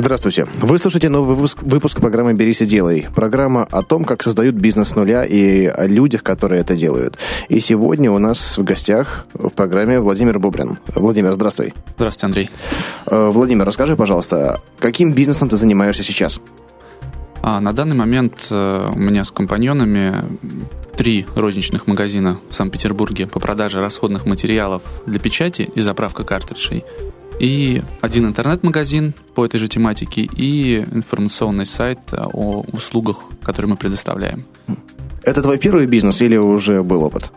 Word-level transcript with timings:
Здравствуйте. 0.00 0.46
Вы 0.62 0.78
слушаете 0.78 1.10
новый 1.10 1.36
выпуск, 1.36 1.58
выпуск 1.60 2.00
программы 2.00 2.32
«Берись 2.32 2.62
и 2.62 2.64
делай». 2.64 3.06
Программа 3.14 3.64
о 3.64 3.82
том, 3.82 4.04
как 4.04 4.22
создают 4.22 4.54
бизнес 4.54 4.88
с 4.88 4.96
нуля 4.96 5.26
и 5.26 5.66
о 5.66 5.86
людях, 5.86 6.22
которые 6.22 6.62
это 6.62 6.74
делают. 6.74 7.18
И 7.50 7.60
сегодня 7.60 8.10
у 8.10 8.18
нас 8.18 8.56
в 8.56 8.64
гостях 8.64 9.26
в 9.34 9.50
программе 9.50 10.00
Владимир 10.00 10.38
Бубрин. 10.38 10.78
Владимир, 10.94 11.34
здравствуй. 11.34 11.74
Здравствуйте, 11.96 12.26
Андрей. 12.26 12.50
Э, 13.08 13.28
Владимир, 13.30 13.66
расскажи, 13.66 13.94
пожалуйста, 13.94 14.62
каким 14.78 15.12
бизнесом 15.12 15.50
ты 15.50 15.58
занимаешься 15.58 16.02
сейчас? 16.02 16.40
А, 17.42 17.60
на 17.60 17.74
данный 17.74 17.94
момент 17.94 18.46
э, 18.50 18.90
у 18.94 18.98
меня 18.98 19.22
с 19.22 19.30
компаньонами 19.30 20.24
три 20.96 21.26
розничных 21.34 21.86
магазина 21.86 22.38
в 22.48 22.54
Санкт-Петербурге 22.54 23.26
по 23.26 23.38
продаже 23.38 23.80
расходных 23.80 24.24
материалов 24.24 24.82
для 25.04 25.20
печати 25.20 25.70
и 25.74 25.80
заправка 25.82 26.24
картриджей. 26.24 26.86
И 27.40 27.82
один 28.02 28.26
интернет-магазин 28.26 29.14
по 29.34 29.46
этой 29.46 29.58
же 29.58 29.66
тематике 29.66 30.22
и 30.22 30.80
информационный 30.80 31.64
сайт 31.64 31.98
о 32.12 32.62
услугах, 32.70 33.16
которые 33.42 33.70
мы 33.70 33.76
предоставляем. 33.76 34.44
Это 35.22 35.40
твой 35.40 35.58
первый 35.58 35.86
бизнес 35.86 36.20
или 36.20 36.36
уже 36.36 36.82
был 36.82 37.02
опыт? 37.02 37.32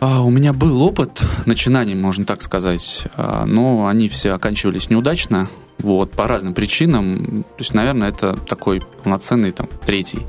А, 0.00 0.22
у 0.22 0.30
меня 0.30 0.54
был 0.54 0.82
опыт 0.82 1.22
начинаний, 1.44 1.94
можно 1.94 2.24
так 2.24 2.40
сказать, 2.40 3.04
а, 3.14 3.44
но 3.44 3.86
они 3.86 4.08
все 4.08 4.32
оканчивались 4.32 4.88
неудачно, 4.88 5.48
вот, 5.78 6.12
по 6.12 6.26
разным 6.26 6.54
причинам. 6.54 7.42
То 7.42 7.60
есть, 7.60 7.74
наверное, 7.74 8.08
это 8.08 8.38
такой 8.48 8.82
полноценный 9.02 9.52
там 9.52 9.68
третий 9.84 10.20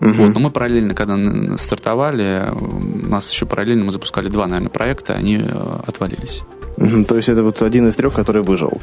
Угу. 0.00 0.12
Вот, 0.12 0.34
но 0.34 0.40
мы 0.40 0.50
параллельно, 0.50 0.94
когда 0.94 1.56
стартовали, 1.56 2.50
у 2.52 3.08
нас 3.08 3.32
еще 3.32 3.46
параллельно 3.46 3.84
мы 3.84 3.92
запускали 3.92 4.28
два, 4.28 4.46
наверное, 4.46 4.68
проекта, 4.68 5.14
они 5.14 5.38
э, 5.38 5.78
отвалились. 5.86 6.42
То 7.08 7.16
есть 7.16 7.28
это 7.28 7.42
вот 7.42 7.62
один 7.62 7.88
из 7.88 7.94
трех, 7.94 8.14
который 8.14 8.42
выжил. 8.42 8.80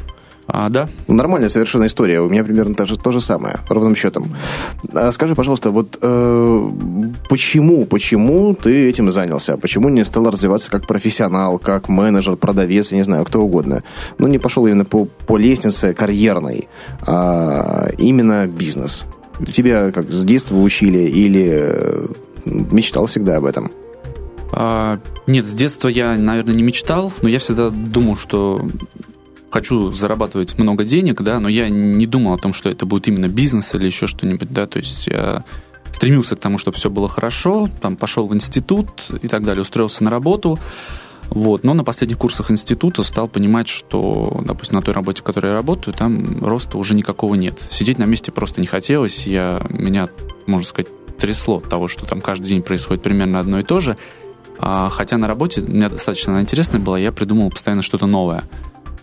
А, 0.47 0.69
да. 0.69 0.89
Нормальная 1.07 1.49
совершенно 1.49 1.87
история. 1.87 2.19
У 2.19 2.29
меня 2.29 2.43
примерно 2.43 2.75
то 2.75 2.85
же, 2.85 2.97
то 2.97 3.11
же 3.11 3.21
самое, 3.21 3.55
ровным 3.69 3.95
счетом. 3.95 4.35
А 4.93 5.11
скажи, 5.11 5.35
пожалуйста, 5.35 5.71
вот 5.71 5.97
э, 6.01 6.69
почему, 7.29 7.85
почему 7.85 8.53
ты 8.53 8.89
этим 8.89 9.09
занялся? 9.09 9.57
Почему 9.57 9.89
не 9.89 10.03
стал 10.03 10.29
развиваться 10.29 10.69
как 10.69 10.85
профессионал, 10.85 11.59
как 11.59 11.87
менеджер, 11.87 12.35
продавец, 12.35 12.91
я 12.91 12.97
не 12.97 13.03
знаю, 13.03 13.23
кто 13.25 13.41
угодно? 13.41 13.83
Ну, 14.17 14.27
не 14.27 14.37
пошел 14.37 14.67
именно 14.67 14.85
по, 14.85 15.05
по 15.05 15.37
лестнице 15.37 15.93
карьерной, 15.93 16.67
а 17.01 17.87
именно 17.97 18.45
бизнес. 18.45 19.05
Тебя 19.51 19.91
как 19.91 20.11
с 20.11 20.23
детства 20.23 20.57
учили 20.57 20.99
или 20.99 21.49
э, 21.53 22.07
мечтал 22.45 23.05
всегда 23.05 23.37
об 23.37 23.45
этом? 23.45 23.71
А, 24.55 24.99
нет, 25.27 25.45
с 25.45 25.53
детства 25.53 25.87
я, 25.87 26.15
наверное, 26.15 26.53
не 26.53 26.63
мечтал, 26.63 27.11
но 27.21 27.29
я 27.29 27.39
всегда 27.39 27.69
думал, 27.69 28.15
что 28.15 28.67
хочу 29.49 29.91
зарабатывать 29.91 30.57
много 30.57 30.83
денег, 30.83 31.21
да, 31.21 31.39
но 31.39 31.49
я 31.49 31.69
не 31.69 32.05
думал 32.07 32.33
о 32.33 32.37
том, 32.37 32.53
что 32.53 32.69
это 32.69 32.85
будет 32.85 33.07
именно 33.07 33.27
бизнес 33.27 33.73
или 33.75 33.85
еще 33.85 34.07
что-нибудь, 34.07 34.51
да, 34.51 34.65
то 34.65 34.79
есть 34.79 35.07
я 35.07 35.43
стремился 35.91 36.35
к 36.35 36.39
тому, 36.39 36.57
чтобы 36.57 36.77
все 36.77 36.89
было 36.89 37.07
хорошо, 37.07 37.69
там 37.81 37.95
пошел 37.95 38.27
в 38.27 38.33
институт 38.33 38.89
и 39.21 39.27
так 39.27 39.43
далее, 39.43 39.61
устроился 39.61 40.03
на 40.03 40.09
работу, 40.09 40.59
вот. 41.29 41.63
Но 41.63 41.73
на 41.73 41.83
последних 41.83 42.17
курсах 42.17 42.51
института 42.51 43.01
стал 43.03 43.27
понимать, 43.27 43.67
что, 43.67 44.41
допустим, 44.45 44.75
на 44.75 44.81
той 44.81 44.93
работе, 44.93 45.21
в 45.21 45.23
которой 45.23 45.47
я 45.47 45.53
работаю, 45.53 45.93
там 45.93 46.43
роста 46.43 46.77
уже 46.77 46.95
никакого 46.95 47.35
нет. 47.35 47.59
Сидеть 47.71 47.97
на 47.97 48.03
месте 48.03 48.31
просто 48.31 48.61
не 48.61 48.67
хотелось. 48.67 49.25
Я, 49.25 49.61
меня, 49.69 50.09
можно 50.45 50.67
сказать, 50.67 50.91
трясло 51.17 51.57
от 51.57 51.69
того, 51.69 51.87
что 51.87 52.05
там 52.05 52.21
каждый 52.21 52.47
день 52.47 52.61
происходит 52.61 53.01
примерно 53.01 53.39
одно 53.39 53.59
и 53.59 53.63
то 53.63 53.81
же. 53.81 53.97
А, 54.59 54.89
хотя 54.89 55.17
на 55.17 55.27
работе 55.27 55.61
у 55.61 55.69
меня 55.69 55.89
достаточно 55.89 56.39
интересная 56.39 56.79
была, 56.79 56.97
я 56.97 57.11
придумывал 57.11 57.49
постоянно 57.49 57.81
что-то 57.81 58.05
новое. 58.05 58.43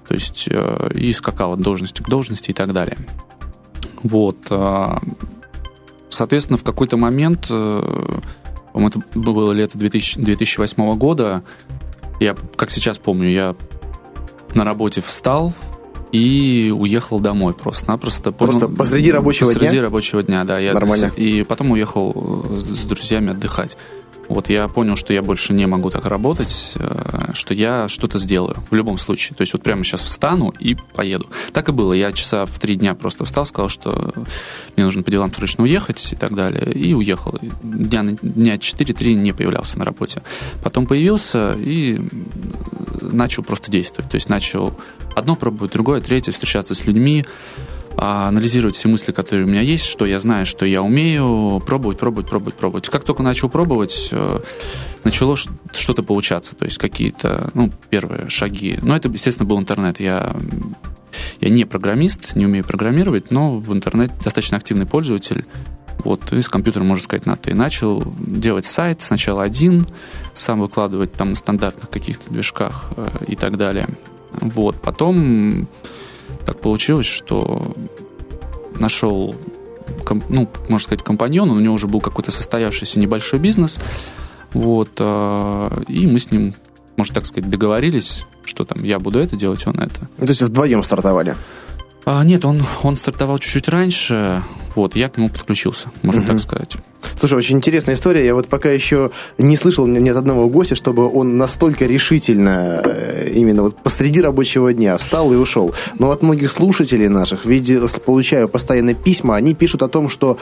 То 0.08 0.14
есть 0.14 0.48
э, 0.50 0.90
и 0.94 1.12
скакал 1.12 1.52
от 1.52 1.60
должности 1.60 2.02
к 2.02 2.08
должности 2.08 2.50
и 2.50 2.54
так 2.54 2.72
далее. 2.72 2.98
Вот. 4.02 4.38
А, 4.50 5.00
соответственно, 6.08 6.56
в 6.56 6.64
какой-то 6.64 6.96
момент, 6.96 7.46
э, 7.50 8.18
это 8.74 9.02
было 9.14 9.52
лето 9.52 9.78
2000, 9.78 10.20
2008 10.20 10.96
года, 10.96 11.42
я, 12.18 12.36
как 12.56 12.70
сейчас 12.70 12.98
помню, 12.98 13.28
я 13.30 13.56
на 14.54 14.64
работе 14.64 15.00
встал 15.00 15.54
и 16.12 16.74
уехал 16.76 17.20
домой 17.20 17.54
просто-напросто. 17.54 18.32
Просто 18.32 18.62
понял, 18.62 18.76
посреди 18.76 19.12
рабочего 19.12 19.46
посреди 19.46 19.60
дня? 19.60 19.68
Посреди 19.68 19.82
рабочего 19.82 20.22
дня, 20.22 20.44
да. 20.44 20.58
Я 20.58 20.74
Нормально. 20.74 21.12
И 21.16 21.44
потом 21.44 21.70
уехал 21.70 22.44
с 22.58 22.84
друзьями 22.84 23.30
отдыхать. 23.30 23.76
Вот 24.30 24.48
я 24.48 24.68
понял, 24.68 24.94
что 24.94 25.12
я 25.12 25.22
больше 25.22 25.52
не 25.52 25.66
могу 25.66 25.90
так 25.90 26.06
работать, 26.06 26.74
э, 26.76 27.32
что 27.34 27.52
я 27.52 27.88
что-то 27.88 28.16
сделаю 28.18 28.62
в 28.70 28.74
любом 28.76 28.96
случае. 28.96 29.34
То 29.36 29.42
есть 29.42 29.52
вот 29.52 29.64
прямо 29.64 29.82
сейчас 29.82 30.02
встану 30.02 30.54
и 30.60 30.76
поеду. 30.94 31.26
Так 31.52 31.68
и 31.68 31.72
было. 31.72 31.92
Я 31.92 32.12
часа 32.12 32.46
в 32.46 32.60
три 32.60 32.76
дня 32.76 32.94
просто 32.94 33.24
встал, 33.24 33.44
сказал, 33.44 33.68
что 33.68 34.12
мне 34.76 34.84
нужно 34.84 35.02
по 35.02 35.10
делам 35.10 35.34
срочно 35.34 35.64
уехать 35.64 36.12
и 36.12 36.16
так 36.16 36.36
далее. 36.36 36.72
И 36.72 36.94
уехал. 36.94 37.40
Дня, 37.64 38.16
дня 38.22 38.54
4-3 38.54 39.14
не 39.14 39.32
появлялся 39.32 39.80
на 39.80 39.84
работе. 39.84 40.22
Потом 40.62 40.86
появился 40.86 41.54
и 41.54 42.00
начал 43.00 43.42
просто 43.42 43.72
действовать. 43.72 44.12
То 44.12 44.14
есть 44.14 44.28
начал 44.28 44.78
одно 45.16 45.34
пробовать, 45.34 45.72
другое, 45.72 46.00
третье, 46.00 46.30
встречаться 46.30 46.76
с 46.76 46.86
людьми, 46.86 47.26
анализировать 47.96 48.76
все 48.76 48.88
мысли, 48.88 49.12
которые 49.12 49.46
у 49.46 49.48
меня 49.48 49.60
есть, 49.60 49.84
что 49.84 50.06
я 50.06 50.20
знаю, 50.20 50.46
что 50.46 50.66
я 50.66 50.82
умею, 50.82 51.62
пробовать, 51.66 51.98
пробовать, 51.98 52.28
пробовать, 52.28 52.54
пробовать. 52.54 52.88
Как 52.88 53.04
только 53.04 53.22
начал 53.22 53.48
пробовать, 53.48 54.08
э, 54.12 54.40
начало 55.04 55.36
что-то 55.36 56.02
получаться, 56.02 56.54
то 56.56 56.64
есть 56.64 56.78
какие-то, 56.78 57.50
ну, 57.54 57.70
первые 57.90 58.28
шаги. 58.28 58.78
Но 58.82 58.96
это, 58.96 59.08
естественно, 59.08 59.46
был 59.46 59.58
интернет. 59.58 60.00
Я 60.00 60.34
я 61.40 61.48
не 61.48 61.64
программист, 61.64 62.36
не 62.36 62.46
умею 62.46 62.64
программировать, 62.64 63.30
но 63.30 63.56
в 63.56 63.72
интернете 63.72 64.12
достаточно 64.22 64.56
активный 64.58 64.86
пользователь. 64.86 65.44
Вот, 66.04 66.32
и 66.32 66.40
с 66.40 66.48
компьютером, 66.48 66.86
можно 66.86 67.04
сказать, 67.04 67.26
на 67.26 67.36
ты. 67.36 67.54
Начал 67.54 68.02
делать 68.18 68.64
сайт, 68.64 69.00
сначала 69.02 69.42
один, 69.42 69.86
сам 70.32 70.60
выкладывать 70.60 71.12
там 71.12 71.30
на 71.30 71.34
стандартных 71.34 71.90
каких-то 71.90 72.30
движках 72.30 72.90
э, 72.96 73.08
и 73.28 73.36
так 73.36 73.58
далее. 73.58 73.88
Вот, 74.32 74.80
потом 74.80 75.68
так 76.50 76.60
получилось, 76.60 77.06
что 77.06 77.72
нашел, 78.76 79.36
ну, 80.28 80.48
можно 80.68 80.84
сказать, 80.84 81.04
компаньона, 81.04 81.52
у 81.52 81.60
него 81.60 81.74
уже 81.74 81.86
был 81.86 82.00
какой-то 82.00 82.32
состоявшийся 82.32 82.98
небольшой 82.98 83.38
бизнес, 83.38 83.78
вот, 84.52 84.90
а, 84.98 85.80
и 85.86 86.08
мы 86.08 86.18
с 86.18 86.32
ним, 86.32 86.54
можно 86.96 87.14
так 87.14 87.26
сказать, 87.26 87.48
договорились, 87.48 88.26
что 88.44 88.64
там 88.64 88.82
я 88.82 88.98
буду 88.98 89.20
это 89.20 89.36
делать, 89.36 89.64
он 89.64 89.78
это. 89.78 90.08
То 90.18 90.26
есть 90.26 90.42
вдвоем 90.42 90.82
стартовали? 90.82 91.36
А, 92.04 92.24
нет, 92.24 92.44
он, 92.44 92.64
он 92.82 92.96
стартовал 92.96 93.38
чуть-чуть 93.38 93.68
раньше, 93.68 94.42
вот, 94.74 94.96
я 94.96 95.08
к 95.08 95.18
нему 95.18 95.28
подключился, 95.28 95.92
можно 96.02 96.22
угу. 96.22 96.32
так 96.32 96.40
сказать. 96.40 96.76
Слушай, 97.18 97.38
очень 97.38 97.56
интересная 97.56 97.94
история. 97.94 98.24
Я 98.24 98.34
вот 98.34 98.48
пока 98.48 98.70
еще 98.70 99.10
не 99.38 99.56
слышал 99.56 99.86
ни 99.86 100.08
от 100.08 100.16
одного 100.16 100.48
гостя, 100.48 100.74
чтобы 100.74 101.08
он 101.08 101.36
настолько 101.36 101.86
решительно 101.86 102.82
э, 102.84 103.30
именно 103.34 103.62
вот 103.62 103.76
посреди 103.82 104.20
рабочего 104.20 104.72
дня 104.72 104.96
встал 104.96 105.32
и 105.32 105.36
ушел. 105.36 105.74
Но 105.98 106.10
от 106.10 106.22
многих 106.22 106.50
слушателей 106.50 107.08
наших, 107.08 107.44
видя, 107.44 107.80
получаю 108.04 108.48
постоянно 108.48 108.94
письма, 108.94 109.36
они 109.36 109.54
пишут 109.54 109.82
о 109.82 109.88
том, 109.88 110.08
что 110.08 110.38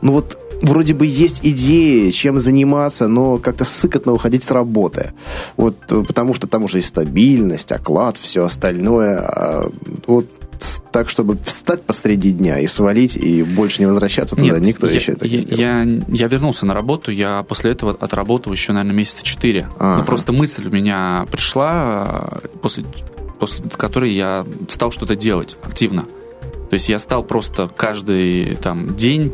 ну 0.00 0.12
вот 0.12 0.38
вроде 0.62 0.94
бы 0.94 1.06
есть 1.06 1.40
идеи, 1.42 2.10
чем 2.10 2.38
заниматься, 2.38 3.08
но 3.08 3.38
как-то 3.38 3.64
сыкотно 3.64 4.12
уходить 4.12 4.44
с 4.44 4.50
работы. 4.50 5.12
Вот 5.56 5.76
потому 5.86 6.34
что 6.34 6.46
там 6.46 6.64
уже 6.64 6.78
и 6.78 6.82
стабильность, 6.82 7.72
оклад, 7.72 8.16
все 8.16 8.44
остальное. 8.44 9.18
А 9.18 9.70
вот 10.06 10.26
так, 10.92 11.08
чтобы 11.08 11.36
встать 11.44 11.82
посреди 11.82 12.32
дня 12.32 12.58
и 12.58 12.66
свалить, 12.66 13.16
и 13.16 13.42
больше 13.42 13.80
не 13.80 13.86
возвращаться 13.86 14.36
туда, 14.36 14.46
Нет, 14.46 14.60
никто 14.60 14.86
я, 14.86 14.94
еще 14.94 15.12
это 15.12 15.26
я, 15.26 15.36
не 15.36 15.42
сделал. 15.42 15.60
Я, 15.60 15.82
я 16.08 16.28
вернулся 16.28 16.66
на 16.66 16.74
работу, 16.74 17.10
я 17.10 17.42
после 17.42 17.72
этого 17.72 17.92
отработал 17.92 18.52
еще, 18.52 18.72
наверное, 18.72 18.96
месяца 18.96 19.22
четыре. 19.22 19.68
Ага. 19.78 19.98
Ну, 19.98 20.04
просто 20.04 20.32
мысль 20.32 20.66
у 20.66 20.70
меня 20.70 21.26
пришла, 21.30 22.40
после, 22.60 22.84
после 23.38 23.64
которой 23.70 24.12
я 24.12 24.46
стал 24.68 24.90
что-то 24.90 25.16
делать 25.16 25.56
активно. 25.62 26.02
То 26.70 26.74
есть 26.74 26.88
я 26.88 26.98
стал 26.98 27.22
просто 27.22 27.68
каждый 27.68 28.56
там, 28.56 28.96
день 28.96 29.32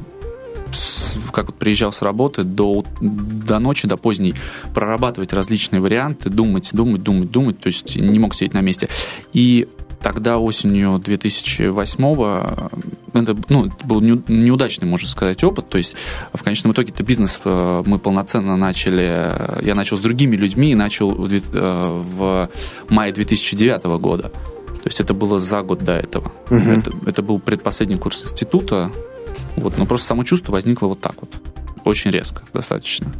как 1.33 1.47
вот 1.47 1.57
приезжал 1.57 1.93
с 1.93 2.03
работы 2.03 2.45
до, 2.45 2.85
до 3.01 3.59
ночи, 3.59 3.87
до 3.87 3.97
поздней, 3.97 4.35
прорабатывать 4.75 5.33
различные 5.33 5.81
варианты, 5.81 6.31
думать, 6.31 6.71
думать, 6.73 7.03
думать, 7.03 7.31
думать, 7.31 7.61
то 7.61 7.69
есть 7.69 7.97
не 7.97 8.19
мог 8.19 8.35
сидеть 8.35 8.55
на 8.55 8.61
месте. 8.61 8.89
И 9.33 9.69
Тогда 10.01 10.39
осенью 10.39 10.99
2008 10.99 12.05
это 13.15 13.37
ну, 13.49 13.71
был 13.85 14.01
неудачный, 14.01 14.87
можно 14.87 15.09
сказать, 15.09 15.43
опыт. 15.43 15.69
То 15.69 15.79
есть 15.79 15.97
в 16.33 16.43
конечном 16.43 16.73
итоге 16.73 16.93
это 16.93 17.03
бизнес 17.03 17.41
э, 17.45 17.83
мы 17.85 17.99
полноценно 17.99 18.57
начали. 18.57 19.65
Я 19.65 19.75
начал 19.75 19.97
с 19.97 20.01
другими 20.01 20.37
людьми 20.37 20.73
и 20.73 20.75
начал 20.75 21.11
в, 21.11 21.33
э, 21.33 21.41
в 21.53 22.49
мае 22.89 23.13
2009 23.13 23.85
года. 24.01 24.29
То 24.29 24.87
есть 24.87 25.01
это 25.01 25.15
было 25.15 25.39
за 25.39 25.63
год 25.63 25.83
до 25.85 25.93
этого. 25.93 26.33
Мгм. 26.51 26.71
Это, 26.71 26.93
это 27.07 27.23
был 27.23 27.41
предпоследний 27.41 27.99
курс 27.99 28.23
института. 28.23 28.91
Вот, 29.57 29.77
но 29.77 29.87
просто 29.87 30.07
само 30.07 30.23
чувство 30.23 30.53
возникло 30.53 30.87
вот 30.87 31.01
так 31.01 31.15
вот. 31.21 31.31
Очень 31.85 32.13
резко, 32.13 32.43
достаточно. 32.55 33.13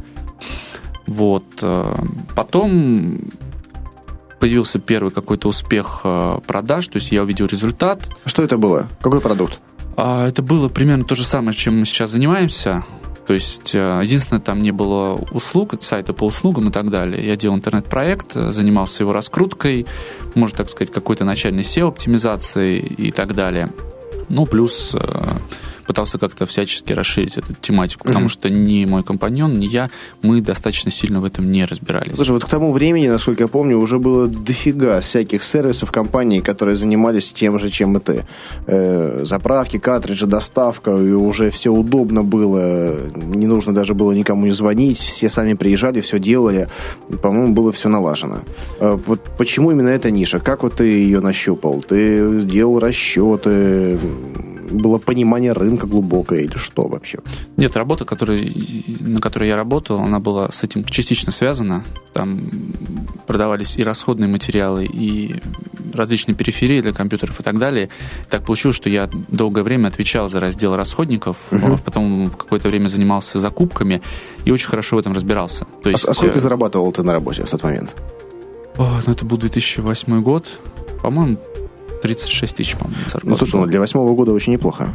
Вот. 1.05 1.43
э, 1.61 1.95
Потом 2.35 3.19
появился 4.39 4.79
первый 4.79 5.11
какой-то 5.11 5.49
успех 5.49 6.01
э, 6.03 6.39
продаж, 6.45 6.87
то 6.87 6.97
есть 6.97 7.11
я 7.11 7.23
увидел 7.23 7.45
результат. 7.45 8.09
Что 8.25 8.43
это 8.43 8.57
было? 8.57 8.87
Какой 9.01 9.21
продукт? 9.21 9.59
А, 9.97 10.27
Это 10.27 10.41
было 10.41 10.69
примерно 10.69 11.03
то 11.03 11.15
же 11.15 11.25
самое, 11.25 11.53
чем 11.55 11.79
мы 11.79 11.85
сейчас 11.85 12.11
занимаемся. 12.11 12.83
То 13.27 13.33
есть, 13.33 13.75
э, 13.75 14.01
единственное, 14.03 14.41
там 14.41 14.61
не 14.61 14.71
было 14.71 15.13
услуг, 15.31 15.75
сайта 15.81 16.13
по 16.13 16.23
услугам 16.23 16.69
и 16.69 16.71
так 16.71 16.89
далее. 16.89 17.23
Я 17.23 17.35
делал 17.35 17.57
интернет-проект, 17.57 18.35
э, 18.35 18.51
занимался 18.51 19.03
его 19.03 19.13
раскруткой, 19.13 19.85
можно 20.33 20.57
так 20.57 20.69
сказать, 20.69 20.91
какой-то 20.91 21.25
начальной 21.25 21.61
SEO-оптимизацией 21.61 22.79
и 22.79 23.11
так 23.11 23.35
далее. 23.35 23.71
Ну, 24.29 24.45
плюс 24.45 24.95
пытался 25.89 26.19
как-то 26.19 26.45
всячески 26.45 26.93
расширить 26.93 27.37
эту 27.39 27.55
тематику, 27.61 28.03
потому 28.05 28.25
Мгм. 28.25 28.29
что 28.29 28.49
ни 28.51 28.85
мой 28.85 29.01
компаньон, 29.03 29.57
ни 29.57 29.65
я, 29.65 29.89
мы 30.21 30.39
достаточно 30.39 30.91
сильно 30.91 31.19
в 31.19 31.25
этом 31.25 31.51
не 31.51 31.65
разбирались. 31.65 32.15
Слушай, 32.15 32.31
вот 32.33 32.45
к 32.45 32.49
тому 32.49 32.71
времени, 32.71 33.07
насколько 33.07 33.41
я 33.43 33.47
помню, 33.47 33.79
уже 33.79 33.97
было 33.97 34.27
дофига 34.27 34.99
всяких 35.01 35.41
сервисов 35.43 35.91
компаний, 35.91 36.41
которые 36.41 36.77
занимались 36.77 37.33
тем 37.33 37.57
же, 37.59 37.71
чем 37.71 37.97
и 37.97 37.99
ты. 37.99 38.25
Э, 38.67 39.23
заправки, 39.25 39.79
картриджи, 39.79 40.27
доставка, 40.27 40.91
и 40.91 41.11
уже 41.11 41.49
все 41.49 41.71
удобно 41.71 42.23
было, 42.23 42.95
не 43.15 43.47
нужно 43.47 43.73
даже 43.73 43.93
было 43.95 44.11
никому 44.11 44.45
не 44.45 44.51
звонить, 44.51 44.99
все 44.99 45.27
сами 45.27 45.55
приезжали, 45.55 46.01
все 46.01 46.19
делали. 46.19 46.67
По-моему, 47.23 47.55
было 47.55 47.71
все 47.71 47.89
налажено. 47.89 48.41
Э, 48.79 48.95
вот 49.07 49.21
почему 49.39 49.71
именно 49.71 49.89
эта 49.89 50.11
ниша? 50.11 50.39
Как 50.39 50.61
вот 50.61 50.75
ты 50.75 50.83
ее 50.83 51.19
нащупал? 51.19 51.81
Ты 51.81 52.41
делал 52.43 52.79
расчеты, 52.79 53.97
было 54.71 54.97
понимание 54.97 55.51
рынка 55.53 55.87
глубокое 55.87 56.41
или 56.41 56.55
что 56.57 56.87
вообще? 56.87 57.19
Нет, 57.57 57.75
работа, 57.75 58.05
которой, 58.05 58.85
на 58.99 59.21
которой 59.21 59.49
я 59.49 59.55
работал, 59.55 59.99
она 59.99 60.19
была 60.19 60.49
с 60.51 60.63
этим 60.63 60.83
частично 60.83 61.31
связана. 61.31 61.83
Там 62.13 62.49
продавались 63.27 63.77
и 63.77 63.83
расходные 63.83 64.27
материалы, 64.29 64.85
и 64.85 65.35
различные 65.93 66.35
периферии 66.35 66.81
для 66.81 66.93
компьютеров 66.93 67.39
и 67.39 67.43
так 67.43 67.57
далее. 67.57 67.89
Так 68.29 68.45
получилось, 68.45 68.75
что 68.77 68.89
я 68.89 69.09
долгое 69.29 69.63
время 69.63 69.87
отвечал 69.87 70.27
за 70.29 70.39
раздел 70.39 70.75
расходников, 70.75 71.37
а 71.51 71.77
потом 71.77 72.29
какое-то 72.29 72.69
время 72.69 72.87
занимался 72.87 73.39
закупками 73.39 74.01
и 74.45 74.51
очень 74.51 74.67
хорошо 74.69 74.95
в 74.95 74.99
этом 74.99 75.13
разбирался. 75.13 75.65
То 75.83 75.89
А- 75.89 75.91
есть, 75.91 76.05
а 76.07 76.13
сколько 76.13 76.37
э, 76.37 76.41
зарабатывал 76.41 76.91
ты 76.91 77.03
на 77.03 77.13
работе 77.13 77.43
в 77.43 77.49
тот 77.49 77.63
момент? 77.63 77.95
о, 78.77 79.01
ну, 79.05 79.11
это 79.13 79.25
был 79.25 79.37
2008 79.37 80.21
год, 80.21 80.47
по-моему, 81.01 81.37
36 82.01 82.55
тысяч, 82.55 82.75
по-моему, 82.77 83.01
Ну, 83.05 83.11
зарплата 83.11 83.37
слушай, 83.39 83.51
была. 83.53 83.65
ну, 83.65 83.69
для 83.69 83.79
восьмого 83.79 84.13
года 84.15 84.31
очень 84.31 84.53
неплохо. 84.53 84.89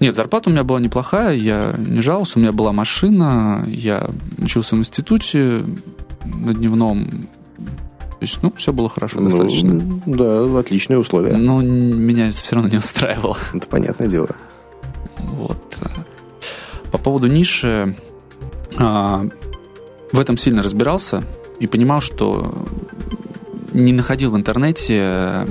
Нет, 0.00 0.14
зарплата 0.14 0.48
у 0.50 0.52
меня 0.52 0.64
была 0.64 0.80
неплохая, 0.80 1.34
я 1.34 1.74
не 1.78 2.00
жаловался, 2.02 2.38
у 2.38 2.42
меня 2.42 2.52
была 2.52 2.72
машина, 2.72 3.64
я 3.68 4.08
учился 4.38 4.76
в 4.76 4.78
институте 4.78 5.64
на 6.24 6.54
дневном. 6.54 7.28
То 8.18 8.24
есть, 8.24 8.38
ну, 8.42 8.52
все 8.56 8.72
было 8.72 8.88
хорошо 8.88 9.18
Ну, 9.20 9.30
достаточно. 9.30 9.80
да, 10.06 10.58
отличные 10.60 10.98
условия. 10.98 11.36
Но 11.36 11.60
н- 11.60 11.96
меня 11.98 12.28
это 12.28 12.36
все 12.36 12.54
равно 12.54 12.70
не 12.70 12.76
устраивало. 12.78 13.36
Это 13.52 13.66
понятное 13.66 14.06
дело. 14.08 14.28
Вот. 15.18 15.58
По 16.92 16.98
поводу 16.98 17.26
ниши, 17.26 17.96
а, 18.78 19.24
в 20.12 20.18
этом 20.20 20.36
сильно 20.36 20.62
разбирался 20.62 21.24
и 21.58 21.66
понимал, 21.66 22.00
что 22.00 22.66
не 23.72 23.92
находил 23.92 24.30
в 24.32 24.36
интернете 24.36 25.46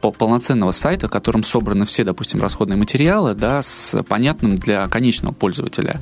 полноценного 0.00 0.72
сайта, 0.72 1.08
в 1.08 1.10
котором 1.10 1.42
собраны 1.42 1.84
все, 1.84 2.04
допустим, 2.04 2.40
расходные 2.40 2.76
материалы, 2.76 3.34
да, 3.34 3.62
с 3.62 4.02
понятным 4.04 4.56
для 4.56 4.88
конечного 4.88 5.32
пользователя 5.32 6.00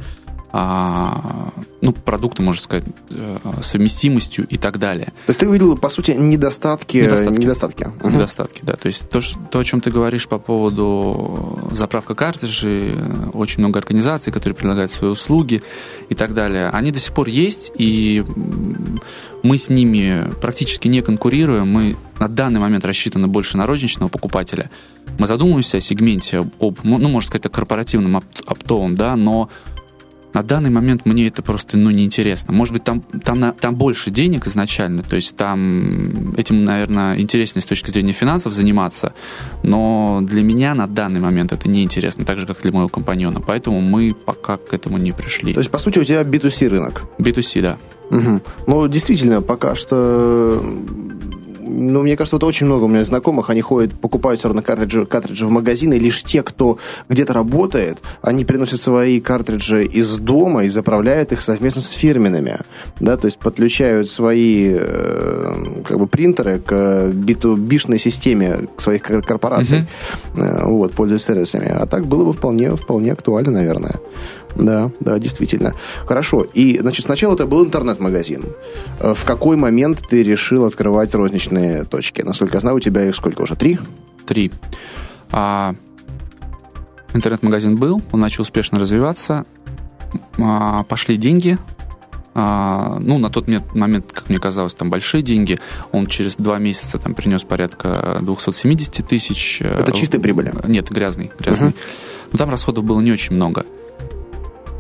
ну, 1.83 1.93
продукты, 1.93 2.43
можно 2.43 2.61
сказать, 2.63 2.85
э, 3.11 3.39
совместимостью 3.61 4.47
и 4.49 4.57
так 4.57 4.79
далее. 4.79 5.07
То 5.27 5.31
есть 5.31 5.41
ты 5.41 5.49
увидел, 5.49 5.77
по 5.77 5.89
сути, 5.89 6.13
недостатки. 6.13 6.99
Недостатки. 6.99 7.41
недостатки. 7.41 7.85
Мгм. 8.03 8.15
Недостатки, 8.15 8.61
да. 8.65 8.75
То 8.75 8.87
есть 8.87 9.09
то, 9.11 9.21
ш- 9.21 9.39
то, 9.51 9.59
о 9.59 9.65
чем 9.65 9.81
ты 9.81 9.91
говоришь 9.91 10.27
по 10.29 10.39
поводу 10.39 11.69
заправка 11.73 12.15
картриджей, 12.15 12.95
очень 13.33 13.61
много 13.61 13.79
организаций, 13.79 14.33
которые 14.33 14.57
предлагают 14.57 14.91
свои 14.91 15.11
услуги 15.11 15.63
и 16.09 16.15
так 16.15 16.35
далее, 16.35 16.71
они 16.71 16.91
до 16.93 16.99
сих 16.99 17.13
пор 17.15 17.29
есть, 17.29 17.71
и 17.77 18.25
мы 19.43 19.59
с 19.59 19.69
ними 19.69 20.33
практически 20.41 20.89
не 20.89 21.03
конкурируем. 21.03 21.69
Мы 21.71 21.97
на 22.19 22.29
данный 22.29 22.61
момент 22.61 22.85
рассчитаны 22.85 23.29
больше 23.29 23.57
на 23.57 23.67
розничного 23.67 24.09
покупателя. 24.09 24.71
Мы 25.19 25.27
задумываемся 25.27 25.77
о 25.77 25.81
сегменте, 25.81 26.39
об, 26.59 26.79
ну, 26.83 26.99
можно 27.09 27.27
сказать, 27.27 27.47
о 27.47 27.51
корпоративном 27.51 28.17
опт- 28.17 28.43
оптовом, 28.47 28.95
да, 28.97 29.15
но 29.17 29.49
на 30.37 30.43
данный 30.43 30.69
момент 30.69 31.07
мне 31.07 31.29
это 31.29 31.43
просто 31.43 31.79
ну, 31.79 31.89
неинтересно. 31.89 32.53
Может 32.53 32.75
быть, 32.75 32.85
там, 32.85 33.01
там, 33.25 33.41
на- 33.41 33.55
там 33.55 33.75
больше 33.75 34.11
денег 34.11 34.47
изначально, 34.47 35.03
то 35.03 35.17
есть 35.17 35.35
там 35.35 36.35
этим, 36.37 36.63
наверное, 36.63 37.19
интереснее 37.19 37.63
с 37.63 37.65
точки 37.65 37.91
зрения 37.91 38.13
финансов 38.13 38.53
заниматься, 38.53 39.15
но 39.63 40.21
для 40.21 40.43
меня 40.43 40.75
на 40.75 40.87
данный 40.87 41.21
момент 41.21 41.53
это 41.53 41.71
неинтересно, 41.71 42.27
так 42.27 42.39
же, 42.39 42.47
как 42.47 42.61
для 42.61 42.71
моего 42.71 42.91
компаньона. 42.91 43.41
Поэтому 43.41 43.81
мы 43.81 44.15
пока 44.15 44.59
к 44.59 44.75
этому 44.75 44.99
не 44.99 45.13
пришли. 45.13 45.55
То 45.55 45.61
есть, 45.61 45.71
по 45.71 45.79
сути, 45.79 45.99
у 46.01 46.05
тебя 46.05 46.21
B2C 46.21 46.69
рынок. 46.69 47.05
B2C, 47.19 47.63
да. 47.63 47.79
Мгм. 48.11 48.43
Ну, 48.67 48.89
действительно, 48.89 49.41
пока 49.41 49.75
что... 49.75 50.63
Ну, 51.67 52.03
мне 52.03 52.17
кажется, 52.17 52.37
вот 52.37 52.45
очень 52.45 52.67
много 52.67 52.85
у 52.85 52.89
меня 52.89 53.05
знакомых, 53.05 53.51
они 53.51 53.61
ходят, 53.61 53.93
покупают 53.93 54.41
все 54.41 54.49
равно 54.49 54.63
картриджи, 54.63 55.05
картриджи 55.07 55.47
в 55.47 55.51
магазины, 55.51 55.95
лишь 55.95 56.23
те, 56.23 56.43
кто 56.43 56.79
где-то 57.09 57.33
работает, 57.33 57.99
они 58.23 58.45
приносят 58.45 58.81
свои 58.81 59.21
картриджи 59.21 59.85
из 59.85 60.17
дома 60.19 60.65
и 60.65 60.69
заправляют 60.69 61.33
их 61.33 61.41
совместно 61.43 61.83
с 61.83 61.89
фирменными, 61.89 62.57
да, 63.01 63.17
то 63.17 63.27
есть 63.27 63.39
подключают 63.39 64.09
свои 64.09 64.77
э, 64.79 65.55
как 65.87 65.99
бы 65.99 66.07
принтеры 66.07 66.61
к 66.61 66.73
B2B-шной 67.13 67.99
системе 67.99 68.69
к 68.77 68.81
своих 68.81 69.03
кор- 69.03 69.23
корпораций, 69.23 69.79
Э, 70.37 70.65
вот, 70.65 70.93
пользуясь 70.93 71.25
сервисами. 71.25 71.69
А 71.69 71.87
так 71.87 72.07
было 72.07 72.25
бы 72.25 72.33
вполне, 72.33 72.77
вполне 72.77 73.13
актуально, 73.13 73.53
наверное. 73.53 73.95
Да, 74.59 74.91
да, 75.01 75.19
действительно. 75.19 75.75
Хорошо. 76.07 76.43
И, 76.55 76.79
значит, 76.79 77.05
сначала 77.07 77.35
это 77.35 77.47
был 77.47 77.65
интернет-магазин. 77.65 78.45
Э, 79.01 79.15
В 79.15 79.25
какой 79.25 79.57
момент 79.57 80.03
ты 80.09 80.23
решил 80.23 80.65
открывать 80.65 81.15
розничные 81.15 81.85
точки? 81.85 82.23
Насколько 82.23 82.55
я 82.57 82.61
знаю, 82.61 82.77
у 82.77 82.81
тебя 82.81 83.03
их 83.05 83.15
сколько 83.17 83.43
уже? 83.43 83.55
Три? 83.57 83.79
Три. 84.27 84.51
А, 85.31 85.75
интернет-магазин 87.15 87.77
был, 87.77 88.03
он 88.13 88.21
начал 88.21 88.43
успешно 88.43 88.79
развиваться, 88.79 89.47
А, 90.39 90.85
пошли 90.85 91.17
деньги. 91.17 91.59
А, 92.35 92.99
ну, 93.01 93.19
на 93.19 93.31
тот 93.31 93.49
момент, 93.75 94.13
как 94.13 94.29
мне 94.29 94.39
казалось, 94.39 94.75
там 94.75 94.91
большие 94.91 95.23
деньги. 95.23 95.59
Он 95.93 96.07
через 96.07 96.37
два 96.37 96.59
месяца 96.59 96.99
там 96.99 97.15
принес 97.15 97.43
порядка 97.45 98.19
270 98.21 99.07
тысяч. 99.09 99.63
Это 99.63 99.93
чистой 99.93 100.21
прибыли? 100.21 100.53
Нет, 100.69 100.91
грязный, 100.91 101.31
грязный. 101.39 101.75
Но 102.33 102.39
там 102.39 102.51
расходов 102.51 102.85
было 102.85 103.01
не 103.01 103.11
очень 103.13 103.35
много. 103.35 103.65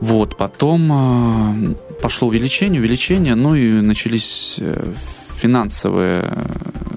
Вот, 0.00 0.36
потом 0.36 0.90
а, 0.92 1.54
пошло 2.02 2.28
увеличение, 2.28 2.80
увеличение, 2.80 3.34
ну 3.34 3.54
и 3.54 3.80
начались 3.80 4.56
э, 4.60 4.92
финансовые 5.36 6.22
э, 6.24 6.42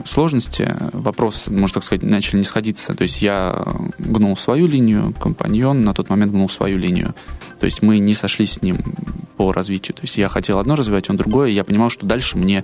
сложности. 0.05 0.75
Вопросы, 0.93 1.51
можно 1.51 1.75
так 1.75 1.83
сказать, 1.83 2.03
начали 2.03 2.37
не 2.37 2.43
сходиться. 2.43 2.93
То 2.93 3.03
есть 3.03 3.21
я 3.21 3.65
гнул 3.97 4.35
свою 4.37 4.67
линию, 4.67 5.13
компаньон 5.19 5.81
на 5.81 5.93
тот 5.93 6.09
момент 6.09 6.31
гнул 6.31 6.49
свою 6.49 6.77
линию. 6.77 7.13
То 7.59 7.65
есть 7.65 7.81
мы 7.81 7.99
не 7.99 8.13
сошлись 8.13 8.53
с 8.53 8.61
ним 8.61 8.79
по 9.37 9.51
развитию. 9.51 9.95
То 9.95 10.01
есть 10.03 10.17
я 10.17 10.27
хотел 10.27 10.59
одно 10.59 10.75
развивать, 10.75 11.09
он 11.09 11.17
другое, 11.17 11.49
и 11.49 11.53
я 11.53 11.63
понимал, 11.63 11.89
что 11.89 12.05
дальше 12.05 12.37
мне 12.37 12.63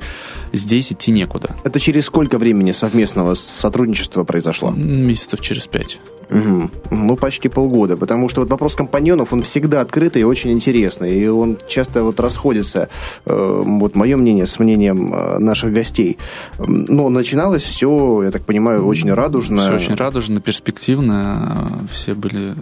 здесь 0.51 0.91
идти 0.91 1.11
некуда. 1.11 1.55
Это 1.63 1.79
через 1.79 2.05
сколько 2.05 2.37
времени 2.37 2.71
совместного 2.71 3.35
сотрудничества 3.35 4.23
произошло? 4.23 4.71
Месяцев 4.71 5.41
через 5.41 5.67
пять. 5.67 5.99
Мгм. 6.29 6.71
Ну, 6.91 7.15
почти 7.15 7.49
полгода, 7.49 7.97
потому 7.97 8.29
что 8.29 8.41
вот 8.41 8.49
вопрос 8.49 8.75
компаньонов, 8.75 9.33
он 9.33 9.43
всегда 9.43 9.81
открытый 9.81 10.21
и 10.21 10.25
очень 10.25 10.51
интересный, 10.51 11.13
и 11.13 11.27
он 11.27 11.57
часто 11.67 12.03
вот 12.03 12.19
расходится, 12.19 12.89
э, 13.25 13.63
вот 13.65 13.95
мое 13.95 14.17
мнение, 14.17 14.45
с 14.45 14.59
мнением 14.59 15.13
э, 15.13 15.39
наших 15.39 15.73
гостей. 15.73 16.17
Но 16.57 17.09
начиналось 17.09 17.63
все, 17.63 18.23
я 18.23 18.31
так 18.31 18.43
понимаю, 18.43 18.85
очень 18.85 19.13
радужно. 19.13 19.63
Все 19.63 19.75
очень 19.75 19.95
радужно, 19.95 20.41
перспективно, 20.41 21.79
все 21.91 22.13
были... 22.13 22.55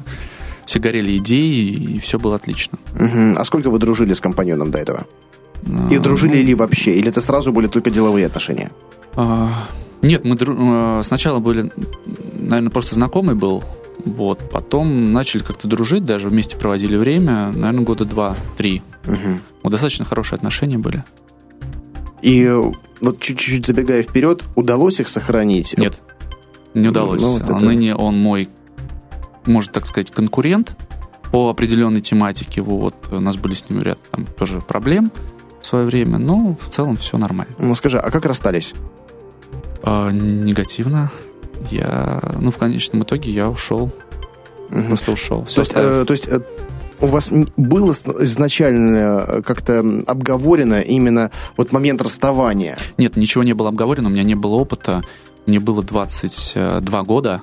Все 0.66 0.80
горели 0.80 1.18
идеей, 1.18 1.98
и 1.98 2.00
все 2.00 2.18
было 2.18 2.36
отлично. 2.36 2.78
Мгм. 2.98 3.36
А 3.38 3.44
сколько 3.44 3.70
вы 3.70 3.80
дружили 3.80 4.14
с 4.14 4.22
компаньоном 4.22 4.72
до 4.72 4.80
этого? 4.80 5.06
И 5.92 5.96
А, 5.96 6.00
дружили 6.00 6.38
ну, 6.38 6.44
ли 6.44 6.56
вообще? 6.56 6.94
Или 6.96 7.10
это 7.10 7.20
сразу 7.22 7.52
были 7.52 7.68
только 7.68 7.90
деловые 7.90 8.28
отношения? 8.28 8.72
А, 10.04 10.06
Нет, 10.06 10.26
мы 10.26 10.36
э, 10.38 11.02
сначала 11.04 11.40
были, 11.40 11.72
наверное, 12.34 12.70
просто 12.70 12.96
знакомый 12.96 13.36
был, 13.36 13.64
вот, 14.06 14.50
потом 14.52 15.14
начали 15.14 15.42
как-то 15.42 15.68
дружить, 15.68 16.04
даже 16.04 16.30
вместе 16.30 16.58
проводили 16.58 16.98
время, 16.98 17.52
наверное, 17.54 17.86
года 17.86 18.04
два-три. 18.06 18.82
Мгм. 19.06 19.42
Вот 19.64 19.70
достаточно 19.72 20.04
хорошие 20.04 20.36
отношения 20.38 20.78
были. 20.78 21.04
И 22.22 22.42
э, 22.44 22.72
вот 23.02 23.20
чуть-чуть 23.20 23.66
забегая 23.66 24.04
вперед, 24.04 24.44
удалось 24.56 25.00
их 25.00 25.08
сохранить? 25.08 25.78
Нет, 25.78 26.02
Не 26.74 26.90
удалось. 26.90 27.22
Ну, 27.22 27.32
вот 27.34 27.42
это- 27.42 27.60
Ныне 27.60 27.96
он 27.96 28.18
мой, 28.18 28.50
можно 29.46 29.72
так 29.72 29.86
сказать, 29.86 30.12
конкурент 30.12 30.76
по 31.32 31.50
определенной 31.50 32.02
тематике. 32.02 32.62
Вот 32.62 32.96
у 33.12 33.20
нас 33.20 33.38
были 33.38 33.54
с 33.54 33.70
ним 33.70 33.82
ряд 33.82 34.00
там 34.12 34.26
тоже 34.26 34.60
проблем 34.62 35.12
в 35.62 35.66
свое 35.66 35.86
время, 35.86 36.18
но 36.18 36.58
в 36.60 36.70
целом 36.70 36.98
все 36.98 37.18
нормально. 37.18 37.54
Ну, 37.58 37.74
скажи, 37.76 37.98
а 37.98 38.12
как 38.12 38.26
расстались? 38.26 38.74
А, 39.84 40.12
негативно. 40.12 41.12
Я, 41.70 42.22
ну, 42.40 42.52
в 42.52 42.58
конечном 42.58 43.04
итоге 43.04 43.32
я 43.32 43.50
ушел. 43.50 43.92
Мгм. 44.70 44.88
Просто 44.88 45.12
ушел. 45.12 45.42
То 45.42 45.48
Все 45.48 45.62
есть, 45.62 45.72
э, 45.76 46.06
то 46.06 46.14
есть 46.14 46.28
э, 46.28 46.40
у 47.00 47.08
вас 47.08 47.32
было 47.58 47.92
изначально 47.92 49.26
э, 49.28 49.42
как-то 49.42 49.84
обговорено 50.08 50.80
именно 50.80 51.32
вот 51.58 51.72
момент 51.72 52.02
расставания? 52.02 52.78
Нет, 52.98 53.18
ничего 53.18 53.44
не 53.44 53.54
было 53.54 53.70
обговорено, 53.70 54.08
у 54.08 54.12
меня 54.12 54.24
не 54.24 54.36
было 54.36 54.56
опыта. 54.56 55.04
Мне 55.46 55.60
было 55.60 55.84
22 55.84 57.04
года, 57.04 57.42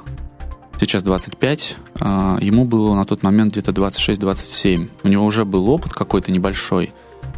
сейчас 0.81 1.03
25. 1.03 1.77
а, 2.01 2.39
Ему 2.41 2.65
было 2.65 2.95
на 2.95 3.05
тот 3.05 3.23
момент 3.23 3.53
где-то 3.53 3.73
26-27. 3.73 4.89
У 5.05 5.09
него 5.09 5.25
уже 5.25 5.45
был 5.45 5.69
опыт 5.69 5.93
какой-то 5.93 6.33
небольшой. 6.33 6.93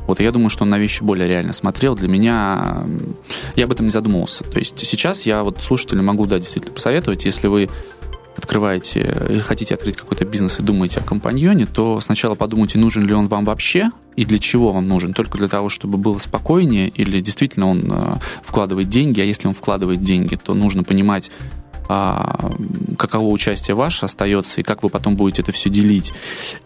Вот 0.07 0.21
я 0.21 0.31
думаю, 0.33 0.51
что 0.51 0.65
он 0.65 0.71
на 0.71 0.79
вещи 0.79 1.03
более 1.03 1.29
реально 1.29 1.53
смотрел. 1.53 1.95
Для 1.95 2.09
меня 2.09 2.85
я 3.57 3.65
об 3.65 3.73
этом 3.73 3.87
не 3.87 3.91
задумывался. 3.91 4.45
То 4.45 4.59
есть 4.59 4.79
сейчас 4.79 5.27
я 5.27 5.43
вот 5.45 5.61
слушателю 5.63 6.03
могу, 6.03 6.27
да, 6.27 6.39
действительно 6.39 6.75
посоветовать, 6.75 7.25
если 7.25 7.49
вы 7.49 7.69
открываете 8.37 9.27
или 9.29 9.41
хотите 9.41 9.75
открыть 9.75 9.97
какой-то 9.97 10.25
бизнес 10.25 10.59
и 10.59 10.63
думаете 10.63 11.01
о 11.01 11.03
компаньоне, 11.03 11.67
то 11.67 12.01
сначала 12.01 12.35
подумайте, 12.35 12.79
нужен 12.79 13.07
ли 13.07 13.13
он 13.13 13.27
вам 13.27 13.45
вообще 13.45 13.91
и 14.17 14.25
для 14.25 14.39
чего 14.39 14.73
вам 14.73 14.89
нужен. 14.89 15.15
Только 15.15 15.39
для 15.39 15.49
того, 15.49 15.69
чтобы 15.69 15.99
было 15.99 16.19
спокойнее 16.19 16.89
или 16.89 17.21
действительно 17.21 17.67
он 17.67 17.83
э, 17.91 18.15
вкладывает 18.43 18.89
деньги, 18.89 19.21
а 19.21 19.25
если 19.25 19.49
он 19.49 19.55
вкладывает 19.55 20.03
деньги, 20.03 20.35
то 20.35 20.55
нужно 20.55 20.83
понимать, 20.83 21.31
а, 21.89 22.53
каково 22.99 23.29
участие 23.29 23.75
ваше 23.75 24.05
остается 24.05 24.61
и 24.61 24.65
как 24.65 24.83
вы 24.83 24.89
потом 24.89 25.17
будете 25.17 25.43
это 25.43 25.53
все 25.53 25.71
делить. 25.71 26.13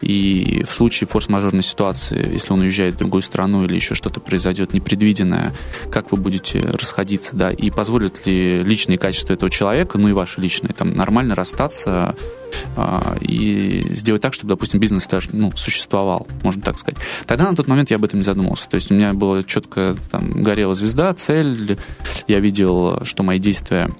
И 0.00 0.64
в 0.68 0.72
случае 0.72 1.08
форс-мажорной 1.08 1.62
ситуации, 1.62 2.32
если 2.32 2.52
он 2.52 2.60
уезжает 2.60 2.94
в 2.94 2.98
другую 2.98 3.22
страну 3.22 3.64
или 3.64 3.74
еще 3.74 3.94
что-то 3.94 4.20
произойдет 4.20 4.72
непредвиденное, 4.72 5.52
как 5.90 6.12
вы 6.12 6.18
будете 6.18 6.60
расходиться, 6.60 7.34
да, 7.36 7.50
и 7.50 7.70
позволят 7.70 8.26
ли 8.26 8.62
личные 8.62 8.98
качества 8.98 9.32
этого 9.32 9.50
человека, 9.50 9.98
ну 9.98 10.08
и 10.08 10.12
ваши 10.12 10.40
личные, 10.40 10.72
там, 10.72 10.94
нормально 10.94 11.34
расстаться 11.34 12.14
а, 12.76 13.16
и 13.20 13.86
сделать 13.90 14.22
так, 14.22 14.32
чтобы, 14.32 14.50
допустим, 14.50 14.80
бизнес 14.80 15.06
даже 15.06 15.30
ну, 15.32 15.52
существовал, 15.56 16.26
можно 16.42 16.62
так 16.62 16.78
сказать. 16.78 17.00
Тогда 17.26 17.48
на 17.50 17.56
тот 17.56 17.66
момент 17.66 17.90
я 17.90 17.96
об 17.96 18.04
этом 18.04 18.20
не 18.20 18.24
задумывался. 18.24 18.68
То 18.68 18.76
есть 18.76 18.90
у 18.90 18.94
меня 18.94 19.14
была 19.14 19.42
четко 19.42 19.96
там, 20.10 20.42
горела 20.42 20.74
звезда, 20.74 21.12
цель, 21.14 21.78
я 22.26 22.40
видел, 22.40 23.04
что 23.04 23.22
мои 23.22 23.38
действия 23.38 23.90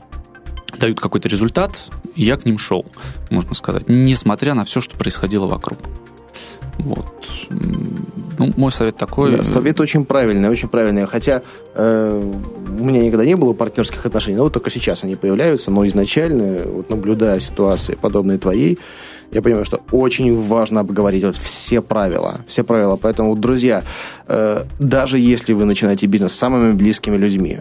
дают 0.79 1.01
какой-то 1.01 1.29
результат, 1.29 1.79
и 2.15 2.25
я 2.25 2.37
к 2.37 2.45
ним 2.45 2.59
шел, 2.59 2.87
можно 3.31 3.55
сказать, 3.55 3.85
несмотря 3.89 4.55
на 4.55 4.65
все, 4.65 4.81
что 4.81 4.97
происходило 4.97 5.47
вокруг. 5.47 5.79
Вот. 6.79 7.27
Ну, 8.39 8.53
мой 8.57 8.71
совет 8.71 8.97
такой. 8.97 9.31
Да, 9.31 9.45
совет 9.45 9.81
очень 9.81 10.05
правильный, 10.05 10.49
очень 10.49 10.69
правильный. 10.69 11.07
Хотя 11.07 11.43
э, 11.75 12.35
у 12.81 12.85
меня 12.85 13.03
никогда 13.03 13.25
не 13.25 13.35
было 13.35 13.55
партнерских 13.55 14.05
отношений, 14.05 14.37
но 14.37 14.45
вот 14.45 14.53
только 14.53 14.71
сейчас 14.71 15.05
они 15.05 15.17
появляются. 15.17 15.71
Но 15.71 15.87
изначально, 15.87 16.71
вот 16.71 16.91
наблюдая 16.91 17.41
ситуации, 17.41 17.95
подобные 17.95 18.39
твоей, 18.39 18.79
я 19.33 19.43
понимаю, 19.43 19.65
что 19.65 19.81
очень 19.91 20.41
важно 20.41 20.81
обговорить 20.81 21.25
вот 21.25 21.37
все 21.37 21.81
правила. 21.81 22.41
Все 22.47 22.63
правила. 22.63 22.97
Поэтому, 22.97 23.35
друзья, 23.37 23.83
э, 24.29 24.65
даже 24.79 25.19
если 25.19 25.53
вы 25.55 25.65
начинаете 25.65 26.07
бизнес 26.07 26.33
с 26.33 26.37
самыми 26.37 26.73
близкими 26.73 27.17
людьми, 27.17 27.61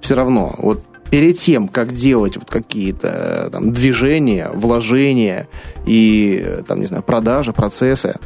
все 0.00 0.14
равно, 0.14 0.54
вот 0.58 0.80
перед 1.14 1.38
тем, 1.38 1.68
как 1.68 1.94
делать 1.94 2.36
вот 2.36 2.50
какие-то 2.50 3.46
э, 3.46 3.50
там 3.50 3.72
движения, 3.72 4.50
вложения 4.52 5.46
и, 5.86 6.42
э, 6.44 6.62
там, 6.66 6.80
не 6.80 6.86
знаю, 6.86 7.04
продажи, 7.04 7.52
процессы, 7.52 8.16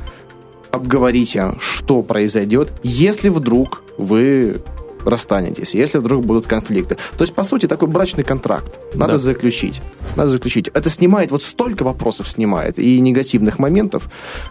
обговорите, 0.70 1.50
что 1.60 2.02
произойдет, 2.02 2.72
если 2.82 3.28
вдруг 3.28 3.82
вы 3.98 4.62
расстанетесь, 5.04 5.74
если 5.74 5.98
вдруг 5.98 6.24
будут 6.24 6.46
конфликты. 6.46 6.96
То 7.18 7.24
есть, 7.24 7.34
по 7.34 7.42
сути, 7.42 7.68
такой 7.68 7.88
брачный 7.88 8.24
контракт 8.24 8.80
надо 8.94 9.12
Да. 9.12 9.18
заключить. 9.18 9.82
Надо 10.16 10.30
заключить. 10.30 10.68
Это 10.68 10.88
снимает, 10.88 11.30
вот 11.30 11.42
столько 11.42 11.82
вопросов 11.82 12.26
снимает 12.26 12.78
и 12.78 13.00
негативных 13.00 13.58
моментов. 13.58 14.08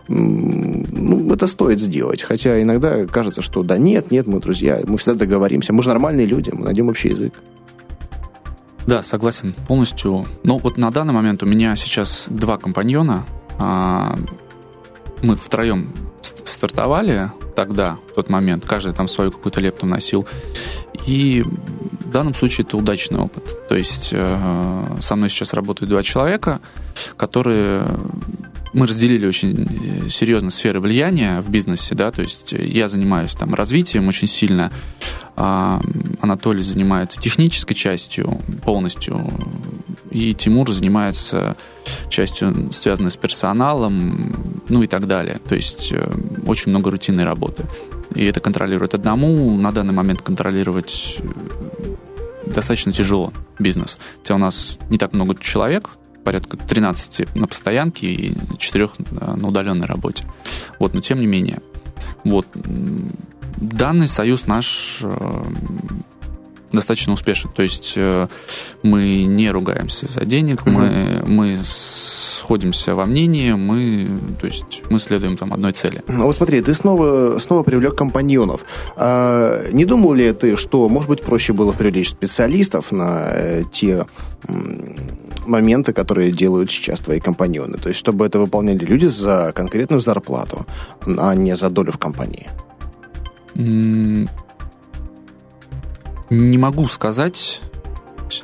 Ну, 0.08 1.34
это 1.34 1.48
стоит 1.48 1.79
сделать. 1.79 2.22
Хотя 2.22 2.62
иногда 2.62 3.08
кажется, 3.08 3.41
что 3.41 3.63
да 3.63 3.79
нет, 3.79 4.12
нет, 4.12 4.27
мы 4.27 4.39
друзья, 4.41 4.79
мы 4.86 5.00
всегда 5.00 5.15
договоримся. 5.15 5.74
Мы 5.74 5.82
же 5.82 5.89
нормальные 5.89 6.27
люди, 6.27 6.51
мы 6.53 6.65
найдем 6.65 6.89
общий 6.89 7.10
язык. 7.10 7.34
Да, 8.88 9.03
согласен 9.03 9.53
полностью. 9.67 10.25
Но 10.44 10.58
вот 10.58 10.77
на 10.77 10.91
данный 10.91 11.13
момент 11.13 11.44
у 11.44 11.46
меня 11.46 11.75
сейчас 11.75 12.27
два 12.29 12.58
компаньона. 12.58 13.25
А, 13.60 14.15
Мы 15.22 15.36
втроем 15.36 15.94
ст- 16.22 16.48
стартовали 16.48 17.32
тогда, 17.56 17.98
в 18.12 18.13
тот 18.13 18.29
момент. 18.29 18.65
Каждый 18.65 18.94
там 18.94 19.08
свою 19.08 19.32
какую-то 19.32 19.60
лепту 19.60 19.86
носил. 19.88 20.27
И 21.08 21.44
в 21.44 22.12
данном 22.12 22.34
случае 22.34 22.65
это 22.67 22.77
удачный 22.77 23.20
опыт. 23.20 23.67
То 23.67 23.75
есть 23.75 24.10
э, 24.13 24.98
со 25.01 25.15
мной 25.15 25.29
сейчас 25.29 25.53
работают 25.53 25.89
два 25.89 26.03
человека, 26.03 26.62
которые 27.17 27.86
мы 28.74 28.86
разделили 28.86 29.25
очень 29.25 30.06
э, 30.06 30.10
серьезно 30.10 30.51
сферы 30.51 30.79
влияния 30.79 31.41
в 31.41 31.50
бизнесе, 31.50 31.96
да, 31.96 32.12
то 32.12 32.22
есть 32.22 32.53
э, 32.53 32.63
я 32.65 32.88
занимаюсь 32.88 33.34
там 33.34 33.53
развитием 33.56 34.08
очень 34.08 34.27
сильно, 34.27 34.72
Анатолий 35.38 36.63
занимается 36.63 37.22
технической 37.22 37.75
частью 37.75 38.41
полностью, 38.63 39.32
и 40.10 40.34
Тимур 40.34 40.72
занимается 40.72 41.56
частью, 42.10 42.72
связанной 42.72 43.12
с 43.12 43.17
персоналом, 43.17 44.63
ну 44.67 44.82
и 44.82 44.88
так 44.88 45.06
далее. 45.06 45.39
То 45.48 45.53
есть 45.53 45.91
э, 45.91 46.12
очень 46.48 46.72
много 46.72 46.89
рутинной 46.89 47.24
работы. 47.24 47.65
И 48.15 48.25
это 48.25 48.39
контролирует 48.39 48.96
одному. 48.96 49.56
На 49.58 49.72
данный 49.72 49.94
момент 49.94 50.24
контролировать 50.24 51.17
э, 51.20 51.96
достаточно 52.48 52.91
тяжело 52.91 53.32
бизнес. 53.60 54.00
Хотя 54.20 54.36
у 54.36 54.39
нас 54.39 54.79
не 54.89 54.98
так 54.98 55.13
много 55.13 55.36
человек, 55.39 55.91
порядка 56.24 56.58
13 56.58 57.36
на 57.36 57.46
постоянке 57.46 58.08
и 58.08 58.38
4 58.58 58.89
на 59.12 59.48
удаленной 59.48 59.86
работе. 59.86 60.25
Вот, 60.79 60.96
но 60.96 61.01
тем 61.01 61.20
не 61.20 61.27
менее. 61.27 61.62
Вот. 62.24 62.48
Данный 63.58 64.08
союз 64.08 64.48
наш 64.48 65.00
э, 65.04 65.44
достаточно 66.72 67.14
успешен. 67.14 67.50
То 67.56 67.64
есть 67.64 67.94
э, 67.96 68.28
мы 68.84 69.24
не 69.24 69.52
ругаемся 69.52 70.08
за 70.08 70.26
денег, 70.26 70.66
мы, 70.66 71.24
мы 71.26 71.60
сходимся 71.64 72.96
во 72.96 73.06
мнении, 73.06 73.52
мы, 73.54 74.08
то 74.40 74.48
есть 74.48 74.82
мы 74.90 75.00
следуем 75.00 75.38
там 75.38 75.54
одной 75.54 75.74
цели. 75.74 76.04
Ну, 76.08 76.26
Вот 76.26 76.36
смотри, 76.36 76.62
ты 76.62 76.74
снова, 76.74 77.40
снова 77.40 77.64
привлек 77.64 77.96
компаньонов. 77.96 78.62
А, 78.96 79.70
не 79.72 79.86
думал 79.86 80.14
ли 80.14 80.32
ты, 80.34 80.56
что, 80.56 80.88
может 80.90 81.10
быть, 81.10 81.22
проще 81.22 81.54
было 81.54 81.72
привлечь 81.72 82.10
специалистов 82.10 82.92
на 82.92 83.32
э, 83.32 83.64
те 83.72 84.06
моменты, 85.46 85.94
которые 85.94 86.32
делают 86.32 86.72
сейчас 86.72 87.00
твои 87.00 87.20
компаньоны? 87.20 87.78
То 87.78 87.90
есть, 87.90 88.00
чтобы 88.00 88.26
это 88.26 88.40
выполняли 88.40 88.86
люди 88.86 89.08
за 89.08 89.52
конкретную 89.56 90.02
зарплату, 90.02 90.66
а 91.06 91.34
не 91.36 91.56
за 91.56 91.70
долю 91.70 91.92
в 91.92 91.98
компании. 91.98 92.48
Не 93.58 94.28
могу 96.30 96.88
сказать. 96.88 97.62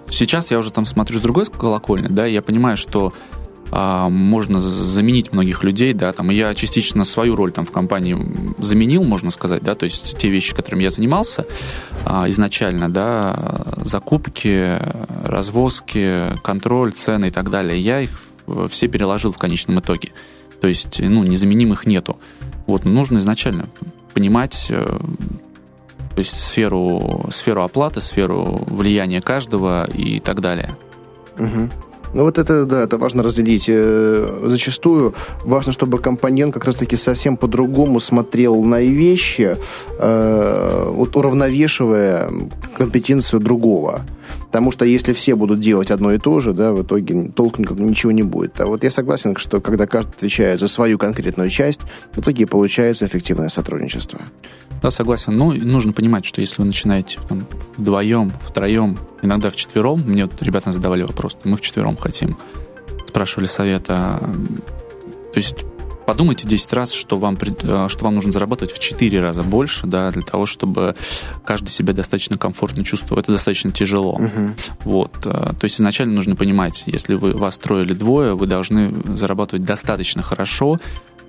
Сейчас 0.09 0.49
я 0.51 0.57
уже 0.57 0.71
там 0.71 0.85
смотрю 0.85 1.19
с 1.19 1.21
другой 1.21 1.45
колокольни, 1.45 2.07
да, 2.07 2.25
я 2.25 2.41
понимаю, 2.41 2.77
что 2.77 3.13
а, 3.69 4.07
можно 4.07 4.59
заменить 4.59 5.33
многих 5.33 5.63
людей, 5.63 5.93
да, 5.93 6.11
там, 6.13 6.29
я 6.29 6.55
частично 6.55 7.03
свою 7.03 7.35
роль 7.35 7.51
там 7.51 7.65
в 7.65 7.71
компании 7.71 8.15
заменил, 8.59 9.03
можно 9.03 9.29
сказать, 9.29 9.61
да, 9.63 9.75
то 9.75 9.83
есть 9.83 10.17
те 10.17 10.29
вещи, 10.29 10.55
которыми 10.55 10.83
я 10.83 10.89
занимался 10.89 11.45
а, 12.05 12.29
изначально, 12.29 12.89
да, 12.89 13.65
закупки, 13.77 14.79
развозки, 15.25 16.37
контроль, 16.43 16.93
цены 16.93 17.27
и 17.27 17.31
так 17.31 17.49
далее, 17.49 17.79
я 17.79 18.01
их 18.01 18.11
все 18.69 18.87
переложил 18.87 19.31
в 19.31 19.37
конечном 19.37 19.79
итоге. 19.79 20.11
То 20.61 20.67
есть, 20.67 20.99
ну, 21.01 21.23
незаменимых 21.23 21.85
нету. 21.85 22.17
Вот, 22.67 22.85
нужно 22.85 23.17
изначально 23.17 23.67
понимать 24.13 24.67
э, 24.69 24.99
то 26.15 26.19
есть 26.19 26.39
сферу, 26.39 27.25
сферу 27.31 27.63
оплаты, 27.63 27.99
сферу 27.99 28.63
влияния 28.67 29.21
каждого 29.21 29.89
и 29.89 30.19
так 30.19 30.41
далее. 30.41 30.75
Мгм. 31.37 31.71
Ну 32.13 32.23
вот 32.23 32.37
это, 32.37 32.65
да, 32.65 32.83
это 32.83 32.97
важно 32.97 33.23
разделить. 33.23 33.65
Э, 33.67 34.41
Зачастую 34.43 35.15
важно, 35.43 35.73
чтобы 35.73 35.97
компаньон 35.97 36.51
как 36.51 36.65
раз-таки 36.65 36.95
совсем 36.95 37.37
по-другому 37.37 37.99
смотрел 37.99 38.63
на 38.63 38.81
вещи, 38.81 39.57
э, 39.99 40.89
вот 40.89 41.15
уравновешивая 41.15 42.29
компетенцию 42.77 43.39
другого. 43.39 44.01
Потому 44.45 44.71
что 44.71 44.85
если 44.85 45.13
все 45.13 45.35
будут 45.35 45.59
делать 45.59 45.91
одно 45.91 46.13
и 46.13 46.17
то 46.17 46.39
же, 46.39 46.53
да, 46.53 46.73
в 46.73 46.83
итоге 46.83 47.29
толку 47.29 47.61
ничего 47.61 48.11
не 48.11 48.23
будет. 48.23 48.59
А 48.59 48.65
вот 48.65 48.83
я 48.83 48.91
согласен, 48.91 49.35
что 49.37 49.61
когда 49.61 49.87
каждый 49.87 50.11
отвечает 50.11 50.59
за 50.59 50.67
свою 50.67 50.97
конкретную 50.97 51.49
часть, 51.49 51.81
в 52.13 52.19
итоге 52.19 52.45
получается 52.47 53.05
эффективное 53.05 53.49
сотрудничество. 53.49 54.19
Да, 54.81 54.91
согласен. 54.91 55.37
Ну, 55.37 55.53
нужно 55.53 55.93
понимать, 55.93 56.25
что 56.25 56.41
если 56.41 56.61
вы 56.61 56.65
начинаете 56.65 57.19
там, 57.29 57.45
вдвоем, 57.77 58.31
втроем, 58.47 58.97
иногда 59.21 59.49
в 59.49 59.55
четвером, 59.55 60.01
мне 60.01 60.25
вот 60.25 60.41
ребята 60.41 60.71
задавали 60.71 61.03
вопрос, 61.03 61.37
мы 61.43 61.57
в 61.57 61.61
четвером 61.61 61.95
хотим, 61.95 62.37
спрашивали 63.07 63.47
совета. 63.47 64.19
То 65.33 65.37
есть 65.37 65.55
подумайте 66.05 66.47
10 66.47 66.73
раз, 66.73 66.91
что 66.91 67.17
вам, 67.17 67.37
э, 67.39 67.87
что 67.89 68.05
вам 68.05 68.15
нужно 68.15 68.31
зарабатывать 68.31 68.73
в 68.73 68.79
4 68.79 69.19
раза 69.19 69.43
больше, 69.43 69.87
да, 69.87 70.11
для 70.11 70.21
того, 70.21 70.45
чтобы 70.45 70.95
каждый 71.45 71.69
себя 71.69 71.93
достаточно 71.93 72.37
комфортно 72.37 72.83
чувствовал. 72.83 73.21
Это 73.21 73.31
достаточно 73.31 73.71
тяжело. 73.71 74.13
Угу. 74.13 74.53
Вот. 74.85 75.13
Э, 75.25 75.53
то 75.53 75.63
есть 75.63 75.75
изначально 75.75 76.13
нужно 76.13 76.35
понимать, 76.35 76.83
если 76.85 77.15
вы 77.15 77.33
вас 77.33 77.57
трое 77.57 77.85
или 77.85 77.93
двое, 77.93 78.35
вы 78.35 78.47
должны 78.47 78.93
зарабатывать 79.15 79.65
достаточно 79.65 80.21
хорошо, 80.21 80.79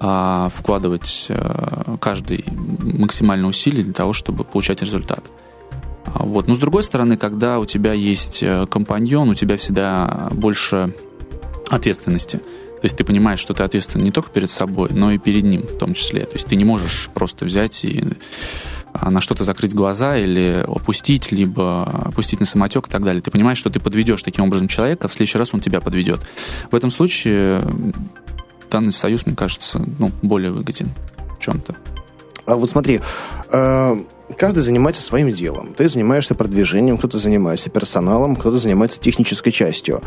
а, 0.00 0.50
вкладывать 0.54 1.26
э, 1.28 1.97
каждый 2.00 2.45
максимальное 2.49 3.49
усилие 3.49 3.85
для 3.85 3.95
того, 3.95 4.12
чтобы 4.12 4.43
получать 4.43 4.83
результат. 4.83 5.25
А, 6.04 6.25
вот. 6.25 6.49
Но 6.49 6.54
с 6.54 6.59
другой 6.59 6.83
стороны, 6.83 7.16
когда 7.16 7.61
у 7.61 7.64
тебя 7.64 7.93
есть 7.93 8.45
компаньон, 8.71 9.31
у 9.31 9.35
тебя 9.35 9.57
всегда 9.57 10.28
больше 10.33 10.93
ответственности. 11.71 12.40
То 12.85 12.87
есть 12.87 12.99
ты 12.99 13.05
понимаешь, 13.05 13.41
что 13.41 13.55
ты 13.55 13.62
ответственен 13.62 14.05
не 14.05 14.11
только 14.11 14.29
перед 14.29 14.50
собой, 14.50 14.91
но 14.93 15.11
и 15.11 15.17
перед 15.17 15.45
ним 15.45 15.62
в 15.62 15.79
том 15.79 15.95
числе. 15.95 16.26
То 16.26 16.35
есть 16.35 16.45
ты 16.45 16.55
не 16.55 16.67
можешь 16.67 17.09
просто 17.14 17.47
взять 17.47 17.83
и 17.83 18.05
а, 18.93 19.11
на 19.11 19.23
что-то 19.23 19.43
закрыть 19.43 19.75
глаза 19.75 20.19
или 20.19 20.62
опустить, 20.69 21.33
либо 21.33 21.85
опустить 21.85 22.41
на 22.41 22.45
самотек 22.45 22.87
и 22.87 22.91
так 22.91 23.03
далее. 23.03 23.23
Ты 23.23 23.31
понимаешь, 23.31 23.57
что 23.57 23.71
ты 23.71 23.81
подведешь 23.81 24.23
таким 24.23 24.45
образом 24.45 24.69
человека, 24.69 25.07
а 25.07 25.09
в 25.09 25.14
следующий 25.14 25.38
раз 25.38 25.55
он 25.55 25.61
тебя 25.61 25.81
подведет. 25.81 26.21
В 26.71 26.76
этом 26.76 26.91
случае 26.91 27.62
данный 28.71 28.93
союз, 28.93 29.25
мне 29.25 29.35
кажется, 29.35 29.83
ну, 29.99 30.12
более 30.21 30.50
выгоден 30.50 30.91
в 31.38 31.43
чем-то. 31.43 31.75
А 32.45 32.55
вот 32.55 32.69
смотри, 32.69 33.00
э, 33.50 33.97
каждый 34.37 34.61
занимается 34.61 35.00
своим 35.00 35.33
делом. 35.33 35.73
Ты 35.73 35.88
занимаешься 35.88 36.35
продвижением, 36.35 36.99
кто-то 36.99 37.17
занимается 37.17 37.71
персоналом, 37.71 38.37
кто-то 38.37 38.59
занимается 38.59 39.00
технической 39.00 39.53
частью. 39.53 40.03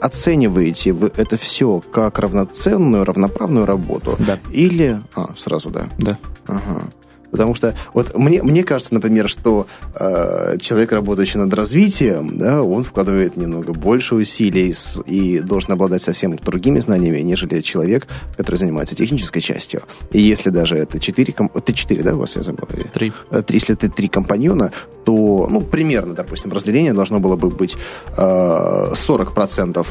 Э, 0.00 0.06
оцениваете 0.06 0.92
вы 0.92 1.12
это 1.16 1.36
все 1.36 1.82
как 1.92 2.18
равноценную, 2.18 3.04
равноправную 3.04 3.66
работу? 3.66 4.16
Да. 4.18 4.38
Или... 4.52 5.00
А, 5.14 5.34
сразу, 5.36 5.70
да? 5.70 5.88
Да. 5.98 6.18
Ага. 6.46 6.82
Потому 7.30 7.54
что 7.54 7.74
вот 7.92 8.16
мне, 8.16 8.42
мне 8.42 8.64
кажется, 8.64 8.94
например, 8.94 9.28
что 9.28 9.66
э, 9.94 10.56
человек, 10.60 10.92
работающий 10.92 11.38
над 11.38 11.52
развитием, 11.52 12.38
да, 12.38 12.62
он 12.62 12.82
вкладывает 12.82 13.36
немного 13.36 13.72
больше 13.72 14.14
усилий 14.14 14.74
и 15.06 15.40
должен 15.40 15.72
обладать 15.72 16.02
совсем 16.02 16.36
другими 16.36 16.80
знаниями, 16.80 17.20
нежели 17.20 17.60
человек, 17.60 18.06
который 18.36 18.56
занимается 18.56 18.94
технической 18.94 19.42
частью. 19.42 19.82
И 20.10 20.20
если 20.20 20.50
даже 20.50 20.76
это 20.76 20.98
четыре... 20.98 21.34
Ты 21.64 21.72
четыре, 21.72 22.02
да, 22.02 22.14
у 22.14 22.18
вас 22.18 22.36
я 22.36 22.42
забыл? 22.42 22.66
Три. 22.92 23.12
Э, 23.30 23.42
три. 23.42 23.58
Если 23.58 23.74
ты 23.74 23.88
три 23.88 24.08
компаньона, 24.08 24.72
то, 25.08 25.46
ну, 25.48 25.62
примерно, 25.62 26.12
допустим, 26.12 26.52
разделение 26.52 26.92
должно 26.92 27.18
было 27.18 27.34
бы 27.34 27.48
быть 27.48 27.78
э, 28.14 28.92
40% 28.92 29.86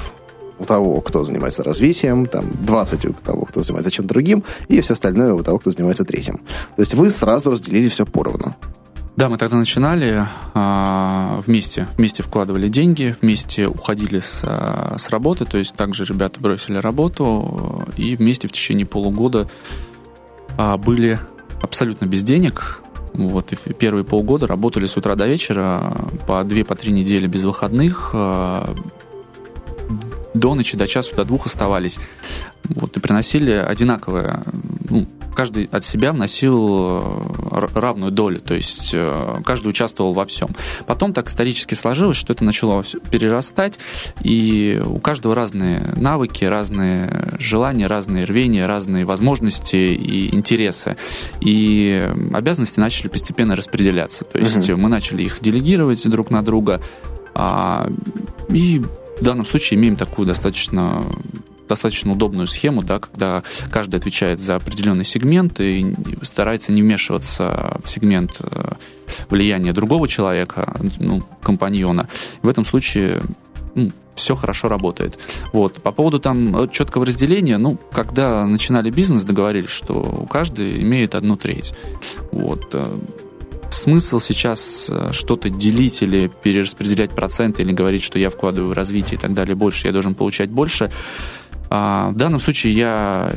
у 0.59 0.65
того, 0.65 1.01
кто 1.01 1.23
занимается 1.23 1.63
развитием, 1.63 2.27
там 2.27 2.45
20 2.61 3.05
у 3.05 3.13
того, 3.13 3.45
кто 3.45 3.63
занимается 3.63 3.89
чем-то 3.89 4.13
другим, 4.13 4.43
и 4.67 4.79
все 4.79 4.93
остальное 4.93 5.33
у 5.33 5.41
того, 5.41 5.57
кто 5.57 5.71
занимается 5.71 6.05
третьим. 6.05 6.35
То 6.75 6.81
есть 6.81 6.93
вы 6.93 7.09
сразу 7.09 7.49
разделили 7.49 7.89
все 7.89 8.05
поровну. 8.05 8.55
Да, 9.15 9.27
мы 9.27 9.39
тогда 9.39 9.57
начинали 9.57 10.23
а, 10.53 11.41
вместе, 11.47 11.87
вместе 11.97 12.21
вкладывали 12.21 12.67
деньги, 12.67 13.15
вместе 13.19 13.65
уходили 13.65 14.19
с, 14.19 14.43
а, 14.43 14.97
с 14.99 15.09
работы, 15.09 15.45
то 15.45 15.57
есть 15.57 15.73
также 15.73 16.05
ребята 16.05 16.39
бросили 16.39 16.77
работу 16.77 17.87
и 17.97 18.15
вместе 18.15 18.47
в 18.47 18.51
течение 18.51 18.85
полугода 18.85 19.49
а, 20.59 20.77
были 20.77 21.19
абсолютно 21.63 22.05
без 22.05 22.21
денег. 22.21 22.83
Вот, 23.17 23.51
и 23.51 23.73
первые 23.73 24.05
полгода 24.05 24.47
работали 24.47 24.85
с 24.85 24.95
утра 24.95 25.15
до 25.15 25.27
вечера, 25.27 26.09
по 26.27 26.43
две, 26.43 26.63
по 26.63 26.75
три 26.75 26.91
недели 26.91 27.27
без 27.27 27.43
выходных, 27.43 28.11
до 28.13 28.75
ночи, 30.53 30.77
до 30.77 30.87
часу, 30.87 31.15
до 31.15 31.25
двух 31.25 31.47
оставались. 31.47 31.99
Вот, 32.63 32.95
и 32.95 32.99
приносили 32.99 33.51
одинаковое, 33.51 34.43
ну, 34.89 35.07
каждый 35.37 35.69
от 35.71 35.85
себя 35.85 36.13
вносил 36.13 36.99
э, 37.51 37.67
равную 37.75 38.11
долю, 38.11 38.39
то 38.39 38.55
есть 38.55 38.89
э, 38.95 39.41
каждый 39.45 39.67
участвовал 39.67 40.13
во 40.13 40.25
всем. 40.25 40.49
Потом 40.87 41.13
так 41.13 41.27
исторически 41.27 41.75
сложилось, 41.75 42.17
что 42.17 42.33
это 42.33 42.43
начало 42.43 42.83
перерастать, 43.11 43.77
и 44.23 44.81
у 44.83 44.97
каждого 44.97 45.35
разные 45.35 45.93
навыки, 45.95 46.43
разные 46.43 47.35
желания, 47.37 47.85
разные 47.85 48.25
рвения, 48.25 48.65
разные 48.65 49.05
возможности 49.05 49.75
и 49.75 50.33
интересы. 50.33 50.97
И 51.39 52.11
обязанности 52.33 52.79
начали 52.79 53.07
постепенно 53.07 53.55
распределяться. 53.55 54.25
То 54.25 54.39
есть 54.39 54.67
угу. 54.67 54.81
мы 54.81 54.89
начали 54.89 55.21
их 55.21 55.39
делегировать 55.39 56.09
друг 56.09 56.31
на 56.31 56.41
друга, 56.41 56.81
а, 57.35 57.87
и 58.49 58.81
в 59.19 59.23
данном 59.23 59.45
случае 59.45 59.79
имеем 59.79 59.97
такую 59.97 60.25
достаточно 60.25 61.05
достаточно 61.67 62.11
удобную 62.11 62.47
схему, 62.47 62.83
да, 62.83 62.99
когда 62.99 63.43
каждый 63.71 63.95
отвечает 63.97 64.39
за 64.39 64.55
определенный 64.55 65.03
сегмент 65.03 65.59
и 65.59 65.95
старается 66.21 66.71
не 66.71 66.81
вмешиваться 66.81 67.79
в 67.83 67.89
сегмент 67.89 68.37
э, 68.39 68.73
влияния 69.29 69.73
другого 69.73 70.07
человека, 70.07 70.79
ну, 70.99 71.23
компаньона. 71.41 72.07
В 72.41 72.49
этом 72.49 72.65
случае 72.65 73.21
ну, 73.75 73.91
все 74.15 74.35
хорошо 74.35 74.67
работает. 74.67 75.17
Вот. 75.53 75.81
По 75.81 75.91
поводу 75.91 76.19
там 76.19 76.69
четкого 76.71 77.05
разделения, 77.05 77.57
ну, 77.57 77.77
когда 77.91 78.45
начинали 78.45 78.89
бизнес, 78.89 79.23
договорились, 79.23 79.69
что 79.69 80.27
каждый 80.29 80.81
имеет 80.81 81.15
одну 81.15 81.37
треть. 81.37 81.73
Вот 82.31 82.69
э, 82.73 82.97
смысл 83.69 84.19
сейчас 84.19 84.87
э, 84.89 85.11
что-то 85.11 85.49
делить 85.49 86.01
или 86.01 86.31
перераспределять 86.43 87.11
проценты, 87.11 87.61
или 87.61 87.71
говорить, 87.71 88.03
что 88.03 88.19
я 88.19 88.29
вкладываю 88.29 88.71
в 88.71 88.73
развитие 88.73 89.17
и 89.17 89.21
так 89.21 89.33
далее 89.33 89.55
больше, 89.55 89.87
я 89.87 89.93
должен 89.93 90.15
получать 90.15 90.49
больше. 90.49 90.91
А 91.69 92.09
в 92.09 92.15
данном 92.15 92.39
случае 92.39 92.73
я 92.73 93.33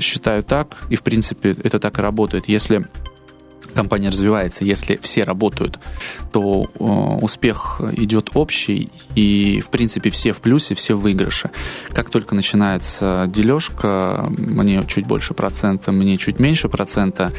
считаю 0.00 0.42
так, 0.42 0.76
и 0.90 0.96
в 0.96 1.02
принципе 1.02 1.56
это 1.62 1.78
так 1.78 1.98
и 1.98 2.02
работает. 2.02 2.48
Если 2.48 2.86
компания 3.74 4.10
развивается, 4.10 4.64
если 4.64 4.96
все 4.96 5.24
работают, 5.24 5.78
то 6.32 6.64
э, 6.64 6.84
успех 6.84 7.80
идет 7.96 8.30
общий, 8.34 8.90
и, 9.14 9.62
в 9.64 9.70
принципе, 9.70 10.10
все 10.10 10.32
в 10.32 10.40
плюсе, 10.40 10.74
все 10.74 10.94
в 10.94 11.00
выигрыше. 11.00 11.50
Как 11.88 12.10
только 12.10 12.34
начинается 12.34 13.24
дележка, 13.28 14.26
мне 14.28 14.84
чуть 14.86 15.06
больше 15.06 15.34
процента, 15.34 15.90
мне 15.90 16.16
чуть 16.16 16.38
меньше 16.38 16.68
процента, 16.68 17.32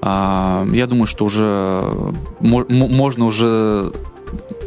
а, 0.00 0.66
я 0.72 0.86
думаю, 0.86 1.06
что 1.06 1.24
уже 1.24 1.82
можно 2.40 3.26
уже 3.26 3.92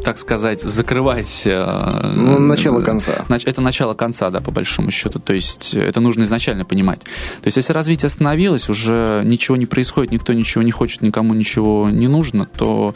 так 0.02 0.18
сказать, 0.18 0.62
закрывать... 0.62 1.42
Э, 1.46 2.12
ну, 2.14 2.38
начало 2.38 2.82
конца. 2.82 3.24
Это 3.28 3.60
начало 3.60 3.94
конца, 3.94 4.30
да, 4.30 4.40
по 4.40 4.50
большому 4.50 4.90
счету. 4.90 5.18
То 5.18 5.32
есть 5.32 5.74
это 5.74 6.00
нужно 6.00 6.24
изначально 6.24 6.64
понимать. 6.64 7.00
То 7.00 7.46
есть 7.46 7.56
если 7.56 7.72
развитие 7.72 8.06
остановилось, 8.06 8.68
уже 8.68 9.22
ничего 9.24 9.56
не 9.56 9.66
происходит, 9.66 10.12
никто 10.12 10.32
ничего 10.32 10.62
не 10.62 10.72
хочет, 10.72 11.02
никому 11.02 11.34
ничего 11.34 11.88
не 11.90 12.08
нужно, 12.08 12.46
то 12.46 12.94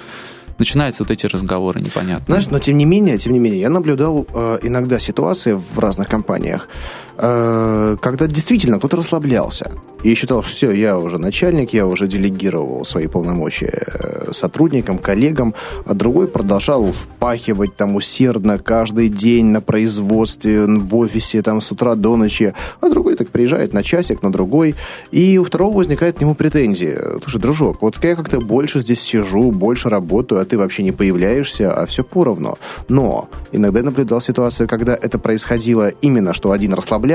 начинаются 0.59 1.03
вот 1.03 1.11
эти 1.11 1.27
разговоры 1.27 1.81
непонятные. 1.81 2.27
Знаешь, 2.27 2.47
но 2.51 2.59
тем 2.59 2.77
не 2.77 2.85
менее, 2.85 3.19
тем 3.19 3.33
не 3.33 3.39
менее, 3.39 3.61
я 3.61 3.71
наблюдал 3.71 4.27
э, 4.33 4.59
иногда 4.63 4.99
ситуации 4.99 5.53
в 5.53 5.79
разных 5.79 6.09
компаниях, 6.09 6.69
э, 6.69 7.06
когда 7.17 8.27
действительно 8.27 8.79
кто-то 8.79 8.97
расслаблялся 8.99 9.71
и 10.03 10.15
считал, 10.15 10.43
что 10.43 10.53
все, 10.53 10.71
я 10.71 10.99
уже 10.99 11.19
начальник, 11.19 11.73
я 11.73 11.87
уже 11.87 12.07
делегировал 12.07 12.85
свои 12.85 13.09
полномочия 13.09 13.87
э, 13.87 14.33
сотрудникам, 14.33 14.99
коллегам, 14.99 15.55
а 15.85 15.95
другой 15.95 16.29
продолжал 16.29 16.93
впахивать 16.93 17.75
там 17.77 17.97
усердно 17.97 18.59
каждый 18.59 19.09
день 19.09 19.47
на 19.47 19.61
производстве, 19.61 20.67
в 20.67 20.97
офисе, 20.97 21.43
там 21.43 21.61
с 21.61 21.73
утра 21.73 21.97
до 21.97 22.17
ночи, 22.17 22.55
а 22.81 22.89
другой 22.89 23.17
так 23.17 23.29
приезжает 23.29 23.73
на 23.73 23.83
часик, 23.83 24.23
на 24.23 24.31
другой, 24.31 24.77
и 25.11 25.39
у 25.39 25.45
второго 25.45 25.79
возникает 25.79 26.19
к 26.19 26.21
нему 26.21 26.35
претензии. 26.37 26.97
Слушай, 27.23 27.41
дружок, 27.41 27.83
вот 27.83 27.97
я 28.05 28.15
как-то 28.15 28.41
больше 28.41 28.81
здесь 28.81 29.01
сижу, 29.01 29.51
больше 29.51 29.89
работаю, 29.89 30.41
а 30.41 30.45
ты 30.45 30.57
вообще 30.57 30.85
не 30.85 30.93
появляешься, 30.93 31.73
а 31.73 31.87
все 31.87 32.05
поровну. 32.05 32.59
Но 32.89 33.29
иногда 33.51 33.81
я 33.81 33.85
наблюдал 33.85 34.21
ситуацию, 34.21 34.69
когда 34.69 34.95
это 34.95 35.19
происходило 35.19 35.89
именно, 35.89 36.33
что 36.33 36.53
один 36.53 36.75
расслаблялся, 36.75 37.06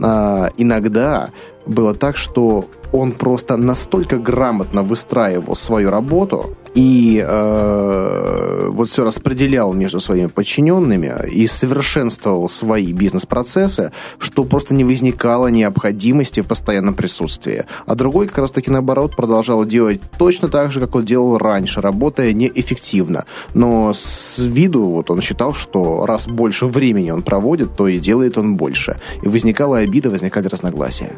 а 0.00 0.50
иногда 0.56 1.30
было 1.66 1.94
так, 1.94 2.16
что 2.16 2.66
он 2.92 3.12
просто 3.12 3.56
настолько 3.56 4.16
грамотно 4.18 4.82
выстраивал 4.82 5.56
свою 5.56 5.90
работу, 5.90 6.56
и 6.76 7.24
э, 7.26 8.68
вот 8.70 8.90
все 8.90 9.02
распределял 9.02 9.72
между 9.72 9.98
своими 9.98 10.26
подчиненными 10.26 11.10
и 11.32 11.46
совершенствовал 11.46 12.50
свои 12.50 12.92
бизнес-процессы, 12.92 13.92
что 14.18 14.44
просто 14.44 14.74
не 14.74 14.84
возникало 14.84 15.46
необходимости 15.46 16.40
в 16.40 16.46
постоянном 16.46 16.94
присутствии. 16.94 17.64
А 17.86 17.94
другой 17.94 18.28
как 18.28 18.38
раз-таки 18.38 18.70
наоборот 18.70 19.16
продолжал 19.16 19.64
делать 19.64 20.02
точно 20.18 20.48
так 20.48 20.70
же, 20.70 20.80
как 20.80 20.94
он 20.94 21.04
делал 21.06 21.38
раньше, 21.38 21.80
работая 21.80 22.34
неэффективно. 22.34 23.24
Но 23.54 23.94
с 23.94 24.36
виду 24.36 24.82
вот 24.82 25.10
он 25.10 25.22
считал, 25.22 25.54
что 25.54 26.04
раз 26.04 26.28
больше 26.28 26.66
времени 26.66 27.10
он 27.10 27.22
проводит, 27.22 27.74
то 27.74 27.88
и 27.88 27.98
делает 27.98 28.36
он 28.36 28.56
больше. 28.56 29.00
И 29.22 29.28
возникала 29.28 29.78
обида, 29.78 30.10
возникали 30.10 30.46
разногласия. 30.46 31.12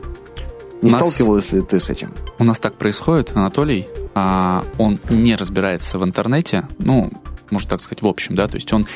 Не 0.83 0.91
нас... 0.91 1.01
сталкивалась 1.01 1.53
ли 1.53 1.62
ты 1.62 1.81
с 1.81 1.91
этим? 1.91 2.12
У 2.38 2.45
нас 2.45 2.59
так 2.59 2.75
происходит, 2.75 3.33
Анатолий. 3.35 3.87
А, 4.14 4.64
он 4.79 5.01
не 5.11 5.35
разбирается 5.37 5.99
в 5.99 6.05
интернете, 6.05 6.69
ну, 6.79 7.12
можно 7.51 7.71
так 7.71 7.81
сказать, 7.81 8.03
в 8.03 8.07
общем, 8.07 8.35
да, 8.35 8.47
то 8.47 8.57
есть 8.57 8.73
он 8.73 8.87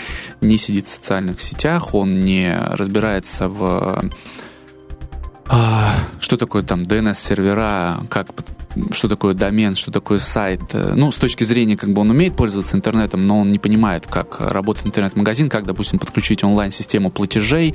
не 0.40 0.58
сидит 0.58 0.86
в 0.86 0.90
социальных 0.90 1.40
сетях, 1.40 1.94
он 1.94 2.20
не 2.20 2.54
разбирается 2.54 3.48
в 3.48 4.10
а, 5.46 5.96
что 6.20 6.36
такое 6.36 6.62
там 6.62 6.82
DNS-сервера, 6.82 8.06
как 8.08 8.28
что 8.90 9.08
такое 9.08 9.34
домен, 9.34 9.74
что 9.74 9.90
такое 9.90 10.18
сайт. 10.18 10.60
Ну, 10.72 11.10
с 11.10 11.16
точки 11.16 11.44
зрения, 11.44 11.76
как 11.76 11.92
бы 11.92 12.00
он 12.00 12.10
умеет 12.10 12.36
пользоваться 12.36 12.76
интернетом, 12.76 13.26
но 13.26 13.40
он 13.40 13.50
не 13.52 13.58
понимает, 13.58 14.06
как 14.06 14.40
работает 14.40 14.86
интернет-магазин, 14.86 15.48
как, 15.48 15.64
допустим, 15.64 15.98
подключить 15.98 16.44
онлайн-систему 16.44 17.10
платежей 17.10 17.74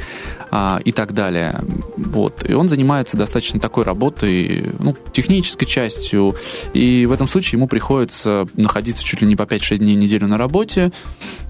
а, 0.51 0.79
и 0.83 0.91
так 0.91 1.13
далее. 1.13 1.62
Вот. 1.97 2.47
И 2.47 2.53
он 2.53 2.67
занимается 2.67 3.17
достаточно 3.17 3.60
такой 3.60 3.83
работой, 3.83 4.71
ну, 4.79 4.95
технической 5.12 5.67
частью, 5.67 6.36
и 6.73 7.05
в 7.05 7.12
этом 7.12 7.27
случае 7.27 7.57
ему 7.57 7.67
приходится 7.67 8.47
находиться 8.55 9.03
чуть 9.03 9.21
ли 9.21 9.27
не 9.27 9.36
по 9.36 9.43
5-6 9.43 9.77
дней 9.77 9.95
в 9.95 9.99
неделю 9.99 10.27
на 10.27 10.38
работе, 10.38 10.91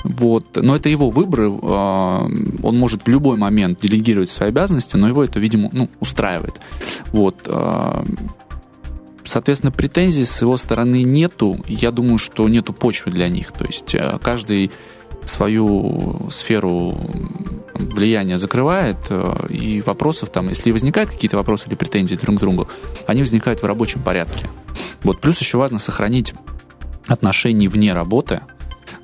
вот. 0.03 0.55
Но 0.55 0.75
это 0.75 0.89
его 0.89 1.09
выбор, 1.09 1.41
а, 1.63 2.27
он 2.63 2.77
может 2.77 3.03
в 3.03 3.07
любой 3.07 3.37
момент 3.37 3.81
делегировать 3.81 4.29
свои 4.29 4.49
обязанности, 4.49 4.95
но 4.97 5.07
его 5.07 5.23
это, 5.23 5.39
видимо, 5.39 5.69
ну, 5.71 5.89
устраивает. 5.99 6.59
Вот. 7.11 7.47
А, 7.47 8.05
Соответственно, 9.27 9.71
претензий 9.71 10.25
с 10.25 10.41
его 10.41 10.57
стороны 10.57 11.03
нету. 11.03 11.59
Я 11.67 11.91
думаю, 11.91 12.17
что 12.17 12.47
нету 12.47 12.73
почвы 12.73 13.11
для 13.11 13.29
них. 13.29 13.51
То 13.51 13.65
есть 13.65 13.93
э, 13.93 14.17
каждый 14.21 14.71
свою 15.25 16.27
сферу 16.31 16.97
влияния 17.73 18.37
закрывает, 18.37 18.97
э, 19.09 19.47
и 19.49 19.81
вопросов 19.81 20.29
там, 20.29 20.49
если 20.49 20.71
возникают 20.71 21.09
какие-то 21.09 21.37
вопросы 21.37 21.67
или 21.67 21.75
претензии 21.75 22.15
друг 22.15 22.37
к 22.37 22.39
другу, 22.39 22.67
они 23.05 23.21
возникают 23.21 23.61
в 23.61 23.65
рабочем 23.65 24.01
порядке. 24.01 24.49
Вот. 25.03 25.19
Плюс 25.19 25.39
еще 25.39 25.57
важно 25.57 25.79
сохранить 25.79 26.33
отношения 27.07 27.67
вне 27.67 27.93
работы, 27.93 28.41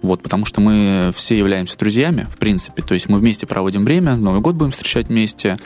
вот, 0.01 0.21
потому 0.21 0.45
что 0.45 0.59
мы 0.59 1.11
все 1.15 1.37
являемся 1.37 1.77
друзьями, 1.77 2.27
в 2.29 2.37
принципе. 2.37 2.81
То 2.81 2.93
есть 2.93 3.09
мы 3.09 3.19
вместе 3.19 3.47
проводим 3.47 3.85
время, 3.85 4.15
Новый 4.15 4.41
год 4.41 4.55
будем 4.55 4.71
встречать 4.71 5.07
вместе, 5.07 5.57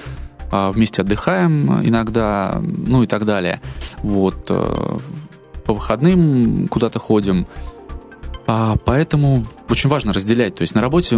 вместе 0.51 1.01
отдыхаем 1.01 1.85
иногда, 1.85 2.61
ну 2.61 3.03
и 3.03 3.07
так 3.07 3.25
далее. 3.25 3.61
Вот. 4.03 4.47
Э, 4.49 4.97
по 5.65 5.73
выходным 5.73 6.67
куда-то 6.69 6.97
ходим. 6.97 7.45
А, 8.47 8.77
поэтому 8.85 9.45
очень 9.69 9.89
важно 9.89 10.13
разделять. 10.13 10.55
То 10.55 10.61
есть 10.61 10.73
на 10.73 10.81
работе 10.81 11.17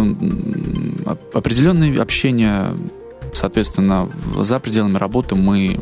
определенное 1.32 2.02
общение, 2.02 2.76
соответственно, 3.32 4.10
за 4.40 4.58
пределами 4.58 4.98
работы 4.98 5.36
мы, 5.36 5.78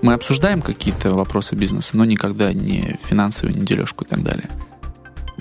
мы 0.00 0.14
обсуждаем 0.14 0.62
какие-то 0.62 1.12
вопросы 1.12 1.56
бизнеса, 1.56 1.96
но 1.96 2.04
никогда 2.04 2.52
не 2.52 2.98
финансовую, 3.02 3.58
не 3.58 3.66
дележку 3.66 4.04
и 4.04 4.08
так 4.08 4.22
далее. 4.22 4.48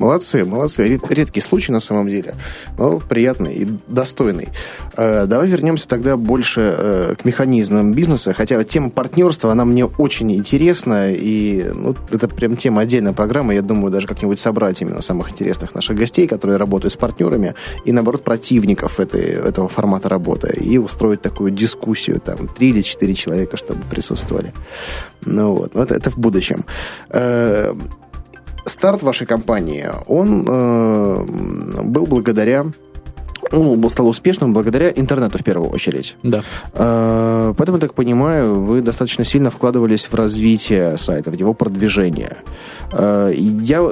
Молодцы, 0.02 0.44
молодцы. 0.46 1.00
Редкий 1.10 1.42
случай 1.42 1.72
на 1.72 1.80
самом 1.80 2.10
деле, 2.10 2.34
но 2.76 2.98
приятный 2.98 3.54
и 3.54 3.68
достойный. 3.88 4.50
Э, 4.98 5.28
давай 5.28 5.48
вернемся 5.48 5.88
тогда 5.88 6.18
больше 6.18 6.76
э, 6.76 7.16
к 7.20 7.24
механизмам 7.24 7.94
бизнеса, 7.94 8.34
хотя 8.34 8.64
тема 8.64 8.90
партнерства, 8.90 9.52
она 9.52 9.64
мне 9.64 9.86
очень 9.86 10.32
интересна, 10.32 11.12
и 11.14 11.70
ну, 11.72 11.96
это 12.10 12.28
прям 12.28 12.58
тема 12.58 12.82
отдельной 12.82 13.14
программы, 13.14 13.54
я 13.54 13.62
думаю, 13.62 13.92
даже 13.92 14.08
как-нибудь 14.08 14.40
собрать 14.40 14.82
именно 14.82 15.02
самых 15.02 15.30
интересных 15.30 15.76
наших 15.76 15.96
гостей, 15.98 16.28
которые 16.28 16.58
работают 16.58 16.94
с 16.94 16.98
партнерами, 16.98 17.54
и, 17.86 17.92
наоборот, 17.92 18.24
противников 18.24 19.00
этой, 19.00 19.22
этого 19.22 19.68
формата 19.68 20.10
работы, 20.10 20.52
и 20.60 20.80
устроить 20.80 21.22
такую 21.22 21.52
дискуссию, 21.52 22.20
там, 22.20 22.48
три 22.48 22.70
или 22.70 22.82
четыре 22.82 23.14
человека, 23.14 23.56
чтобы 23.56 23.84
присутствовали. 23.84 24.52
Ну 25.24 25.54
вот, 25.54 25.76
но 25.76 25.84
это, 25.84 25.94
это 25.94 26.10
в 26.10 26.18
будущем. 26.18 26.66
Старт 28.82 29.04
вашей 29.04 29.28
компании, 29.28 29.88
он 30.08 30.44
э, 30.48 31.24
был 31.84 32.08
благодаря 32.08 32.66
ну, 33.52 33.90
стал 33.92 34.08
успешным 34.08 34.54
благодаря 34.54 34.90
интернету 34.90 35.38
в 35.38 35.44
первую 35.44 35.70
очередь. 35.70 36.18
Да. 36.24 36.42
Э, 36.74 37.54
поэтому, 37.56 37.78
я 37.78 37.82
так 37.82 37.94
понимаю, 37.94 38.60
вы 38.60 38.82
достаточно 38.82 39.24
сильно 39.24 39.52
вкладывались 39.52 40.06
в 40.06 40.16
развитие 40.16 40.98
сайта, 40.98 41.30
в 41.30 41.36
его 41.36 41.54
продвижение. 41.54 42.38
Э, 42.92 43.32
я 43.36 43.88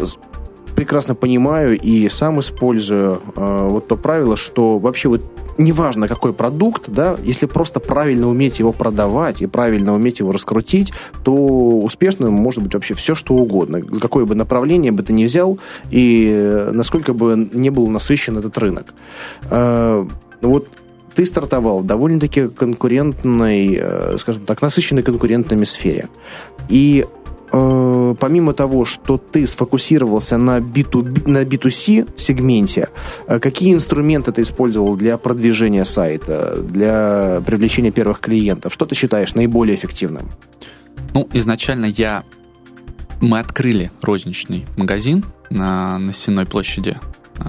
прекрасно 0.76 1.14
понимаю 1.14 1.78
и 1.80 2.10
сам 2.10 2.40
использую 2.40 3.22
э, 3.36 3.68
вот 3.70 3.88
то 3.88 3.96
правило, 3.96 4.36
что 4.36 4.80
вообще 4.80 5.10
вот 5.10 5.22
неважно 5.60 6.08
какой 6.08 6.34
продукт, 6.34 6.90
да, 6.90 7.18
если 7.24 7.46
просто 7.46 7.80
правильно 7.80 8.28
уметь 8.28 8.60
его 8.60 8.72
продавать 8.72 9.42
и 9.42 9.48
правильно 9.48 9.94
уметь 9.94 10.20
его 10.20 10.32
раскрутить, 10.32 10.94
то 11.24 11.34
успешным 11.34 12.34
может 12.34 12.64
быть 12.64 12.74
вообще 12.74 12.94
все, 12.96 13.14
что 13.14 13.36
угодно. 13.36 13.82
Какое 13.82 14.26
бы 14.26 14.36
направление 14.36 14.92
бы 14.92 15.04
ты 15.04 15.14
ни 15.14 15.26
взял, 15.26 15.60
и 15.92 16.68
насколько 16.72 17.14
бы 17.14 17.50
не 17.54 17.70
был 17.70 17.88
насыщен 17.88 18.38
этот 18.38 18.58
рынок. 18.58 18.94
А, 19.52 20.08
вот 20.42 20.70
ты 21.16 21.26
стартовал 21.26 21.80
в 21.80 21.86
довольно-таки 21.86 22.48
конкурентной, 22.48 23.78
э, 23.82 24.18
скажем 24.20 24.46
так, 24.46 24.62
насыщенной 24.62 25.04
конкурентными 25.04 25.66
сфере. 25.66 26.08
И 26.70 27.06
э, 27.52 28.16
помимо 28.20 28.54
того, 28.54 28.86
что 28.86 29.18
ты 29.18 29.46
сфокусировался 29.46 30.38
на, 30.38 30.60
B2B, 30.60 31.30
на 31.30 31.44
B2C 31.44 32.14
сегменте, 32.18 32.90
э, 33.28 33.40
какие 33.40 33.74
инструменты 33.74 34.32
ты 34.32 34.42
использовал 34.42 34.96
для 34.96 35.18
продвижения 35.18 35.86
сайта, 35.86 36.62
для 36.62 37.42
привлечения 37.46 37.92
первых 37.92 38.20
клиентов? 38.20 38.74
Что 38.74 38.86
ты 38.86 38.96
считаешь 38.96 39.36
наиболее 39.36 39.76
эффективным? 39.76 40.30
Ну, 41.14 41.28
изначально 41.34 41.86
я... 41.86 42.24
Мы 43.22 43.40
открыли 43.40 43.92
розничный 44.02 44.66
магазин 44.78 45.26
на, 45.50 45.98
на 45.98 46.14
Сенной 46.14 46.46
площади, 46.46 46.98
э, 47.38 47.42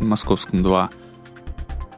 Московском 0.00 0.62
2. 0.62 0.90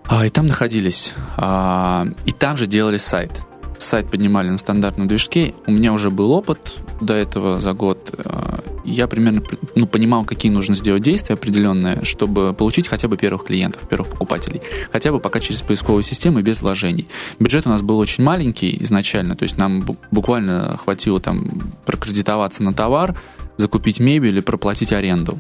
А, 0.07 0.27
и 0.27 0.31
там 0.31 0.47
находились. 0.47 1.13
А, 1.37 2.07
и 2.25 2.33
там 2.33 2.57
же 2.57 2.67
делали 2.67 2.97
сайт 2.97 3.43
сайт 3.85 4.11
поднимали 4.11 4.51
на 4.51 4.59
стандартном 4.59 5.07
движке. 5.07 5.55
У 5.67 5.73
меня 5.73 5.93
уже 5.93 6.11
был 6.11 6.33
опыт 6.33 6.75
до 7.01 7.15
этого 7.15 7.61
за 7.61 7.73
год. 7.73 8.15
Э, 8.17 8.59
я 8.85 9.07
примерно 9.07 9.43
ну, 9.75 9.87
понимал, 9.87 10.25
какие 10.25 10.53
нужно 10.53 10.75
сделать 10.75 11.03
действия 11.03 11.35
определенные, 11.35 12.05
чтобы 12.05 12.53
получить 12.53 12.89
хотя 12.89 13.09
бы 13.09 13.17
первых 13.17 13.45
клиентов, 13.45 13.89
первых 13.89 14.11
покупателей. 14.11 14.61
Хотя 14.93 15.13
бы 15.13 15.21
пока 15.21 15.41
через 15.41 15.63
поисковую 15.63 16.03
систему 16.03 16.43
без 16.43 16.63
вложений. 16.63 17.07
Бюджет 17.39 17.67
у 17.67 17.71
нас 17.71 17.83
был 17.83 17.99
очень 17.99 18.25
маленький 18.25 18.77
изначально, 18.83 19.37
то 19.37 19.43
есть 19.45 19.57
нам 19.57 19.85
буквально 20.11 20.77
хватило 20.77 21.21
там 21.21 21.73
прокредитоваться 21.87 22.63
на 22.63 22.73
товар, 22.73 23.19
закупить 23.57 24.01
мебель 24.01 24.39
и 24.39 24.41
проплатить 24.41 24.93
аренду. 24.93 25.39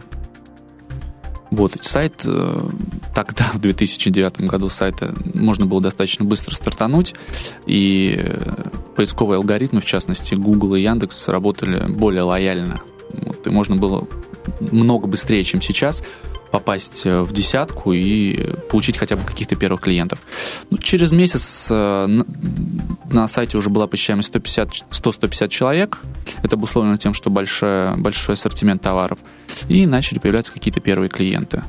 Вот, 1.55 1.77
сайт 1.83 2.23
э, 2.25 2.69
тогда, 3.15 3.45
в 3.55 3.61
2009 3.61 4.41
году, 4.41 4.69
сайта 4.69 5.15
можно 5.35 5.67
было 5.67 5.81
достаточно 5.81 6.25
быстро 6.25 6.57
стартануть, 6.57 7.15
и 7.65 8.17
э, 8.19 8.71
поисковые 8.97 9.37
алгоритмы, 9.37 9.81
в 9.81 9.85
частности, 9.85 10.35
Google 10.35 10.75
и 10.75 10.83
Яндекс, 10.83 11.29
работали 11.29 11.87
более 11.87 12.23
лояльно. 12.23 12.81
Вот, 13.13 13.47
и 13.47 13.51
можно 13.51 13.77
было 13.77 14.09
много 14.59 15.07
быстрее, 15.07 15.45
чем 15.45 15.61
сейчас, 15.61 16.03
попасть 16.51 17.07
э, 17.07 17.21
в 17.21 17.33
десятку 17.33 17.93
и 17.93 18.51
получить 18.69 18.99
хотя 18.99 19.15
бы 19.15 19.23
каких-то 19.23 19.55
первых 19.55 19.83
клиентов. 19.83 20.23
Ну, 20.71 20.79
через 20.79 21.13
месяц 21.13 21.71
на 21.71 23.29
сайте 23.29 23.59
уже 23.59 23.71
была 23.71 23.87
посещаемость 23.87 24.31
100-150 24.31 25.49
человек. 25.49 26.01
Это 26.43 26.57
обусловлено 26.57 26.97
тем, 26.97 27.15
что 27.15 27.31
большой, 27.31 27.97
большой 27.97 28.35
ассортимент 28.35 28.83
товаров. 28.83 29.19
И 29.69 29.87
начали 29.87 30.19
появляться 30.19 30.53
какие-то 30.53 30.81
первые 30.81 31.09
клиенты. 31.09 31.63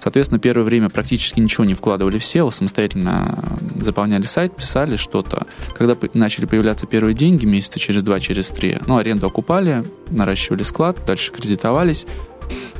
Соответственно, 0.00 0.38
первое 0.38 0.64
время 0.64 0.88
практически 0.90 1.40
ничего 1.40 1.64
не 1.64 1.74
вкладывали 1.74 2.18
в 2.18 2.22
SEO, 2.22 2.50
самостоятельно 2.50 3.58
заполняли 3.76 4.22
сайт, 4.22 4.56
писали 4.56 4.96
что-то. 4.96 5.46
Когда 5.76 5.96
начали 6.14 6.46
появляться 6.46 6.86
первые 6.86 7.14
деньги, 7.14 7.44
месяца 7.44 7.78
через 7.78 8.02
два, 8.02 8.20
через 8.20 8.48
три, 8.48 8.78
ну, 8.86 8.96
аренду 8.96 9.26
окупали, 9.26 9.84
наращивали 10.10 10.62
склад, 10.62 10.98
дальше 11.06 11.32
кредитовались, 11.32 12.06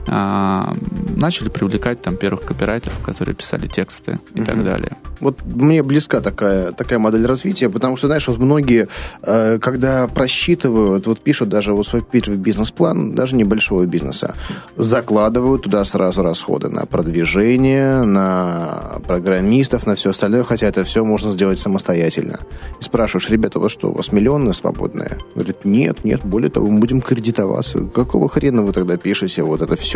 начали 0.06 1.48
привлекать 1.48 2.02
там 2.02 2.16
первых 2.16 2.42
копирайтеров, 2.42 2.98
которые 3.00 3.34
писали 3.34 3.66
тексты 3.66 4.18
и 4.34 4.40
угу. 4.40 4.46
так 4.46 4.64
далее. 4.64 4.96
Вот 5.20 5.38
мне 5.44 5.82
близка 5.82 6.20
такая, 6.20 6.72
такая 6.72 6.98
модель 6.98 7.24
развития, 7.26 7.70
потому 7.70 7.96
что, 7.96 8.08
знаешь, 8.08 8.28
вот 8.28 8.38
многие, 8.38 8.88
э, 9.22 9.58
когда 9.58 10.06
просчитывают, 10.06 11.06
вот 11.06 11.20
пишут 11.20 11.48
даже 11.48 11.72
вот 11.72 11.86
свой 11.86 12.02
первый 12.02 12.36
бизнес-план, 12.36 13.14
даже 13.14 13.36
небольшого 13.36 13.86
бизнеса, 13.86 14.34
закладывают 14.76 15.62
туда 15.62 15.84
сразу 15.84 16.22
расходы 16.22 16.68
на 16.68 16.84
продвижение, 16.84 18.02
на 18.02 19.00
программистов, 19.06 19.86
на 19.86 19.94
все 19.94 20.10
остальное, 20.10 20.44
хотя 20.44 20.66
это 20.66 20.84
все 20.84 21.04
можно 21.04 21.30
сделать 21.30 21.58
самостоятельно. 21.58 22.40
И 22.80 22.84
спрашиваешь, 22.84 23.30
ребята, 23.30 23.58
у 23.58 23.62
вас 23.62 23.72
что, 23.72 23.90
у 23.90 23.94
вас 23.94 24.12
миллионы 24.12 24.52
свободные? 24.52 25.18
Говорят, 25.34 25.64
нет, 25.64 26.04
нет, 26.04 26.20
более 26.24 26.50
того, 26.50 26.68
мы 26.68 26.80
будем 26.80 27.00
кредитоваться. 27.00 27.80
Какого 27.86 28.28
хрена 28.28 28.62
вы 28.62 28.72
тогда 28.72 28.96
пишете 28.96 29.42
вот 29.42 29.62
это 29.62 29.76
все? 29.76 29.93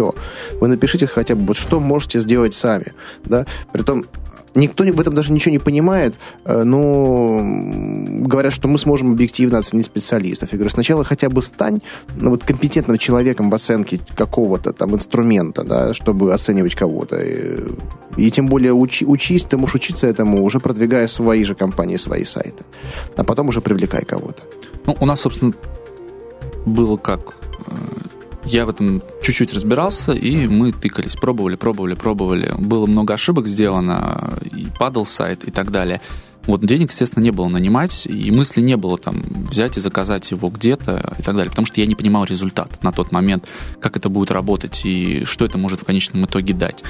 Вы 0.61 0.69
напишите 0.69 1.07
хотя 1.07 1.35
бы, 1.35 1.47
вот 1.47 1.57
что 1.57 1.81
можете 1.81 2.21
сделать 2.21 2.55
сами, 2.55 2.93
да? 3.25 3.47
Притом 3.73 4.07
Никто 4.55 4.85
в 4.85 5.01
этом 5.01 5.15
даже 5.15 5.33
ничего 5.33 5.53
не 5.53 5.59
понимает, 5.59 6.15
э, 6.45 6.63
но 6.65 7.41
говорят, 8.27 8.53
что 8.53 8.67
мы 8.67 8.79
сможем 8.79 9.13
объективно 9.13 9.59
оценить 9.59 9.87
специалистов. 9.87 10.53
Я 10.53 10.59
говорю, 10.59 10.71
сначала 10.71 11.05
хотя 11.05 11.29
бы 11.29 11.43
стань 11.43 11.81
ну, 12.17 12.31
вот, 12.31 12.45
компетентным 12.45 12.99
человеком 12.99 13.51
в 13.51 13.55
оценке 13.55 14.01
какого-то 14.17 14.73
там 14.73 14.95
инструмента, 14.95 15.65
да, 15.65 15.95
чтобы 15.95 16.35
оценивать 16.35 16.75
кого-то. 16.75 17.17
И, 17.17 17.59
и 18.17 18.31
тем 18.31 18.47
более 18.47 18.73
учи, 18.73 19.05
учись, 19.07 19.45
ты 19.45 19.57
можешь 19.57 19.77
учиться 19.77 20.07
этому, 20.07 20.43
уже 20.43 20.61
продвигая 20.61 21.09
свои 21.09 21.45
же 21.45 21.55
компании, 21.55 21.97
свои 21.97 22.25
сайты. 22.25 22.65
А 23.17 23.25
потом 23.25 23.49
уже 23.49 23.61
привлекай 23.61 24.05
кого-то. 24.05 24.43
Ну, 24.87 24.97
у 24.99 25.07
нас, 25.07 25.21
собственно, 25.21 25.53
было 26.67 26.97
как 26.97 27.35
э, 27.67 27.73
я 28.49 28.67
в 28.67 28.69
этом 28.71 29.03
чуть-чуть 29.23 29.53
разбирался, 29.55 30.13
и 30.13 30.47
мы 30.47 30.73
тыкались, 30.73 31.17
пробовали, 31.17 31.57
пробовали, 31.57 31.95
пробовали. 31.95 32.55
Было 32.59 32.87
много 32.87 33.15
ошибок 33.15 33.47
сделано, 33.47 34.39
и 34.45 34.67
падал 34.79 35.07
сайт 35.07 35.45
и 35.45 35.51
так 35.51 35.71
далее. 35.71 36.01
Вот 36.47 36.65
денег, 36.65 36.91
естественно, 36.91 37.23
не 37.23 37.31
было 37.31 37.49
нанимать, 37.49 38.07
и 38.07 38.31
мысли 38.31 38.63
не 38.63 38.77
было 38.77 38.97
там 38.97 39.23
взять 39.51 39.77
и 39.77 39.81
заказать 39.81 40.31
его 40.31 40.49
где-то 40.49 41.15
и 41.19 41.23
так 41.23 41.37
далее, 41.37 41.51
потому 41.51 41.67
что 41.67 41.81
я 41.81 41.87
не 41.87 41.95
понимал 41.95 42.25
результат 42.25 42.83
на 42.83 42.91
тот 42.91 43.13
момент, 43.13 43.49
как 43.81 43.97
это 43.99 44.09
будет 44.09 44.31
работать 44.31 44.81
и 44.87 45.25
что 45.25 45.45
это 45.45 45.59
может 45.59 45.81
в 45.81 45.85
конечном 45.85 46.25
итоге 46.25 46.55
дать. 46.55 46.83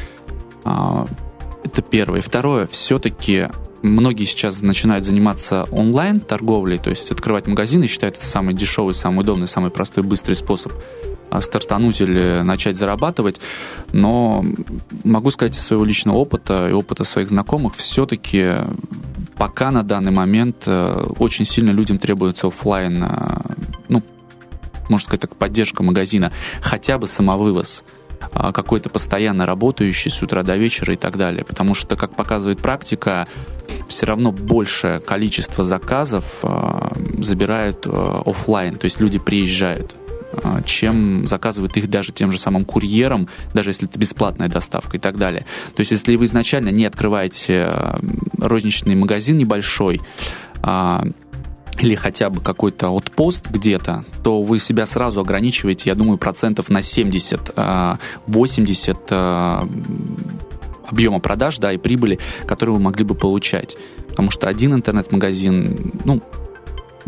А, 0.65 1.07
это 1.65 1.83
первое. 1.83 2.21
Второе, 2.21 2.69
все-таки 2.69 3.49
многие 3.83 4.25
сейчас 4.25 4.61
начинают 4.63 5.05
заниматься 5.05 5.65
онлайн 5.73 6.21
торговлей, 6.21 6.79
то 6.79 6.91
есть 6.91 7.11
открывать 7.11 7.49
магазины, 7.49 7.89
считают 7.89 8.17
это 8.17 8.27
самый 8.27 8.55
дешевый, 8.55 8.95
самый 8.95 9.21
удобный, 9.21 9.49
самый 9.49 9.71
простой, 9.71 10.05
быстрый 10.05 10.35
способ 10.35 10.73
стартануть 11.41 12.01
или 12.01 12.43
начать 12.43 12.77
зарабатывать, 12.77 13.41
но 13.93 14.45
могу 15.05 15.31
сказать 15.31 15.57
из 15.57 15.61
своего 15.61 15.85
личного 15.85 16.17
опыта 16.17 16.69
и 16.69 16.73
опыта 16.73 17.05
своих 17.05 17.29
знакомых, 17.29 17.75
все-таки 17.77 18.55
пока 19.39 19.71
на 19.71 19.83
данный 19.83 20.11
момент 20.11 20.65
э, 20.67 21.07
очень 21.19 21.45
сильно 21.45 21.71
людям 21.71 21.99
требуется 21.99 22.49
офлайн, 22.49 23.05
э, 23.05 23.41
ну, 23.89 24.03
можно 24.89 25.05
сказать 25.07 25.21
так, 25.21 25.37
поддержка 25.37 25.83
магазина, 25.83 26.33
хотя 26.61 26.99
бы 26.99 27.07
самовывоз 27.07 27.85
а, 28.33 28.53
какой-то 28.53 28.89
постоянно 28.89 29.47
работающий 29.47 30.11
с 30.11 30.23
утра 30.23 30.43
до 30.43 30.57
вечера 30.57 30.95
и 30.95 30.97
так 30.97 31.17
далее. 31.17 31.45
Потому 31.45 31.75
что, 31.75 31.95
как 31.95 32.17
показывает 32.17 32.59
практика, 32.59 33.29
все 33.87 34.07
равно 34.07 34.33
большее 34.33 34.99
количество 34.99 35.63
заказов 35.63 36.25
э, 36.43 36.91
забирают 37.19 37.87
офлайн, 37.87 38.77
то 38.77 38.87
есть 38.87 38.99
люди 38.99 39.19
приезжают. 39.19 39.95
А, 40.43 40.63
чем 40.63 41.27
заказывают 41.27 41.77
их 41.77 41.89
даже 41.89 42.13
тем 42.13 42.33
же 42.33 42.39
самым 42.39 42.65
курьером, 42.65 43.29
даже 43.55 43.71
если 43.71 43.89
это 43.89 43.99
бесплатная 43.99 44.49
доставка 44.49 44.97
и 44.97 45.01
так 45.01 45.17
далее. 45.17 45.45
То 45.75 45.81
есть 45.81 45.91
если 45.91 46.17
вы 46.17 46.27
изначально 46.27 46.69
не 46.69 46.85
открываете 46.85 47.65
а, 47.67 48.01
розничный 48.39 48.95
магазин 48.95 49.37
небольшой, 49.37 50.01
а, 50.63 51.05
или 51.79 51.95
хотя 51.95 52.29
бы 52.29 52.41
какой-то 52.41 52.91
отпост 52.91 53.49
где-то, 53.49 54.05
то 54.25 54.43
вы 54.43 54.59
себя 54.59 54.85
сразу 54.85 55.21
ограничиваете, 55.21 55.91
я 55.91 55.95
думаю, 55.95 56.19
процентов 56.19 56.71
на 56.71 56.83
70, 56.83 57.53
80 58.27 59.13
объема 60.89 61.21
продаж, 61.21 61.59
да, 61.59 61.73
и 61.73 61.77
прибыли, 61.77 62.19
которые 62.47 62.75
вы 62.75 62.81
могли 62.81 63.05
бы 63.05 63.15
получать. 63.15 63.77
Потому 64.09 64.33
что 64.33 64.49
один 64.49 64.75
интернет-магазин, 64.75 66.01
ну, 66.05 66.21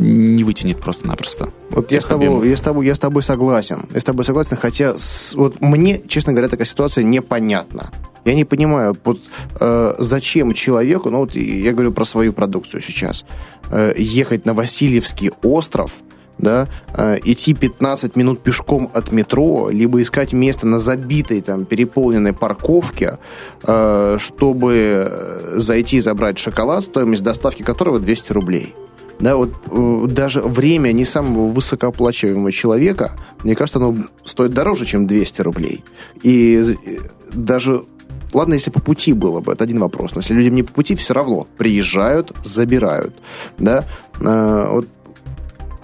не 0.01 0.45
вытянет 0.45 0.81
просто-напросто. 0.81 1.51
Вот 1.71 1.93
я 1.93 2.01
с, 2.01 2.05
тобой, 2.05 2.49
я, 2.49 2.57
с 2.57 2.61
тобой, 2.61 2.87
я 2.87 2.95
с 2.95 2.99
тобой 2.99 3.23
согласен. 3.23 3.85
Я 3.93 4.01
с 4.01 4.05
тобой 4.05 4.25
согласен, 4.25 4.57
хотя 4.57 4.95
вот 5.35 5.61
мне, 5.61 6.01
честно 6.09 6.33
говоря, 6.33 6.49
такая 6.49 6.67
ситуация 6.67 7.05
непонятна. 7.05 7.91
Я 8.25 8.35
не 8.35 8.45
понимаю, 8.45 8.97
вот, 9.05 9.19
э, 9.61 9.95
зачем 9.99 10.53
человеку, 10.53 11.11
ну 11.11 11.19
вот 11.19 11.35
я 11.35 11.73
говорю 11.73 11.93
про 11.93 12.05
свою 12.05 12.33
продукцию 12.33 12.83
сейчас, 12.83 13.25
э, 13.71 13.95
ехать 13.97 14.45
на 14.45 14.53
Васильевский 14.53 15.31
остров, 15.43 15.93
да, 16.41 16.69
э, 16.95 17.19
идти 17.25 17.55
15 17.55 18.17
минут 18.17 18.43
пешком 18.43 18.91
от 18.93 19.13
метро, 19.13 19.71
либо 19.71 20.03
искать 20.03 20.33
место 20.33 20.67
на 20.67 20.81
забитой, 20.81 21.41
там, 21.41 21.65
переполненной 21.65 22.33
парковке, 22.33 23.19
э, 23.63 24.17
чтобы 24.19 24.73
э, 24.75 25.53
зайти 25.57 25.97
и 25.97 26.01
забрать 26.01 26.39
шоколад, 26.39 26.85
стоимость 26.85 27.23
доставки 27.23 27.63
которого 27.63 28.01
200 28.01 28.33
рублей. 28.33 28.75
Да, 29.21 29.37
вот 29.37 29.51
э, 29.71 30.07
даже 30.09 30.41
время 30.41 30.93
не 30.93 31.05
самого 31.05 31.49
высокооплачиваемого 31.53 32.51
человека, 32.51 33.13
мне 33.45 33.55
кажется, 33.55 33.79
оно 33.79 33.97
стоит 34.25 34.53
дороже, 34.53 34.87
чем 34.87 35.07
200 35.07 35.43
рублей. 35.43 35.85
И 36.23 36.77
э, 36.85 36.99
даже 37.33 37.85
Ладно, 38.33 38.55
если 38.55 38.71
по 38.71 38.81
пути 38.81 39.13
было 39.13 39.41
бы, 39.41 39.53
это 39.53 39.65
один 39.65 39.81
вопрос. 39.81 40.15
Но 40.15 40.21
если 40.21 40.35
людям 40.35 40.55
не 40.55 40.63
по 40.63 40.73
пути, 40.73 40.95
все 40.95 41.15
равно 41.15 41.49
приезжают, 41.57 42.33
забирают. 42.45 43.15
Да? 43.59 43.87
А, 44.23 44.71
вот 44.73 44.87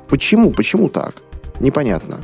почему? 0.08 0.52
Почему 0.52 0.88
так? 0.88 1.16
Непонятно. 1.58 2.20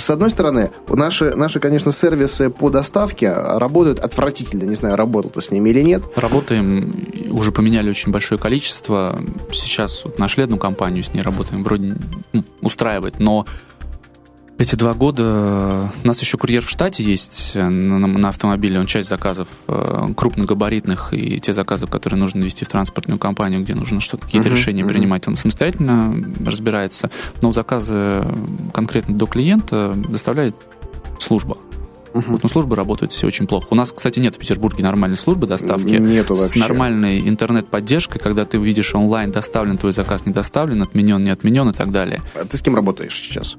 С 0.00 0.10
одной 0.10 0.30
стороны, 0.30 0.70
наши, 0.88 1.34
наши, 1.36 1.60
конечно, 1.60 1.92
сервисы 1.92 2.50
по 2.50 2.70
доставке 2.70 3.32
работают 3.32 4.00
отвратительно. 4.00 4.64
Не 4.64 4.74
знаю, 4.74 4.96
работал 4.96 5.30
ты 5.30 5.40
с 5.40 5.50
ними 5.50 5.70
или 5.70 5.82
нет. 5.82 6.02
Работаем, 6.16 7.06
уже 7.30 7.52
поменяли 7.52 7.90
очень 7.90 8.12
большое 8.12 8.40
количество. 8.40 9.20
Сейчас 9.52 10.04
вот 10.04 10.18
нашли 10.18 10.44
одну 10.44 10.58
компанию, 10.58 11.04
с 11.04 11.12
ней 11.12 11.22
работаем, 11.22 11.62
вроде 11.62 11.96
ну, 12.32 12.44
устраивает, 12.60 13.18
но 13.18 13.46
эти 14.58 14.74
два 14.74 14.94
года 14.94 15.90
у 16.02 16.06
нас 16.06 16.20
еще 16.20 16.38
курьер 16.38 16.62
в 16.62 16.70
штате 16.70 17.02
есть 17.02 17.54
на, 17.54 18.06
на 18.06 18.28
автомобиле. 18.28 18.80
Он 18.80 18.86
часть 18.86 19.08
заказов 19.08 19.48
э, 19.68 20.08
крупногабаритных 20.16 21.12
и 21.12 21.38
те 21.38 21.52
заказы, 21.52 21.86
которые 21.86 22.18
нужно 22.18 22.42
вести 22.42 22.64
в 22.64 22.68
транспортную 22.68 23.18
компанию, 23.18 23.60
где 23.60 23.74
нужно 23.74 24.00
что-то, 24.00 24.24
какие-то 24.24 24.48
uh-huh, 24.48 24.52
решения 24.52 24.82
uh-huh. 24.82 24.88
принимать, 24.88 25.28
он 25.28 25.34
самостоятельно 25.34 26.24
разбирается. 26.44 27.10
Но 27.42 27.52
заказы 27.52 28.24
конкретно 28.72 29.14
до 29.14 29.26
клиента 29.26 29.92
доставляет 30.08 30.56
служба. 31.18 31.58
Uh-huh. 32.14 32.24
Вот, 32.26 32.42
но 32.42 32.48
службы 32.48 32.76
работают 32.76 33.12
все 33.12 33.26
очень 33.26 33.46
плохо. 33.46 33.66
У 33.70 33.74
нас, 33.74 33.92
кстати, 33.92 34.20
нет 34.20 34.36
в 34.36 34.38
Петербурге 34.38 34.82
нормальной 34.82 35.18
службы 35.18 35.46
доставки. 35.46 35.96
Нету 35.96 36.34
вообще. 36.34 36.58
С 36.58 36.62
нормальной 36.62 37.28
интернет-поддержкой, 37.28 38.20
когда 38.20 38.46
ты 38.46 38.56
видишь 38.56 38.94
онлайн, 38.94 39.32
доставлен 39.32 39.76
твой 39.76 39.92
заказ, 39.92 40.24
не 40.24 40.32
доставлен, 40.32 40.80
отменен, 40.80 41.22
не 41.22 41.30
отменен 41.30 41.68
и 41.68 41.72
так 41.74 41.92
далее. 41.92 42.22
А 42.34 42.46
ты 42.46 42.56
с 42.56 42.62
кем 42.62 42.74
работаешь 42.74 43.14
сейчас? 43.20 43.58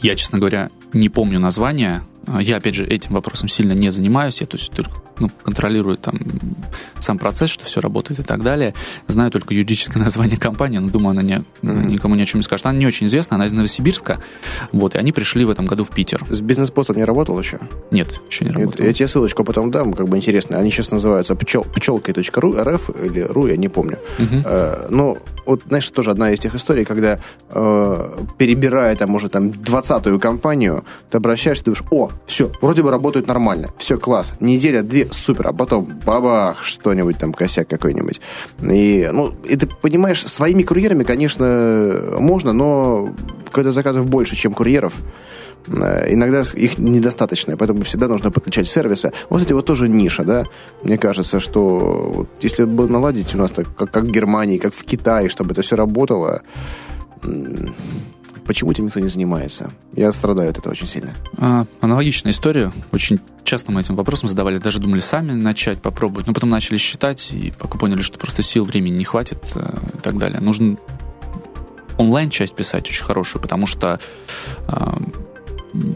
Я, 0.00 0.14
честно 0.14 0.38
говоря, 0.38 0.70
не 0.92 1.08
помню 1.08 1.38
название. 1.40 2.02
Я, 2.40 2.56
опять 2.56 2.74
же, 2.74 2.86
этим 2.86 3.14
вопросом 3.14 3.48
сильно 3.48 3.72
не 3.72 3.90
занимаюсь. 3.90 4.40
Я 4.40 4.46
то 4.46 4.58
есть 4.58 4.70
только 4.72 4.92
ну, 5.18 5.30
контролирую 5.42 5.96
там 5.96 6.18
сам 6.98 7.18
процесс, 7.18 7.50
что 7.50 7.64
все 7.64 7.80
работает 7.80 8.20
и 8.20 8.22
так 8.22 8.42
далее. 8.42 8.74
Знаю 9.06 9.30
только 9.30 9.54
юридическое 9.54 10.02
название 10.04 10.36
компании, 10.36 10.78
но 10.78 10.88
думаю, 10.88 11.12
она 11.12 11.22
не, 11.22 11.44
mm-hmm. 11.62 11.86
никому 11.86 12.14
ни 12.14 12.22
о 12.22 12.26
чем 12.26 12.40
не 12.40 12.44
скажет. 12.44 12.66
Она 12.66 12.78
не 12.78 12.86
очень 12.86 13.06
известна, 13.06 13.36
она 13.36 13.46
из 13.46 13.52
Новосибирска. 13.52 14.20
Вот, 14.72 14.94
и 14.94 14.98
они 14.98 15.12
пришли 15.12 15.44
в 15.44 15.50
этом 15.50 15.66
году 15.66 15.84
в 15.84 15.90
Питер. 15.90 16.24
С 16.28 16.40
бизнес-постом 16.40 16.96
не 16.96 17.04
работал 17.04 17.38
еще? 17.38 17.58
Нет, 17.90 18.20
еще 18.28 18.44
не 18.44 18.50
работал. 18.50 18.82
Я, 18.82 18.88
я 18.88 18.94
тебе 18.94 19.08
ссылочку 19.08 19.44
потом 19.44 19.70
дам, 19.70 19.94
как 19.94 20.08
бы 20.08 20.16
интересно. 20.16 20.58
Они 20.58 20.70
сейчас 20.70 20.90
называются 20.90 21.34
пчел, 21.34 21.64
пчелкой.ру, 21.64 22.56
РФ 22.58 22.90
или 23.02 23.20
ру, 23.20 23.46
я 23.46 23.56
не 23.56 23.68
помню. 23.68 23.98
Mm-hmm. 24.18 24.42
Э, 24.44 24.86
но 24.90 25.18
вот, 25.48 25.62
знаешь, 25.66 25.88
тоже 25.88 26.10
одна 26.10 26.30
из 26.30 26.38
тех 26.38 26.54
историй, 26.54 26.84
когда 26.84 27.18
э, 27.48 28.18
перебирая 28.36 28.94
там, 28.96 29.08
может, 29.08 29.32
там, 29.32 29.50
двадцатую 29.50 30.20
компанию, 30.20 30.84
ты 31.10 31.16
обращаешься, 31.16 31.64
думаешь, 31.64 31.82
о, 31.90 32.10
все, 32.26 32.52
вроде 32.60 32.82
бы 32.82 32.90
работает 32.90 33.26
нормально, 33.26 33.70
все, 33.78 33.98
класс, 33.98 34.34
неделя, 34.40 34.82
две, 34.82 35.08
супер, 35.10 35.48
а 35.48 35.52
потом 35.54 35.86
бабах, 36.04 36.62
что-нибудь 36.62 37.18
там, 37.18 37.32
косяк 37.32 37.66
какой-нибудь. 37.66 38.20
И, 38.60 39.08
ну, 39.10 39.34
и 39.44 39.56
ты 39.56 39.66
понимаешь, 39.66 40.22
своими 40.26 40.62
курьерами, 40.62 41.02
конечно, 41.02 42.18
можно, 42.18 42.52
но 42.52 43.14
когда 43.50 43.72
заказов 43.72 44.06
больше, 44.06 44.36
чем 44.36 44.52
курьеров, 44.52 44.92
иногда 45.68 46.42
их 46.54 46.78
недостаточно, 46.78 47.56
поэтому 47.56 47.82
всегда 47.82 48.08
нужно 48.08 48.30
подключать 48.30 48.68
сервисы. 48.68 49.12
Вот 49.30 49.42
эти 49.42 49.52
вот 49.52 49.66
тоже 49.66 49.88
ниша, 49.88 50.24
да. 50.24 50.44
Мне 50.82 50.98
кажется, 50.98 51.40
что 51.40 52.12
вот, 52.14 52.28
если 52.40 52.64
бы 52.64 52.88
наладить 52.88 53.34
у 53.34 53.38
нас 53.38 53.52
так, 53.52 53.74
как, 53.76 53.90
как 53.90 54.04
в 54.04 54.10
Германии, 54.10 54.58
как 54.58 54.74
в 54.74 54.84
Китае, 54.84 55.28
чтобы 55.28 55.52
это 55.52 55.62
все 55.62 55.76
работало, 55.76 56.42
почему 58.46 58.72
этим 58.72 58.86
никто 58.86 59.00
не 59.00 59.08
занимается? 59.08 59.70
Я 59.94 60.10
страдаю 60.12 60.50
от 60.50 60.58
этого 60.58 60.72
очень 60.72 60.86
сильно. 60.86 61.14
А, 61.36 61.66
аналогичная 61.80 62.32
история. 62.32 62.72
Очень 62.92 63.20
часто 63.44 63.72
мы 63.72 63.80
этим 63.80 63.94
вопросом 63.94 64.28
задавались, 64.28 64.60
даже 64.60 64.80
думали 64.80 65.00
сами 65.00 65.32
начать 65.32 65.82
попробовать, 65.82 66.26
но 66.26 66.32
потом 66.32 66.50
начали 66.50 66.78
считать, 66.78 67.30
и 67.32 67.52
пока 67.58 67.78
поняли, 67.78 68.00
что 68.00 68.18
просто 68.18 68.42
сил, 68.42 68.64
времени 68.64 68.96
не 68.96 69.04
хватит 69.04 69.44
э, 69.54 69.76
и 69.98 70.00
так 70.00 70.16
далее. 70.16 70.40
Нужно 70.40 70.78
онлайн-часть 71.98 72.54
писать 72.54 72.88
очень 72.88 73.04
хорошую, 73.04 73.42
потому 73.42 73.66
что 73.66 74.00
э, 74.66 74.72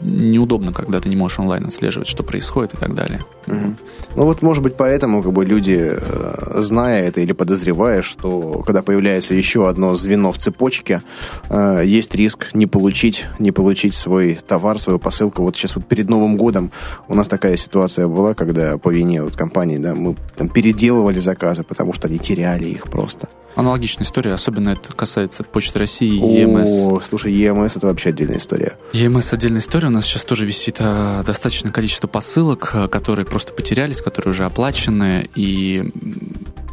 неудобно, 0.02 0.72
когда 0.72 1.00
ты 1.00 1.08
не 1.08 1.16
можешь 1.16 1.38
онлайн 1.38 1.66
отслеживать, 1.66 2.08
что 2.08 2.22
происходит 2.22 2.74
и 2.74 2.76
так 2.76 2.94
далее. 2.94 3.24
Угу. 3.46 3.74
Ну 4.16 4.24
вот, 4.24 4.42
может 4.42 4.62
быть, 4.62 4.76
поэтому 4.76 5.22
как 5.22 5.32
бы 5.32 5.44
люди, 5.44 5.96
э, 5.96 6.60
зная 6.60 7.04
это 7.04 7.20
или 7.20 7.32
подозревая, 7.32 8.02
что 8.02 8.62
когда 8.66 8.82
появляется 8.82 9.34
еще 9.34 9.68
одно 9.68 9.94
звено 9.94 10.32
в 10.32 10.38
цепочке, 10.38 11.02
э, 11.48 11.82
есть 11.84 12.14
риск 12.14 12.48
не 12.54 12.66
получить, 12.66 13.24
не 13.38 13.52
получить 13.52 13.94
свой 13.94 14.38
товар, 14.46 14.78
свою 14.78 14.98
посылку. 14.98 15.42
Вот 15.42 15.56
сейчас 15.56 15.76
вот 15.76 15.86
перед 15.86 16.08
Новым 16.08 16.36
годом 16.36 16.70
у 17.08 17.14
нас 17.14 17.28
такая 17.28 17.56
ситуация 17.56 18.06
была, 18.06 18.34
когда 18.34 18.78
по 18.78 18.90
вине 18.90 19.22
вот 19.22 19.36
компании, 19.36 19.78
да, 19.78 19.94
мы 19.94 20.16
там 20.36 20.48
переделывали 20.48 21.20
заказы, 21.20 21.62
потому 21.62 21.92
что 21.92 22.08
они 22.08 22.18
теряли 22.18 22.66
их 22.66 22.84
просто. 22.84 23.28
Аналогичная 23.54 24.06
история, 24.06 24.32
особенно 24.32 24.70
это 24.70 24.92
касается 24.94 25.44
Почты 25.44 25.80
России 25.80 26.14
и 26.14 26.40
ЕМС. 26.40 26.86
О, 26.86 27.02
слушай, 27.06 27.32
ЕМС 27.32 27.76
это 27.76 27.86
вообще 27.86 28.08
отдельная 28.08 28.38
история. 28.38 28.76
ЕМС 28.94 29.32
отдельная 29.32 29.60
история. 29.60 29.71
У 29.74 29.90
нас 29.90 30.04
сейчас 30.04 30.24
тоже 30.24 30.44
висит 30.44 30.76
а, 30.80 31.22
достаточное 31.22 31.72
количество 31.72 32.06
посылок, 32.06 32.70
а, 32.74 32.88
которые 32.88 33.24
просто 33.24 33.54
потерялись, 33.54 34.02
которые 34.02 34.32
уже 34.32 34.44
оплачены, 34.44 35.30
и 35.35 35.90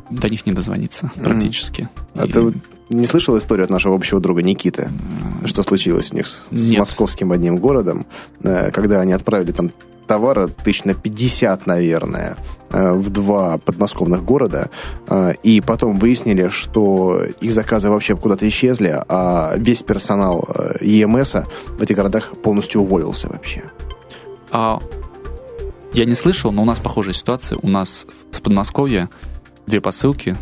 до 0.10 0.30
них 0.30 0.46
не 0.46 0.54
дозвониться 0.54 1.12
практически. 1.24 1.90
А 2.16 2.26
и... 2.26 2.32
ты 2.32 2.54
не 2.90 3.06
слышал 3.06 3.38
историю 3.38 3.66
от 3.66 3.70
нашего 3.70 3.96
общего 3.96 4.20
друга 4.20 4.42
Никиты? 4.42 4.90
Что 5.46 5.64
случилось 5.64 6.12
у 6.12 6.16
них 6.16 6.28
с, 6.28 6.42
с 6.52 6.72
московским 6.72 7.32
одним 7.32 7.58
городом, 7.58 8.06
э, 8.44 8.72
когда 8.72 9.02
они 9.02 9.14
отправили 9.14 9.52
там 9.52 9.70
товара 10.08 10.48
тысяч 10.48 10.86
на 10.86 10.96
50, 10.96 11.68
наверное, 11.68 12.36
э, 12.72 12.94
в 12.94 13.10
два 13.12 13.60
подмосковных 13.60 14.24
города, 14.24 14.72
э, 15.08 15.34
и 15.44 15.62
потом 15.62 16.00
выяснили, 16.00 16.50
что 16.50 17.22
их 17.40 17.54
заказы 17.54 17.92
вообще 17.92 18.16
куда-то 18.16 18.48
исчезли, 18.48 19.04
а 19.08 19.54
весь 19.56 19.84
персонал 19.84 20.48
ЕМС 20.82 21.36
в 21.68 21.82
этих 21.82 21.96
городах 21.96 22.34
полностью 22.42 22.82
уволился 22.82 23.30
вообще. 23.30 23.64
А 24.52 24.82
я 25.94 26.06
не 26.06 26.16
слышал, 26.16 26.52
но 26.52 26.64
у 26.64 26.66
нас 26.66 26.80
похожая 26.80 27.14
ситуация. 27.14 27.60
У 27.62 27.68
нас 27.68 28.08
с 28.32 28.40
Подмосковья 28.40 29.10
две 29.70 29.82
посылки 29.82 30.36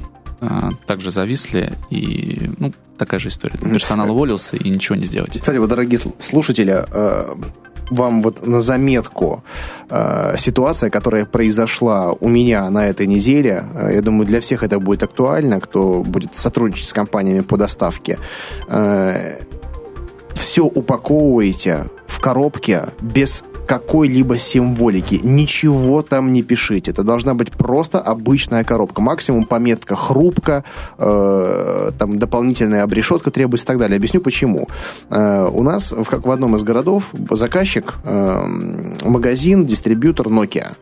также 0.85 1.09
зависли, 1.09 1.73
и 1.89 2.51
ну, 2.59 2.71
такая 2.97 3.19
же 3.19 3.29
история. 3.29 3.57
Персонал 3.57 4.11
уволился, 4.11 4.55
и 4.55 4.69
ничего 4.69 4.95
не 4.95 5.05
сделать. 5.05 5.39
Кстати, 5.39 5.57
вот, 5.57 5.69
дорогие 5.69 5.99
слушатели, 6.19 6.85
вам 7.89 8.21
вот 8.21 8.45
на 8.45 8.61
заметку 8.61 9.43
э, 9.89 10.35
ситуация, 10.37 10.89
которая 10.89 11.25
произошла 11.25 12.11
у 12.11 12.27
меня 12.27 12.69
на 12.69 12.87
этой 12.87 13.07
неделе. 13.07 13.63
Э, 13.75 13.91
я 13.95 14.01
думаю, 14.01 14.27
для 14.27 14.39
всех 14.39 14.63
это 14.63 14.79
будет 14.79 15.03
актуально, 15.03 15.59
кто 15.59 16.03
будет 16.03 16.35
сотрудничать 16.35 16.87
с 16.87 16.93
компаниями 16.93 17.41
по 17.41 17.57
доставке. 17.57 18.19
Э, 18.67 19.39
все 20.35 20.65
упаковываете 20.65 21.85
в 22.05 22.19
коробке 22.19 22.85
без 23.01 23.43
какой-либо 23.67 24.39
символики. 24.39 25.19
Ничего 25.23 26.01
там 26.01 26.33
не 26.33 26.41
пишите. 26.41 26.91
Это 26.91 27.03
должна 27.03 27.33
быть 27.33 27.51
просто 27.51 27.99
обычная 27.99 28.63
коробка. 28.63 29.01
Максимум 29.01 29.45
пометка 29.45 29.95
хрупко, 29.95 30.63
э, 30.97 31.91
там 31.99 32.17
дополнительная 32.17 32.83
обрешетка 32.83 33.29
требуется 33.29 33.65
и 33.65 33.67
так 33.67 33.77
далее. 33.77 33.97
Объясню 33.97 34.21
почему. 34.21 34.67
Э, 35.09 35.49
у 35.53 35.63
нас, 35.63 35.91
в, 35.91 36.05
как 36.05 36.25
в 36.25 36.31
одном 36.31 36.55
из 36.55 36.63
городов, 36.63 37.11
заказчик, 37.31 37.93
э, 38.03 38.45
магазин, 39.03 39.65
дистрибьютор 39.65 40.27
Nokia. 40.27 40.75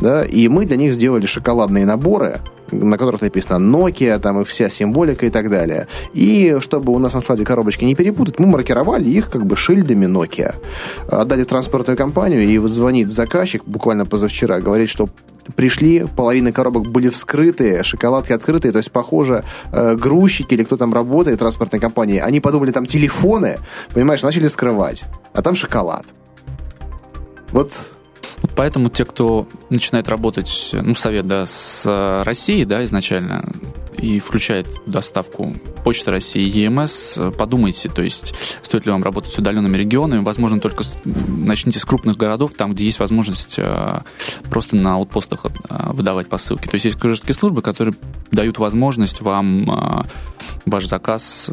Да, 0.00 0.24
и 0.24 0.48
мы 0.48 0.66
для 0.66 0.76
них 0.76 0.92
сделали 0.92 1.26
шоколадные 1.26 1.84
наборы, 1.84 2.40
на 2.70 2.98
которых 2.98 3.22
написано 3.22 3.64
Nokia, 3.64 4.18
там 4.18 4.40
и 4.40 4.44
вся 4.44 4.68
символика 4.68 5.26
и 5.26 5.30
так 5.30 5.50
далее. 5.50 5.86
И 6.12 6.58
чтобы 6.60 6.92
у 6.92 6.98
нас 6.98 7.14
на 7.14 7.20
складе 7.20 7.44
коробочки 7.44 7.84
не 7.84 7.94
перепутать, 7.94 8.38
мы 8.38 8.46
маркировали 8.46 9.08
их 9.08 9.30
как 9.30 9.46
бы 9.46 9.56
шильдами 9.56 10.06
Nokia. 10.06 10.54
Отдали 11.10 11.44
транспортную 11.44 11.96
компанию, 11.96 12.42
и 12.42 12.58
вот 12.58 12.70
звонит 12.70 13.10
заказчик 13.10 13.62
буквально 13.64 14.06
позавчера, 14.06 14.60
говорит, 14.60 14.88
что 14.88 15.08
пришли, 15.56 16.06
половина 16.16 16.52
коробок 16.52 16.88
были 16.88 17.08
вскрыты, 17.08 17.82
шоколадки 17.82 18.32
открытые, 18.32 18.72
то 18.72 18.78
есть, 18.78 18.90
похоже, 18.90 19.44
э, 19.72 19.96
грузчики 19.96 20.54
или 20.54 20.64
кто 20.64 20.76
там 20.76 20.92
работает 20.92 21.36
в 21.36 21.38
транспортной 21.40 21.80
компании, 21.80 22.18
они 22.18 22.40
подумали, 22.40 22.70
там 22.70 22.84
телефоны, 22.86 23.56
понимаешь, 23.94 24.22
начали 24.22 24.48
скрывать, 24.48 25.04
а 25.32 25.40
там 25.40 25.56
шоколад. 25.56 26.04
Вот 27.50 27.72
вот 28.42 28.52
поэтому 28.54 28.90
те, 28.90 29.04
кто 29.04 29.46
начинает 29.70 30.08
работать, 30.08 30.70
ну, 30.72 30.94
совет, 30.94 31.26
да, 31.26 31.46
с 31.46 31.84
э, 31.86 32.22
Россией, 32.22 32.64
да, 32.64 32.84
изначально, 32.84 33.44
и 33.98 34.20
включает 34.20 34.66
доставку 34.86 35.54
Почты 35.84 36.10
России 36.10 36.42
ЕМС, 36.42 37.18
подумайте, 37.38 37.88
то 37.88 38.02
есть 38.02 38.34
стоит 38.62 38.84
ли 38.84 38.92
вам 38.92 39.02
работать 39.02 39.32
с 39.32 39.38
удаленными 39.38 39.76
регионами. 39.76 40.22
Возможно, 40.22 40.60
только 40.60 40.84
начните 41.04 41.78
с 41.78 41.84
крупных 41.84 42.16
городов, 42.16 42.52
там, 42.54 42.74
где 42.74 42.84
есть 42.84 42.98
возможность 42.98 43.58
э, 43.58 44.00
просто 44.50 44.76
на 44.76 44.96
аутпостах 44.96 45.46
э, 45.46 45.48
выдавать 45.92 46.28
посылки. 46.28 46.68
То 46.68 46.74
есть 46.74 46.84
есть 46.84 47.00
курьерские 47.00 47.34
службы, 47.34 47.62
которые 47.62 47.94
дают 48.30 48.58
возможность 48.58 49.22
вам 49.22 49.70
э, 49.70 50.02
ваш 50.66 50.86
заказ 50.86 51.50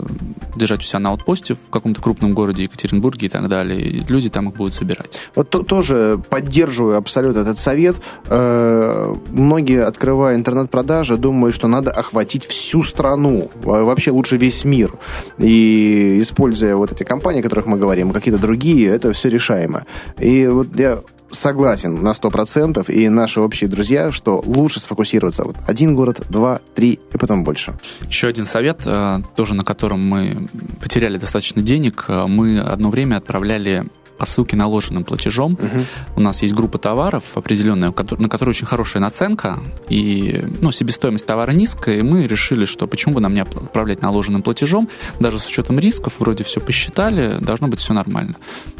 держать 0.55 0.79
у 0.79 0.84
себя 0.84 0.99
на 0.99 1.12
аутпосте 1.12 1.55
в 1.55 1.69
каком-то 1.69 2.01
крупном 2.01 2.34
городе, 2.34 2.63
Екатеринбурге 2.63 3.27
и 3.27 3.29
так 3.29 3.47
далее. 3.47 3.81
И 3.81 3.99
люди 4.05 4.29
там 4.29 4.49
их 4.49 4.55
будут 4.55 4.73
собирать. 4.73 5.19
Вот 5.36 5.49
то, 5.49 5.63
тоже 5.63 6.19
поддерживаю 6.29 6.97
абсолютно 6.97 7.39
этот 7.39 7.60
совет. 7.60 7.95
Многие, 8.27 9.86
открывая 9.86 10.36
интернет-продажи, 10.36 11.17
думают, 11.17 11.55
что 11.55 11.67
надо 11.67 11.91
охватить 11.91 12.34
всю 12.43 12.83
страну. 12.83 13.49
Вообще 13.63 14.11
лучше 14.11 14.37
весь 14.37 14.65
мир. 14.65 14.91
И 15.37 16.19
используя 16.19 16.75
вот 16.75 16.91
эти 16.91 17.03
компании, 17.03 17.39
о 17.39 17.43
которых 17.43 17.65
мы 17.65 17.77
говорим, 17.77 18.11
какие-то 18.11 18.41
другие, 18.41 18.89
это 18.89 19.13
все 19.13 19.29
решаемо. 19.29 19.85
И 20.19 20.47
вот 20.47 20.77
я 20.77 20.99
согласен 21.31 22.01
на 22.01 22.11
100%, 22.11 22.91
и 22.91 23.09
наши 23.09 23.41
общие 23.41 23.69
друзья, 23.69 24.11
что 24.11 24.41
лучше 24.45 24.79
сфокусироваться. 24.79 25.43
Вот 25.43 25.55
один 25.67 25.95
город, 25.95 26.21
два, 26.29 26.61
три, 26.73 26.99
и 27.13 27.17
потом 27.17 27.43
больше. 27.43 27.73
Еще 28.07 28.27
один 28.27 28.45
совет, 28.45 28.81
э, 28.85 29.19
тоже 29.35 29.53
на 29.53 29.63
котором 29.63 30.07
мы 30.07 30.47
потеряли 30.81 31.17
достаточно 31.17 31.61
денег. 31.61 32.05
Э, 32.07 32.25
мы 32.27 32.59
одно 32.59 32.89
время 32.89 33.17
отправляли 33.17 33.85
посылки 34.17 34.56
наложенным 34.56 35.04
платежом. 35.04 35.54
Угу. 35.54 35.86
У 36.17 36.21
нас 36.21 36.41
есть 36.41 36.54
группа 36.54 36.78
товаров 36.78 37.23
определенная, 37.36 37.93
на 38.17 38.30
которой 38.30 38.49
очень 38.49 38.65
хорошая 38.65 39.01
наценка, 39.01 39.60
и 39.89 40.43
ну, 40.62 40.71
себестоимость 40.71 41.25
товара 41.25 41.51
низкая, 41.51 41.97
и 41.97 42.01
мы 42.01 42.28
решили, 42.28 42.65
что 42.65 42.88
почему 42.88 43.15
бы 43.15 43.21
нам 43.21 43.34
не 43.34 43.41
отправлять 43.41 44.01
наложенным 44.01 44.41
платежом, 44.41 44.89
даже 45.19 45.39
с 45.39 45.47
учетом 45.47 45.80
рисков, 45.80 46.13
вроде 46.19 46.43
все 46.43 46.62
посчитали, 46.62 47.38
должно 47.39 47.67
быть 47.67 47.80
все 47.80 47.93
нормально. 47.93 48.36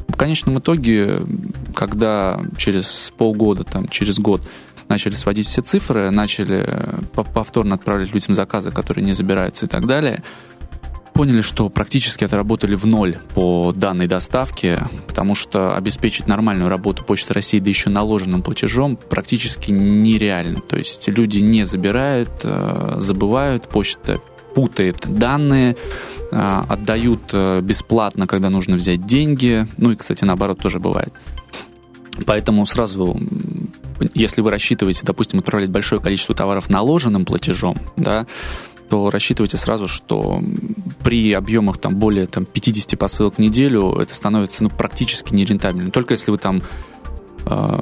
В 0.08 0.18
конечном 0.18 0.60
итоге, 0.60 1.22
когда 1.74 2.42
через 2.58 3.12
полгода, 3.18 3.64
там, 3.64 3.88
через 3.88 4.20
год 4.20 4.48
начали 4.88 5.16
сводить 5.16 5.48
все 5.48 5.62
цифры, 5.62 6.12
начали 6.12 6.68
повторно 7.14 7.76
отправлять 7.76 8.14
людям 8.14 8.36
заказы, 8.36 8.72
которые 8.72 9.04
не 9.04 9.14
забираются 9.14 9.66
и 9.66 9.70
так 9.70 9.88
далее, 9.88 10.24
поняли, 11.16 11.42
что 11.42 11.70
практически 11.70 12.26
отработали 12.26 12.76
в 12.76 12.86
ноль 12.86 13.18
по 13.34 13.72
данной 13.74 14.06
доставке, 14.06 14.84
потому 15.08 15.34
что 15.34 15.76
обеспечить 15.76 16.28
нормальную 16.28 16.70
работу 16.70 17.06
Почты 17.06 17.34
России, 17.34 17.60
да 17.60 17.70
еще 17.70 17.90
наложенным 17.90 18.42
платежом, 18.42 18.98
практически 18.98 19.72
нереально. 19.72 20.60
То 20.60 20.76
есть 20.76 21.08
люди 21.08 21.40
не 21.40 21.64
забирают, 21.64 22.32
э, 22.44 22.96
забывают, 22.98 23.70
почта 23.70 24.20
путает 24.54 24.98
данные, 25.08 25.78
э, 26.32 26.62
отдают 26.68 27.22
э, 27.32 27.62
бесплатно, 27.62 28.28
когда 28.28 28.50
нужно 28.50 28.76
взять 28.76 29.06
деньги. 29.06 29.66
Ну 29.78 29.92
и, 29.92 29.96
кстати, 29.96 30.26
наоборот 30.26 30.60
тоже 30.60 30.80
бывает. 30.80 31.14
Поэтому 32.26 32.66
сразу, 32.66 33.18
если 34.14 34.42
вы 34.42 34.52
рассчитываете, 34.52 35.02
допустим, 35.04 35.40
отправлять 35.40 35.70
большое 35.70 36.02
количество 36.02 36.36
товаров 36.36 36.70
наложенным 36.70 37.24
платежом, 37.24 37.78
да, 37.96 38.28
то 38.90 39.10
рассчитывайте 39.10 39.58
сразу, 39.58 39.88
что 39.88 40.42
при 41.04 41.34
объемах 41.34 41.78
там, 41.78 41.96
более 41.96 42.26
там, 42.28 42.46
50 42.46 42.98
посылок 42.98 43.36
в 43.36 43.40
неделю 43.40 43.98
это 44.00 44.14
становится 44.14 44.64
ну, 44.64 44.70
практически 44.70 45.34
нерентабельным. 45.34 45.92
Только 45.92 46.14
если 46.14 46.32
вы 46.32 46.38
там 46.38 46.62
э, 47.46 47.80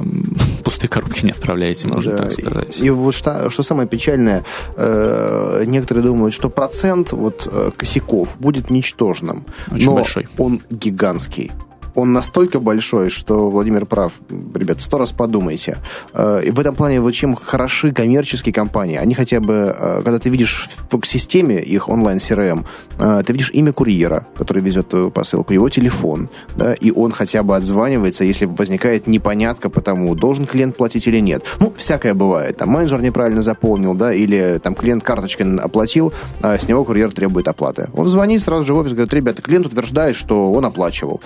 пустые 0.64 0.90
коробки 0.90 1.26
не 1.26 1.32
отправляете, 1.32 1.88
можно 1.88 2.12
да. 2.12 2.24
так 2.24 2.32
сказать. 2.32 2.80
И 2.82 2.90
вот 2.90 3.16
что, 3.16 3.50
что 3.50 3.64
самое 3.64 3.88
печальное, 3.88 4.44
э, 4.76 5.64
некоторые 5.66 6.04
думают, 6.04 6.34
что 6.34 6.50
процент 6.50 7.12
вот, 7.12 7.48
э, 7.52 7.72
косяков 7.76 8.36
будет 8.40 8.70
ничтожным. 8.70 9.46
Очень 9.72 9.86
но 9.86 9.96
большой. 9.96 10.28
он 10.38 10.62
гигантский. 10.70 11.52
Он 11.96 12.14
настолько 12.14 12.60
большой, 12.60 13.10
что 13.10 13.50
Владимир 13.50 13.86
прав. 13.86 14.14
Ребят, 14.30 14.82
сто 14.82 14.98
раз 14.98 15.12
подумайте. 15.12 15.78
Э, 16.14 16.42
и 16.44 16.52
в 16.52 16.60
этом 16.60 16.76
плане 16.76 17.02
вот 17.02 17.12
чем 17.12 17.36
хороши 17.36 17.94
коммерческие 17.94 18.54
компании, 18.54 18.98
они 18.98 19.14
хотя 19.14 19.40
бы, 19.40 19.76
э, 19.78 20.02
когда 20.04 20.20
ты 20.20 20.30
видишь 20.30 20.70
в 20.90 21.06
системе 21.06 21.62
их 21.62 21.90
онлайн-CRM, 21.90 22.66
э, 23.00 23.24
ты 23.26 23.34
видишь 23.34 23.52
имя 23.54 23.74
курьера, 23.74 24.28
который 24.36 24.64
везет 24.64 24.94
посылку, 25.14 25.54
его 25.54 25.70
телефон, 25.70 26.30
да, 26.56 26.74
и 26.74 26.92
он 26.92 27.12
хотя 27.12 27.44
бы 27.44 27.56
отзванивается, 27.56 28.24
если 28.24 28.46
возникает 28.46 29.08
непонятка 29.08 29.70
по 29.70 29.82
тому, 29.82 30.16
должен 30.16 30.46
клиент 30.46 30.78
платить 30.78 31.08
или 31.08 31.20
нет. 31.20 31.44
Ну, 31.60 31.74
всякое 31.78 32.14
бывает. 32.14 32.58
Там 32.58 32.70
менеджер 32.70 33.02
неправильно 33.02 33.42
заполнил, 33.42 33.94
да, 33.94 34.14
или 34.14 34.60
там 34.64 34.76
клиент 34.76 35.04
карточкой 35.04 35.56
оплатил, 35.58 36.14
а 36.42 36.58
с 36.58 36.68
него 36.68 36.86
курьер 36.86 37.12
требует 37.12 37.48
оплаты. 37.48 37.90
Он 37.94 38.08
звонит 38.08 38.42
сразу 38.42 38.64
же 38.64 38.74
в 38.74 38.78
офис, 38.78 38.94
говорит, 38.94 39.14
ребята, 39.14 39.42
клиент 39.42 39.66
утверждает, 39.66 40.16
что 40.16 40.52
он 40.52 40.66
оплачивал. 40.66 41.22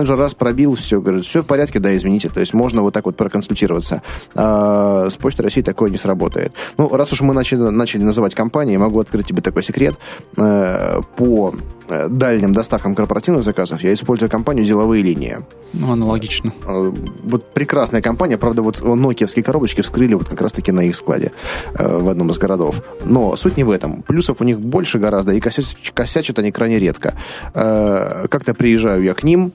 Менеджер 0.00 0.16
раз 0.16 0.32
пробил, 0.32 0.76
все, 0.76 0.98
говорит, 0.98 1.26
все 1.26 1.42
в 1.42 1.46
порядке, 1.46 1.78
да, 1.78 1.94
извините. 1.94 2.30
То 2.30 2.40
есть 2.40 2.54
можно 2.54 2.80
вот 2.80 2.94
так 2.94 3.04
вот 3.04 3.16
проконсультироваться. 3.16 4.02
А 4.34 5.10
с 5.10 5.16
Почтой 5.16 5.44
России 5.44 5.60
такое 5.60 5.90
не 5.90 5.98
сработает. 5.98 6.54
Ну, 6.78 6.88
раз 6.96 7.12
уж 7.12 7.20
мы 7.20 7.34
начали, 7.34 7.60
начали 7.60 8.02
называть 8.02 8.34
компании, 8.34 8.78
могу 8.78 8.98
открыть 8.98 9.26
тебе 9.26 9.42
такой 9.42 9.62
секрет. 9.62 9.98
Э, 10.38 11.02
по 11.18 11.52
э, 11.88 12.08
дальним 12.08 12.54
доставкам 12.54 12.94
корпоративных 12.94 13.42
заказов 13.42 13.82
я 13.82 13.92
использую 13.92 14.30
компанию 14.30 14.64
«Деловые 14.64 15.02
линии». 15.02 15.36
Ну, 15.74 15.92
аналогично. 15.92 16.50
Э, 16.66 16.92
вот 17.24 17.52
прекрасная 17.52 18.00
компания, 18.00 18.38
правда, 18.38 18.62
вот 18.62 18.82
нокиевские 18.82 19.44
коробочки 19.44 19.82
вскрыли 19.82 20.14
вот 20.14 20.30
как 20.30 20.40
раз-таки 20.40 20.72
на 20.72 20.80
их 20.80 20.96
складе 20.96 21.32
в 21.74 22.08
одном 22.08 22.30
из 22.30 22.38
городов. 22.38 22.82
Но 23.04 23.36
суть 23.36 23.58
не 23.58 23.64
в 23.64 23.70
этом. 23.70 24.00
Плюсов 24.00 24.40
у 24.40 24.44
них 24.44 24.60
больше 24.60 24.98
гораздо, 24.98 25.32
и 25.32 25.40
косячат, 25.40 25.76
косячат 25.92 26.38
они 26.38 26.52
крайне 26.52 26.78
редко. 26.78 27.12
Как-то 27.52 28.54
приезжаю 28.54 29.02
я 29.02 29.12
к 29.12 29.24
ним, 29.24 29.52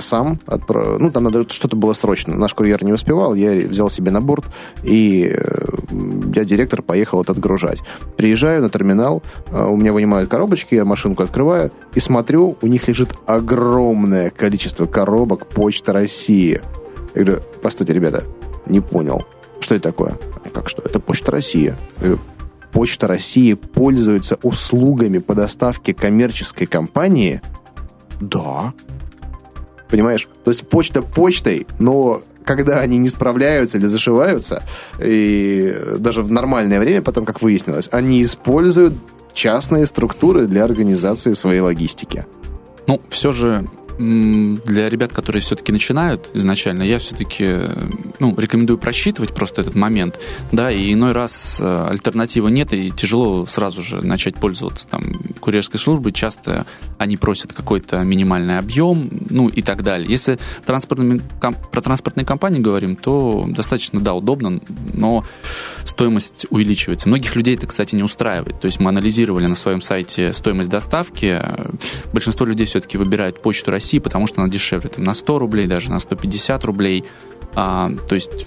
сам 0.00 0.38
отправил. 0.46 0.98
Ну, 0.98 1.10
там 1.10 1.24
надо 1.24 1.48
что-то 1.48 1.76
было 1.76 1.92
срочно. 1.92 2.36
Наш 2.36 2.54
курьер 2.54 2.82
не 2.84 2.92
успевал, 2.92 3.34
я 3.34 3.66
взял 3.66 3.88
себе 3.88 4.10
на 4.10 4.20
борт, 4.20 4.44
и 4.82 5.34
э, 5.34 5.66
я, 6.34 6.44
директор, 6.44 6.82
поехал 6.82 7.22
это 7.22 7.32
отгружать. 7.32 7.80
Приезжаю 8.16 8.62
на 8.62 8.70
терминал, 8.70 9.22
э, 9.50 9.64
у 9.64 9.76
меня 9.76 9.92
вынимают 9.92 10.30
коробочки, 10.30 10.74
я 10.74 10.84
машинку 10.84 11.22
открываю 11.22 11.70
и 11.94 12.00
смотрю, 12.00 12.56
у 12.60 12.66
них 12.66 12.86
лежит 12.88 13.14
огромное 13.26 14.30
количество 14.30 14.86
коробок 14.86 15.46
Почта 15.46 15.92
России. 15.92 16.60
Я 17.14 17.24
говорю, 17.24 17.42
постойте, 17.62 17.92
ребята, 17.92 18.24
не 18.66 18.80
понял, 18.80 19.24
что 19.60 19.74
это 19.74 19.90
такое? 19.90 20.18
Как 20.52 20.68
что? 20.68 20.82
Это 20.82 21.00
Почта 21.00 21.32
России. 21.32 21.74
Почта 22.72 23.06
России 23.06 23.54
пользуется 23.54 24.36
услугами 24.42 25.18
по 25.18 25.34
доставке 25.34 25.94
коммерческой 25.94 26.66
компании? 26.66 27.40
Да. 28.20 28.72
Понимаешь? 29.94 30.28
То 30.42 30.50
есть 30.50 30.66
почта 30.66 31.02
почтой, 31.02 31.68
но 31.78 32.20
когда 32.44 32.80
они 32.80 32.96
не 32.96 33.08
справляются 33.08 33.78
или 33.78 33.86
зашиваются, 33.86 34.64
и 35.00 35.72
даже 35.98 36.22
в 36.22 36.32
нормальное 36.32 36.80
время, 36.80 37.00
потом, 37.00 37.24
как 37.24 37.40
выяснилось, 37.40 37.88
они 37.92 38.20
используют 38.20 38.94
частные 39.34 39.86
структуры 39.86 40.48
для 40.48 40.64
организации 40.64 41.34
своей 41.34 41.60
логистики. 41.60 42.26
Ну, 42.88 43.00
все 43.08 43.30
же 43.30 43.68
для 43.98 44.88
ребят, 44.88 45.12
которые 45.12 45.40
все-таки 45.42 45.72
начинают 45.72 46.30
изначально, 46.34 46.82
я 46.82 46.98
все-таки 46.98 47.60
ну, 48.18 48.34
рекомендую 48.36 48.78
просчитывать 48.78 49.34
просто 49.34 49.60
этот 49.60 49.74
момент, 49.74 50.20
да, 50.52 50.70
и 50.70 50.92
иной 50.92 51.12
раз 51.12 51.58
э, 51.60 51.86
альтернативы 51.90 52.50
нет, 52.50 52.72
и 52.72 52.90
тяжело 52.90 53.46
сразу 53.46 53.82
же 53.82 54.04
начать 54.04 54.34
пользоваться 54.36 54.86
там 54.86 55.02
курьерской 55.40 55.78
службой, 55.78 56.12
часто 56.12 56.66
они 56.98 57.16
просят 57.16 57.52
какой-то 57.52 57.98
минимальный 58.02 58.58
объем, 58.58 59.08
ну 59.30 59.48
и 59.48 59.62
так 59.62 59.82
далее. 59.82 60.08
Если 60.08 60.38
транспортными, 60.66 61.20
про 61.40 61.80
транспортные 61.80 62.24
компании 62.24 62.60
говорим, 62.60 62.96
то 62.96 63.44
достаточно, 63.48 64.00
да, 64.00 64.14
удобно, 64.14 64.60
но 64.92 65.24
стоимость 65.84 66.46
увеличивается. 66.50 67.08
Многих 67.08 67.36
людей 67.36 67.56
это, 67.56 67.66
кстати, 67.66 67.94
не 67.94 68.02
устраивает. 68.02 68.60
То 68.60 68.66
есть 68.66 68.80
мы 68.80 68.88
анализировали 68.88 69.46
на 69.46 69.54
своем 69.54 69.80
сайте 69.80 70.32
стоимость 70.32 70.68
доставки. 70.68 71.40
Большинство 72.12 72.46
людей 72.46 72.66
все-таки 72.66 72.98
выбирают 72.98 73.40
почту 73.42 73.70
России 73.70 73.83
России, 73.84 73.98
потому 73.98 74.26
что 74.26 74.40
она 74.40 74.50
дешевле 74.50 74.88
там, 74.88 75.04
на 75.04 75.12
100 75.12 75.38
рублей, 75.38 75.66
даже 75.66 75.90
на 75.90 75.98
150 75.98 76.64
рублей. 76.64 77.04
А, 77.54 77.90
то 78.08 78.14
есть 78.14 78.46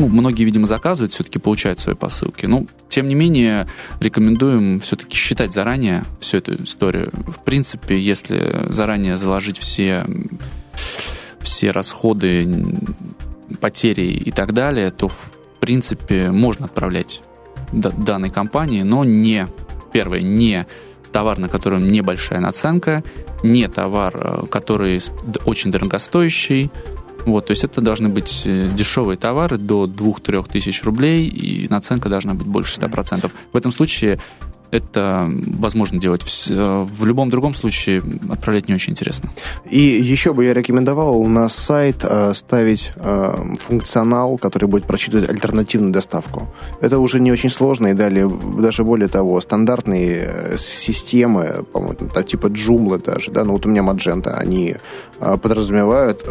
ну, 0.00 0.08
многие, 0.08 0.42
видимо, 0.42 0.66
заказывают, 0.66 1.12
все-таки 1.12 1.38
получают 1.38 1.78
свои 1.78 1.94
посылки. 1.94 2.46
Ну, 2.46 2.66
тем 2.88 3.06
не 3.06 3.14
менее, 3.14 3.68
рекомендуем 4.00 4.80
все-таки 4.80 5.16
считать 5.16 5.52
заранее 5.52 6.04
всю 6.18 6.38
эту 6.38 6.64
историю. 6.64 7.10
В 7.12 7.44
принципе, 7.44 8.00
если 8.00 8.66
заранее 8.70 9.16
заложить 9.16 9.58
все, 9.58 10.04
все 11.40 11.70
расходы, 11.70 12.66
потери 13.60 14.06
и 14.06 14.32
так 14.32 14.52
далее, 14.52 14.90
то, 14.90 15.06
в 15.06 15.30
принципе, 15.60 16.32
можно 16.32 16.66
отправлять 16.66 17.22
данной 17.72 18.30
компании, 18.30 18.82
но 18.82 19.04
не, 19.04 19.46
первое, 19.92 20.22
не 20.22 20.66
товар, 21.14 21.38
на 21.38 21.48
котором 21.48 21.86
небольшая 21.86 22.40
наценка, 22.40 23.04
не 23.44 23.68
товар, 23.68 24.12
э, 24.16 24.46
который 24.50 25.00
очень 25.44 25.70
дорогостоящий. 25.70 26.70
Вот, 27.24 27.46
то 27.46 27.52
есть 27.52 27.64
это 27.64 27.80
должны 27.80 28.08
быть 28.08 28.42
э, 28.44 28.68
дешевые 28.76 29.16
товары 29.16 29.56
до 29.56 29.86
2-3 29.86 30.50
тысяч 30.50 30.82
рублей, 30.82 31.28
и 31.28 31.68
наценка 31.68 32.08
должна 32.08 32.34
быть 32.34 32.48
больше 32.48 32.80
100%. 32.80 33.30
В 33.52 33.56
этом 33.56 33.70
случае 33.70 34.18
это 34.74 35.30
возможно 35.30 36.00
делать. 36.00 36.24
В 36.48 37.04
любом 37.04 37.30
другом 37.30 37.54
случае 37.54 38.02
отправлять 38.30 38.68
не 38.68 38.74
очень 38.74 38.92
интересно. 38.92 39.30
И 39.70 39.78
еще 39.78 40.32
бы 40.32 40.44
я 40.44 40.52
рекомендовал 40.52 41.24
на 41.24 41.48
сайт 41.48 41.98
э, 42.02 42.34
ставить 42.34 42.92
э, 42.96 43.36
функционал, 43.60 44.36
который 44.36 44.68
будет 44.68 44.84
просчитывать 44.84 45.28
альтернативную 45.28 45.92
доставку. 45.92 46.52
Это 46.80 46.98
уже 46.98 47.20
не 47.20 47.30
очень 47.30 47.50
сложно, 47.50 47.88
и 47.88 47.94
далее, 47.94 48.30
даже 48.58 48.84
более 48.84 49.08
того, 49.08 49.40
стандартные 49.40 50.24
э, 50.26 50.56
системы, 50.58 51.64
по-моему, 51.72 51.94
типа 52.26 52.48
Joomla 52.48 53.02
даже, 53.04 53.30
да, 53.30 53.44
ну 53.44 53.52
вот 53.52 53.66
у 53.66 53.68
меня 53.68 53.82
Magento, 53.82 54.30
они 54.30 54.76
подразумевают 55.42 56.24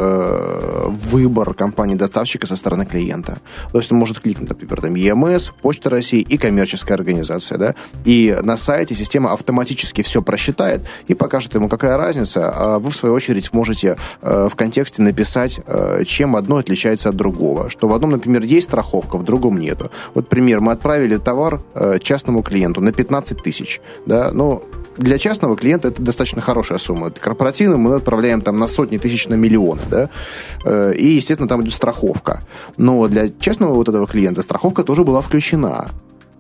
выбор 1.12 1.54
компании-доставщика 1.54 2.48
со 2.48 2.56
стороны 2.56 2.86
клиента. 2.86 3.40
То 3.72 3.80
есть 3.80 3.92
он 3.92 3.98
может 3.98 4.20
кликнуть, 4.20 4.50
например, 4.50 4.82
там 4.82 4.94
EMS, 4.96 5.52
Почта 5.62 5.90
России 5.90 6.22
и 6.22 6.38
коммерческая 6.38 6.98
организация, 6.98 7.58
да, 7.58 7.76
и 8.06 8.38
на 8.42 8.58
сайте 8.58 8.96
система 8.96 9.32
автоматически 9.32 10.02
все 10.02 10.22
просчитает 10.22 10.82
и 11.08 11.14
покажет 11.14 11.56
ему, 11.56 11.70
какая 11.70 11.98
разница, 11.98 12.52
а 12.54 12.80
вы, 12.80 12.92
в 12.92 12.96
свою 12.96 13.16
очередь, 13.16 13.54
можете 13.54 13.98
э, 14.22 14.48
в 14.50 14.56
контексте 14.56 15.02
написать, 15.02 15.60
э, 15.66 16.04
чем 16.06 16.36
одно 16.36 16.58
отличается 16.58 17.10
от 17.10 17.16
другого. 17.16 17.70
Что 17.70 17.88
в 17.88 17.94
одном, 17.94 18.12
например, 18.12 18.44
есть 18.44 18.68
страховка, 18.68 19.18
в 19.18 19.24
другом 19.24 19.58
нету. 19.58 19.92
Вот 20.14 20.30
пример, 20.30 20.60
мы 20.62 20.72
отправили 20.72 21.18
товар 21.18 21.62
э, 21.74 22.00
частному 22.02 22.44
клиенту 22.44 22.82
на 22.82 22.92
15 22.92 23.44
тысяч, 23.44 23.82
да, 24.06 24.32
но 24.32 24.64
для 24.98 25.18
частного 25.18 25.56
клиента 25.56 25.90
это 25.90 26.02
достаточно 26.02 26.42
хорошая 26.42 26.78
сумма. 26.78 27.12
Корпоративным 27.12 27.82
мы 27.82 27.96
отправляем 27.96 28.42
там 28.42 28.60
на 28.60 28.68
сотни 28.68 28.98
тысяч, 28.98 29.28
на 29.28 29.36
миллионы, 29.36 29.82
да, 29.90 30.92
и, 30.94 31.08
естественно, 31.08 31.48
там 31.48 31.64
идет 31.64 31.74
страховка. 31.74 32.44
Но 32.78 33.08
для 33.08 33.30
частного 33.40 33.74
вот 33.74 33.90
этого 33.90 34.08
клиента 34.08 34.42
страховка 34.42 34.84
тоже 34.84 35.04
была 35.04 35.22
включена 35.22 35.92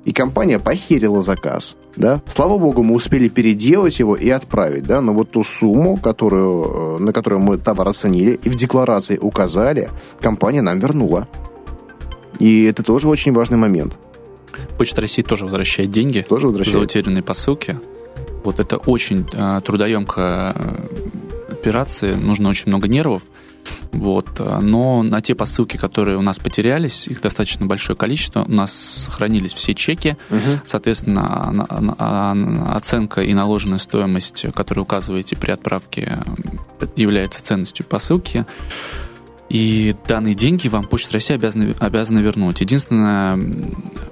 и 0.05 0.11
компания 0.11 0.59
похерила 0.59 1.21
заказ, 1.21 1.77
да. 1.95 2.21
Слава 2.27 2.57
богу, 2.57 2.83
мы 2.83 2.95
успели 2.95 3.29
переделать 3.29 3.99
его 3.99 4.15
и 4.15 4.29
отправить, 4.29 4.83
да, 4.83 5.01
но 5.01 5.13
вот 5.13 5.31
ту 5.31 5.43
сумму, 5.43 5.97
которую, 5.97 6.97
э, 6.99 7.03
на 7.03 7.13
которую 7.13 7.41
мы 7.41 7.57
товар 7.57 7.87
оценили 7.87 8.39
и 8.43 8.49
в 8.49 8.55
декларации 8.55 9.17
указали, 9.17 9.89
компания 10.19 10.61
нам 10.61 10.79
вернула. 10.79 11.27
И 12.39 12.63
это 12.63 12.83
тоже 12.83 13.07
очень 13.07 13.31
важный 13.33 13.57
момент. 13.57 13.97
Почта 14.77 15.01
России 15.01 15.21
тоже 15.21 15.45
возвращает 15.45 15.91
деньги 15.91 16.25
тоже 16.27 16.47
возвращает. 16.47 16.77
за 16.77 16.83
утерянные 16.83 17.23
посылки. 17.23 17.79
Вот 18.43 18.59
это 18.59 18.77
очень 18.77 19.25
э, 19.31 19.61
трудоемкая 19.63 20.53
э, 20.55 21.51
операция, 21.51 22.15
нужно 22.15 22.49
очень 22.49 22.67
много 22.67 22.87
нервов. 22.87 23.23
Вот. 23.91 24.39
Но 24.39 25.03
на 25.03 25.21
те 25.21 25.35
посылки, 25.35 25.77
которые 25.77 26.17
у 26.17 26.21
нас 26.21 26.37
потерялись, 26.37 27.07
их 27.07 27.21
достаточно 27.21 27.65
большое 27.65 27.95
количество, 27.95 28.43
у 28.43 28.51
нас 28.51 28.73
сохранились 28.73 29.53
все 29.53 29.73
чеки, 29.73 30.17
угу. 30.29 30.59
соответственно, 30.65 31.65
оценка 32.75 33.21
и 33.21 33.33
наложенная 33.33 33.77
стоимость, 33.77 34.47
которую 34.53 34.83
указываете 34.83 35.37
при 35.37 35.51
отправке, 35.51 36.19
является 36.95 37.43
ценностью 37.43 37.85
посылки. 37.85 38.45
И 39.49 39.93
данные 40.07 40.33
деньги 40.33 40.67
вам 40.67 40.85
Почта 40.85 41.13
России 41.13 41.35
обязаны, 41.35 41.75
обязаны 41.79 42.19
вернуть. 42.19 42.61
Единственное, 42.61 43.39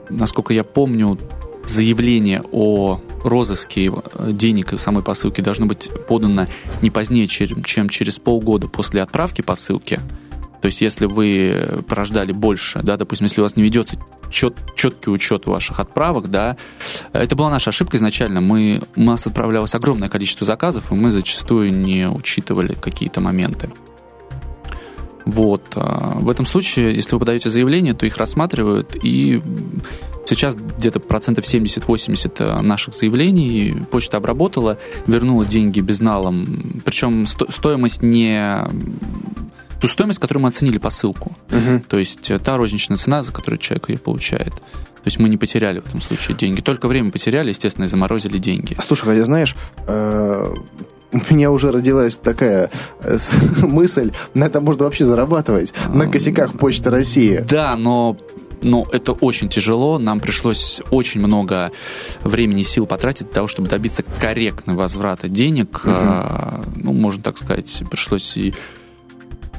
насколько 0.09 0.53
я 0.53 0.63
помню, 0.63 1.17
заявление 1.65 2.43
о 2.51 2.99
розыске 3.23 3.91
денег 4.19 4.73
и 4.73 4.77
самой 4.77 5.03
посылки 5.03 5.41
должно 5.41 5.65
быть 5.65 5.89
подано 6.07 6.47
не 6.81 6.89
позднее, 6.89 7.27
чем 7.27 7.89
через 7.89 8.19
полгода 8.19 8.67
после 8.67 9.01
отправки 9.01 9.41
посылки. 9.41 9.99
То 10.61 10.67
есть, 10.67 10.81
если 10.81 11.07
вы 11.07 11.83
прождали 11.87 12.31
больше, 12.31 12.81
да, 12.83 12.95
допустим, 12.95 13.25
если 13.25 13.41
у 13.41 13.43
вас 13.43 13.55
не 13.55 13.63
ведется 13.63 13.97
чет, 14.29 14.55
четкий 14.75 15.09
учет 15.09 15.47
ваших 15.47 15.79
отправок, 15.79 16.29
да. 16.29 16.55
Это 17.13 17.35
была 17.35 17.49
наша 17.49 17.71
ошибка 17.71 17.97
изначально. 17.97 18.41
Мы, 18.41 18.81
у 18.95 19.01
нас 19.01 19.25
отправлялось 19.25 19.73
огромное 19.73 20.07
количество 20.07 20.45
заказов, 20.45 20.91
и 20.91 20.95
мы 20.95 21.09
зачастую 21.09 21.73
не 21.73 22.07
учитывали 22.07 22.75
какие-то 22.75 23.21
моменты. 23.21 23.71
Вот. 25.25 25.63
А, 25.75 26.17
в 26.19 26.29
этом 26.29 26.45
случае, 26.45 26.93
если 26.93 27.13
вы 27.15 27.19
подаете 27.19 27.49
заявление, 27.49 27.93
то 27.93 28.05
их 28.05 28.17
рассматривают, 28.17 28.95
и 29.01 29.41
сейчас 30.25 30.55
где-то 30.55 30.99
процентов 30.99 31.45
70-80 31.45 32.33
э, 32.39 32.61
наших 32.61 32.93
заявлений 32.93 33.75
почта 33.91 34.17
обработала, 34.17 34.77
вернула 35.07 35.45
деньги 35.45 35.79
безналом, 35.79 36.81
причем 36.85 37.25
стоимость 37.25 38.01
не 38.01 38.63
ту 39.81 39.87
стоимость, 39.87 40.19
которую 40.19 40.43
мы 40.43 40.49
оценили 40.49 40.77
посылку. 40.77 41.35
Угу. 41.49 41.83
То 41.87 41.97
есть 41.97 42.29
э, 42.29 42.37
та 42.37 42.57
розничная 42.57 42.97
цена, 42.97 43.23
за 43.23 43.33
которую 43.33 43.59
человек 43.59 43.89
ее 43.89 43.97
получает. 43.97 44.53
То 44.53 45.07
есть 45.07 45.17
мы 45.17 45.29
не 45.29 45.37
потеряли 45.37 45.79
в 45.79 45.87
этом 45.87 45.99
случае 45.99 46.37
деньги. 46.37 46.61
Только 46.61 46.87
время 46.87 47.11
потеряли, 47.11 47.49
естественно, 47.49 47.85
и 47.85 47.87
заморозили 47.87 48.37
деньги. 48.37 48.77
Слушай, 48.85 49.05
хотя 49.05 49.25
знаешь, 49.25 49.55
э, 49.87 50.53
у 51.11 51.33
меня 51.33 51.51
уже 51.51 51.71
родилась 51.71 52.17
такая 52.17 52.69
мысль, 53.61 54.11
на 54.35 54.45
это 54.45 54.61
можно 54.61 54.85
вообще 54.85 55.05
зарабатывать, 55.05 55.73
на 55.89 56.07
косяках 56.07 56.57
Почты 56.57 56.89
России. 56.91 57.43
Да, 57.47 57.75
но 57.75 58.17
но 58.61 58.87
это 58.91 59.13
очень 59.13 59.49
тяжело. 59.49 59.97
Нам 59.97 60.19
пришлось 60.19 60.81
очень 60.91 61.21
много 61.21 61.71
времени 62.23 62.61
и 62.61 62.63
сил 62.63 62.85
потратить 62.85 63.27
для 63.27 63.33
того, 63.33 63.47
чтобы 63.47 63.69
добиться 63.69 64.03
корректного 64.03 64.79
возврата 64.79 65.29
денег. 65.29 65.81
Угу. 65.83 66.81
Ну, 66.83 66.93
можно 66.93 67.23
так 67.23 67.37
сказать, 67.37 67.83
пришлось 67.89 68.37
и 68.37 68.53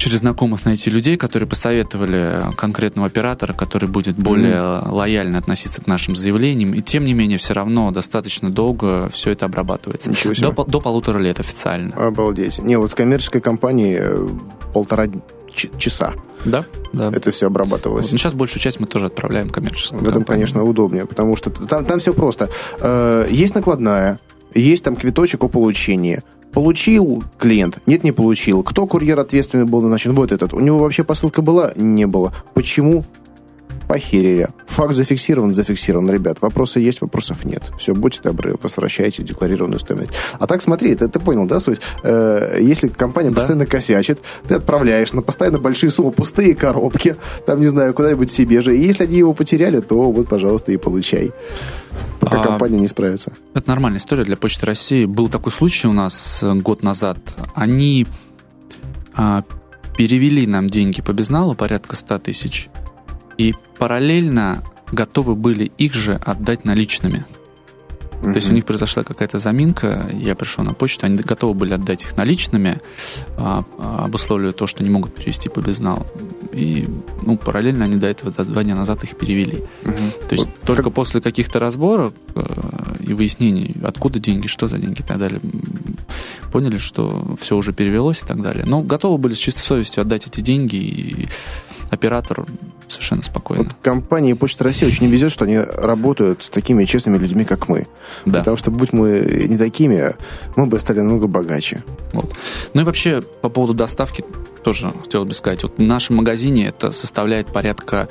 через 0.03 0.19
знакомых 0.19 0.65
найти 0.65 0.91
людей, 0.91 1.17
которые 1.17 1.49
посоветовали 1.49 2.53
конкретного 2.57 3.07
оператора, 3.07 3.53
который 3.53 3.89
будет 3.89 4.17
более 4.17 4.55
mm-hmm. 4.55 4.91
лояльно 4.91 5.39
относиться 5.39 5.81
к 5.81 5.87
нашим 5.87 6.17
заявлениям. 6.17 6.75
И 6.75 6.83
тем 6.83 7.05
не 7.05 7.15
менее, 7.15 7.39
все 7.39 7.55
равно 7.55 7.93
достаточно 7.93 8.51
долго 8.51 9.09
все 9.11 9.31
это 9.31 9.47
обрабатывается. 9.47 10.11
Ничего 10.11 10.35
себе. 10.35 10.51
До, 10.51 10.65
до 10.65 10.81
полутора 10.81 11.19
лет 11.19 11.39
официально. 11.39 11.95
Обалдеть. 11.95 12.59
Не, 12.59 12.77
вот 12.79 12.91
с 12.91 12.95
коммерческой 12.95 13.41
компанией 13.41 13.99
э, 14.01 14.29
полтора 14.75 15.07
часа. 15.79 16.15
Да, 16.45 16.65
да. 16.93 17.11
Это 17.13 17.31
все 17.31 17.47
обрабатывалось. 17.47 18.07
Вот, 18.07 18.13
ну, 18.13 18.19
сейчас 18.19 18.35
большую 18.35 18.61
часть 18.61 18.81
мы 18.81 18.87
тоже 18.87 19.07
отправляем 19.07 19.49
коммерческую. 19.49 20.03
В 20.03 20.09
этом, 20.09 20.25
конечно, 20.25 20.65
удобнее, 20.65 21.07
потому 21.07 21.37
что 21.37 21.51
там, 21.51 21.85
там 21.85 21.99
все 22.01 22.15
просто. 22.15 22.51
Э, 22.81 23.27
есть 23.31 23.55
накладная, 23.55 24.19
есть 24.55 24.85
там 24.85 24.97
квиточек 24.97 25.45
о 25.45 25.49
получении. 25.49 26.21
Получил 26.53 27.25
клиент? 27.39 27.79
Нет, 27.87 28.05
не 28.05 28.13
получил. 28.13 28.63
Кто 28.63 28.87
курьер 28.87 29.19
ответственный 29.19 29.65
был 29.65 29.81
назначен? 29.81 30.13
Вот 30.13 30.33
этот. 30.33 30.53
У 30.53 30.61
него 30.61 30.79
вообще 30.81 31.03
посылка 31.03 31.41
была? 31.41 31.73
Не 31.77 32.07
было. 32.07 32.35
Почему? 32.53 33.05
Похерили. 33.93 34.49
Факт 34.69 34.95
зафиксирован, 34.95 35.53
зафиксирован, 35.53 36.11
ребят. 36.11 36.39
Вопросы 36.41 36.81
есть, 36.81 37.03
вопросов 37.03 37.45
нет. 37.45 37.63
Все, 37.79 37.95
будьте 37.95 38.21
добры, 38.25 38.57
возвращайте 38.63 39.23
декларированную 39.23 39.79
стоимость. 39.79 40.13
А 40.39 40.47
так 40.47 40.63
смотри, 40.63 40.95
ты, 40.95 41.09
ты 41.09 41.21
понял, 41.21 41.45
да, 41.45 41.61
суть? 41.61 41.83
Э, 42.03 42.57
если 42.59 42.89
компания 42.89 43.29
да. 43.29 43.35
постоянно 43.35 43.67
косячит, 43.67 44.23
ты 44.49 44.55
отправляешь 44.55 45.13
на 45.13 45.21
постоянно 45.21 45.59
большие 45.59 45.91
суммы 45.91 46.11
пустые 46.11 46.55
коробки, 46.55 47.17
там, 47.45 47.61
не 47.61 47.69
знаю, 47.69 47.93
куда-нибудь 47.93 48.31
себе 48.31 48.63
же. 48.63 48.75
И 48.75 48.81
если 48.81 49.05
они 49.05 49.19
его 49.19 49.35
потеряли, 49.35 49.81
то 49.81 50.11
вот, 50.11 50.27
пожалуйста, 50.27 50.73
и 50.73 50.79
получай 50.79 51.31
пока 52.19 52.41
а, 52.41 52.47
компания 52.47 52.81
не 52.81 52.89
справится. 52.89 53.35
Это 53.53 53.69
нормальная 53.69 53.99
история 53.99 54.25
для 54.25 54.39
Почты 54.39 54.65
России. 54.65 55.05
Был 55.05 55.29
такой 55.29 55.53
случай 55.53 55.87
у 55.87 55.93
нас 55.93 56.43
э, 56.43 56.55
год 56.55 56.83
назад. 56.83 57.19
Они 57.55 58.07
а, 59.15 59.45
перевели 59.99 60.47
нам 60.47 60.71
деньги 60.71 61.03
по 61.03 61.13
безналу, 61.13 61.55
порядка 61.55 61.97
100 61.97 62.19
тысяч, 62.21 62.71
и 63.39 63.55
параллельно 63.79 64.65
готовы 64.91 65.35
были 65.35 65.73
их 65.79 65.95
же 65.95 66.15
отдать 66.15 66.65
наличными. 66.65 67.25
Mm-hmm. 68.23 68.33
То 68.33 68.37
есть 68.37 68.51
у 68.51 68.53
них 68.53 68.65
произошла 68.65 69.03
какая-то 69.03 69.39
заминка, 69.39 70.09
я 70.13 70.37
пришел 70.37 70.63
на 70.63 70.75
почту, 70.75 71.07
они 71.07 71.17
готовы 71.17 71.55
были 71.55 71.75
отдать 71.75 72.05
их 72.05 72.17
наличными, 72.17 72.81
а, 73.37 73.65
а, 73.79 74.05
обусловливая 74.05 74.53
то, 74.53 74.69
что 74.69 74.85
не 74.85 74.91
могут 74.91 75.13
перевести 75.13 75.49
по 75.49 75.59
безналу. 75.61 76.07
И 76.53 76.89
ну, 77.23 77.37
параллельно 77.37 77.85
они 77.85 77.97
до 77.97 78.07
этого, 78.07 78.31
до 78.31 78.45
два 78.45 78.63
дня 78.63 78.77
назад 78.77 79.03
их 79.03 79.17
перевели. 79.17 79.65
Mm-hmm. 79.83 80.29
То 80.29 80.35
есть 80.35 80.47
вот 80.47 80.61
только 80.61 80.85
как... 80.85 80.95
после 80.95 81.21
каких-то 81.21 81.59
разборов 81.59 82.15
э, 82.37 82.43
и 83.01 83.13
выяснений, 83.13 83.75
откуда 83.83 84.21
деньги, 84.21 84.47
что 84.47 84.69
за 84.69 84.79
деньги 84.79 85.01
и 85.01 85.05
так 85.05 85.19
далее, 85.19 85.41
поняли, 86.53 86.79
что 86.79 87.35
все 87.41 87.57
уже 87.57 87.73
перевелось 87.73 88.23
и 88.23 88.27
так 88.27 88.41
далее. 88.41 88.65
Но 88.67 88.83
готовы 88.83 89.19
были 89.19 89.35
с 89.35 89.39
чистой 89.39 89.63
совестью 89.63 90.03
отдать 90.03 90.29
эти 90.29 90.41
деньги 90.41 90.77
и 90.77 91.29
оператор 91.93 92.47
совершенно 92.89 93.23
спокойно. 93.23 93.65
Вот 93.65 93.73
компании 93.83 94.33
Почта 94.33 94.65
России 94.65 94.87
очень 94.87 95.07
везет, 95.09 95.31
что 95.31 95.45
они 95.45 95.59
работают 95.59 96.43
с 96.43 96.49
такими 96.49 96.85
честными 96.87 97.19
людьми, 97.19 97.45
как 97.45 97.69
мы. 97.69 97.87
Да. 98.25 98.39
Потому 98.39 98.57
что, 98.57 98.71
будь 98.71 98.93
мы 98.93 99.47
не 99.49 99.59
такими, 99.59 100.15
мы 100.57 100.67
бы 100.67 100.79
стали 100.79 101.01
намного 101.01 101.27
богаче. 101.27 101.85
Вот. 102.13 102.35
Ну 102.73 102.81
и 102.81 102.85
вообще, 102.85 103.23
по 103.23 103.51
поводу 103.51 103.75
доставки 103.75 104.25
тоже 104.65 104.93
хотел 105.03 105.25
бы 105.25 105.35
сказать. 105.35 105.63
Вот 105.65 105.77
в 105.77 105.83
нашем 105.83 106.17
магазине 106.17 106.69
это 106.69 106.91
составляет 106.91 107.49
порядка 107.53 108.09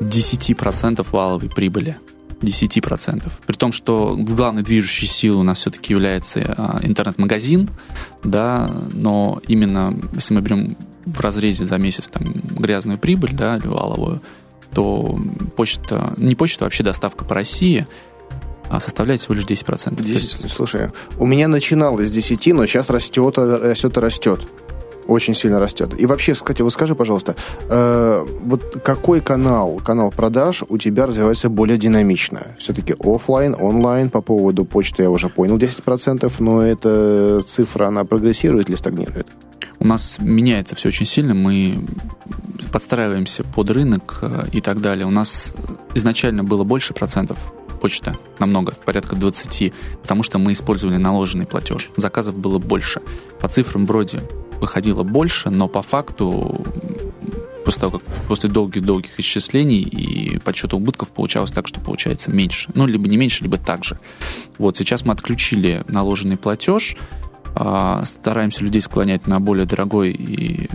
10% 0.00 1.06
валовой 1.12 1.48
прибыли. 1.48 1.96
10%. 2.40 3.30
При 3.46 3.54
том, 3.54 3.70
что 3.70 4.16
главной 4.18 4.64
движущей 4.64 5.06
силой 5.06 5.40
у 5.40 5.44
нас 5.44 5.58
все-таки 5.58 5.92
является 5.92 6.40
а, 6.40 6.80
интернет-магазин, 6.82 7.70
да, 8.24 8.68
но 8.92 9.40
именно 9.46 9.96
если 10.12 10.34
мы 10.34 10.40
берем 10.40 10.76
в 11.04 11.20
разрезе 11.20 11.66
за 11.66 11.78
месяц 11.78 12.08
там 12.08 12.32
грязную 12.32 12.98
прибыль, 12.98 13.32
да, 13.32 13.58
валовую, 13.62 14.20
то 14.74 15.18
почта, 15.56 16.14
не 16.16 16.34
почта, 16.34 16.64
а 16.64 16.66
вообще 16.66 16.82
доставка 16.82 17.24
по 17.24 17.34
России 17.34 17.86
а 18.72 18.80
составляет 18.80 19.20
всего 19.20 19.34
лишь 19.34 19.44
10%. 19.44 20.02
10, 20.02 20.50
слушай, 20.50 20.88
у 21.18 21.26
меня 21.26 21.46
начиналось 21.46 22.08
с 22.08 22.12
10, 22.12 22.54
но 22.54 22.64
сейчас 22.64 22.88
растет, 22.88 23.36
растет 23.36 23.96
и 23.98 24.00
растет. 24.00 24.40
Очень 25.06 25.34
сильно 25.34 25.60
растет. 25.60 25.92
И 26.00 26.06
вообще, 26.06 26.32
кстати, 26.32 26.62
вот 26.62 26.72
скажи, 26.72 26.94
пожалуйста, 26.94 27.36
э, 27.68 28.26
вот 28.44 28.82
какой 28.82 29.20
канал, 29.20 29.80
канал 29.84 30.10
продаж 30.10 30.62
у 30.66 30.78
тебя 30.78 31.04
развивается 31.04 31.50
более 31.50 31.76
динамично? 31.76 32.56
Все-таки 32.58 32.94
офлайн, 32.98 33.54
онлайн, 33.60 34.08
по 34.08 34.22
поводу 34.22 34.64
почты 34.64 35.02
я 35.02 35.10
уже 35.10 35.28
понял 35.28 35.58
10%, 35.58 36.32
но 36.38 36.62
эта 36.62 37.42
цифра, 37.42 37.88
она 37.88 38.04
прогрессирует 38.04 38.70
или 38.70 38.76
стагнирует? 38.76 39.26
У 39.82 39.84
нас 39.84 40.18
меняется 40.20 40.76
все 40.76 40.90
очень 40.90 41.06
сильно, 41.06 41.34
мы 41.34 41.84
подстраиваемся 42.70 43.42
под 43.42 43.68
рынок 43.70 44.20
э, 44.22 44.46
и 44.52 44.60
так 44.60 44.80
далее. 44.80 45.06
У 45.06 45.10
нас 45.10 45.56
изначально 45.92 46.44
было 46.44 46.62
больше 46.62 46.94
процентов 46.94 47.36
почта, 47.80 48.16
намного, 48.38 48.76
порядка 48.84 49.16
20, 49.16 49.72
потому 50.00 50.22
что 50.22 50.38
мы 50.38 50.52
использовали 50.52 50.98
наложенный 50.98 51.46
платеж. 51.46 51.90
Заказов 51.96 52.36
было 52.36 52.60
больше. 52.60 53.02
По 53.40 53.48
цифрам 53.48 53.84
вроде 53.84 54.22
выходило 54.60 55.02
больше, 55.02 55.50
но 55.50 55.66
по 55.66 55.82
факту 55.82 56.64
после 57.64 57.80
того, 57.80 57.98
как 57.98 58.08
после 58.28 58.50
долгих-долгих 58.50 59.18
исчислений 59.18 59.80
и 59.82 60.38
подсчета 60.38 60.76
убытков 60.76 61.08
получалось 61.08 61.50
так, 61.50 61.66
что 61.66 61.80
получается 61.80 62.30
меньше. 62.30 62.70
Ну, 62.74 62.86
либо 62.86 63.08
не 63.08 63.16
меньше, 63.16 63.42
либо 63.42 63.58
так 63.58 63.82
же. 63.82 63.98
Вот 64.58 64.76
сейчас 64.76 65.04
мы 65.04 65.12
отключили 65.12 65.82
наложенный 65.88 66.36
платеж, 66.36 66.96
стараемся 68.04 68.64
людей 68.64 68.80
склонять 68.80 69.26
на 69.26 69.40
более 69.40 69.66
дорогой 69.66 70.10
и 70.10 70.68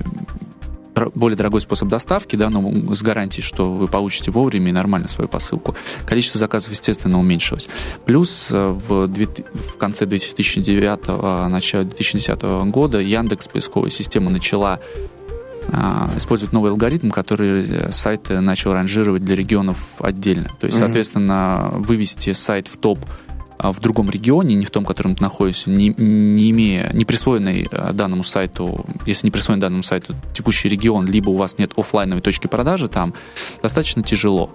более 1.16 1.38
дорогой 1.38 1.62
способ 1.62 1.90
доставки, 1.90 2.36
да, 2.36 2.50
но 2.50 2.96
с 2.96 3.02
гарантией, 3.02 3.44
что 3.44 3.72
вы 3.72 3.88
получите 3.88 4.32
вовремя 4.32 4.70
и 4.70 4.72
нормально 4.72 5.08
свою 5.08 5.28
посылку. 5.28 5.76
Количество 6.06 6.40
заказов, 6.40 6.72
естественно, 6.72 7.20
уменьшилось. 7.20 7.70
Плюс 8.06 8.50
э, 8.52 8.68
в, 8.68 9.08
в 9.08 9.78
конце 9.78 10.06
2009 10.06 11.50
начале 11.50 11.84
2010 11.84 12.42
года 12.72 13.00
Яндекс 13.00 13.48
поисковая 13.48 13.90
система 13.90 14.30
начала 14.30 14.80
а, 15.70 16.10
использовать 16.16 16.54
новый 16.54 16.72
алгоритм, 16.72 17.10
который 17.10 17.62
э, 17.62 17.92
сайты 17.92 18.40
начал 18.40 18.72
ранжировать 18.74 19.24
для 19.24 19.36
регионов 19.36 19.78
отдельно. 20.00 20.50
То 20.60 20.68
есть, 20.68 20.78
mm-hmm. 20.78 20.80
соответственно, 20.80 21.72
вывести 21.74 22.32
сайт 22.32 22.68
в 22.68 22.78
топ 22.78 23.00
а, 23.06 23.37
в 23.60 23.80
другом 23.80 24.10
регионе, 24.10 24.56
не 24.56 24.66
в 24.66 24.72
том, 24.72 24.84
в 24.84 24.88
котором 24.88 25.16
ты 25.16 25.24
находишься, 25.24 25.70
не, 25.70 25.90
не 25.98 26.52
имея, 26.52 26.92
не 26.94 27.06
присвоенный 27.06 27.68
а, 27.72 27.94
данному 27.94 28.24
сайту, 28.24 28.86
если 29.06 29.28
не 29.28 29.32
присвоен 29.32 29.60
данному 29.60 29.84
сайту 29.84 30.16
текущий 30.34 30.70
регион, 30.70 31.06
либо 31.06 31.30
у 31.30 31.36
вас 31.36 31.58
нет 31.58 31.72
офлайновой 31.76 32.22
точки 32.22 32.48
продажи 32.48 32.88
там, 32.88 33.14
достаточно 33.62 34.04
тяжело. 34.04 34.52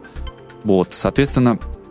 Вот, 0.64 0.88
соответственно, 0.92 1.58
А, 1.58 1.81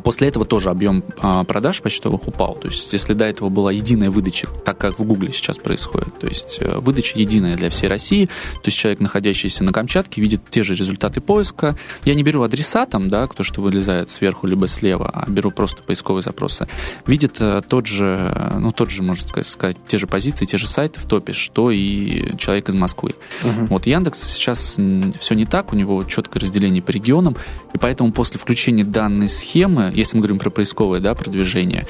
после 0.00 0.28
этого 0.28 0.44
тоже 0.44 0.70
объем 0.70 1.02
а, 1.18 1.44
продаж 1.44 1.80
почтовых 1.82 2.28
упал. 2.28 2.54
То 2.54 2.68
есть, 2.68 2.92
если 2.92 3.14
до 3.14 3.24
этого 3.24 3.48
была 3.48 3.72
единая 3.72 4.10
выдача, 4.10 4.48
так 4.64 4.78
как 4.78 4.98
в 4.98 5.04
Гугле 5.04 5.32
сейчас 5.32 5.56
происходит, 5.56 6.18
то 6.18 6.26
есть 6.26 6.58
э, 6.60 6.78
выдача 6.78 7.18
единая 7.18 7.56
для 7.56 7.70
всей 7.70 7.88
России, 7.88 8.26
то 8.26 8.66
есть 8.66 8.76
человек, 8.76 9.00
находящийся 9.00 9.64
на 9.64 9.72
Камчатке, 9.72 10.20
видит 10.20 10.42
те 10.50 10.62
же 10.62 10.74
результаты 10.74 11.20
поиска. 11.20 11.76
Я 12.04 12.14
не 12.14 12.22
беру 12.22 12.42
адреса 12.42 12.84
там, 12.84 13.08
да, 13.08 13.26
кто 13.26 13.42
что 13.42 13.62
вылезает 13.62 14.10
сверху 14.10 14.46
либо 14.46 14.66
слева, 14.66 15.10
а 15.12 15.30
беру 15.30 15.50
просто 15.50 15.82
поисковые 15.82 16.22
запросы. 16.22 16.68
Видит 17.06 17.36
э, 17.40 17.62
тот 17.66 17.86
же, 17.86 18.52
ну, 18.58 18.72
тот 18.72 18.90
же, 18.90 19.02
можно 19.02 19.26
сказать, 19.44 19.76
те 19.86 19.98
же 19.98 20.06
позиции, 20.06 20.44
те 20.44 20.58
же 20.58 20.66
сайты 20.66 21.00
в 21.00 21.06
топе, 21.06 21.32
что 21.32 21.70
и 21.70 22.36
человек 22.36 22.68
из 22.68 22.74
Москвы. 22.74 23.14
Угу. 23.42 23.66
Вот 23.70 23.86
Яндекс 23.86 24.22
сейчас 24.22 24.76
все 25.18 25.34
не 25.34 25.46
так, 25.46 25.72
у 25.72 25.76
него 25.76 26.04
четкое 26.04 26.42
разделение 26.42 26.82
по 26.82 26.90
регионам, 26.90 27.36
и 27.72 27.78
поэтому 27.78 28.12
после 28.12 28.38
включения 28.38 28.84
данной 28.84 29.28
схемы 29.28 29.69
системы, 29.70 29.92
если 29.94 30.16
мы 30.16 30.22
говорим 30.22 30.38
про 30.38 30.50
поисковое 30.50 31.00
да, 31.00 31.14
продвижение, 31.14 31.86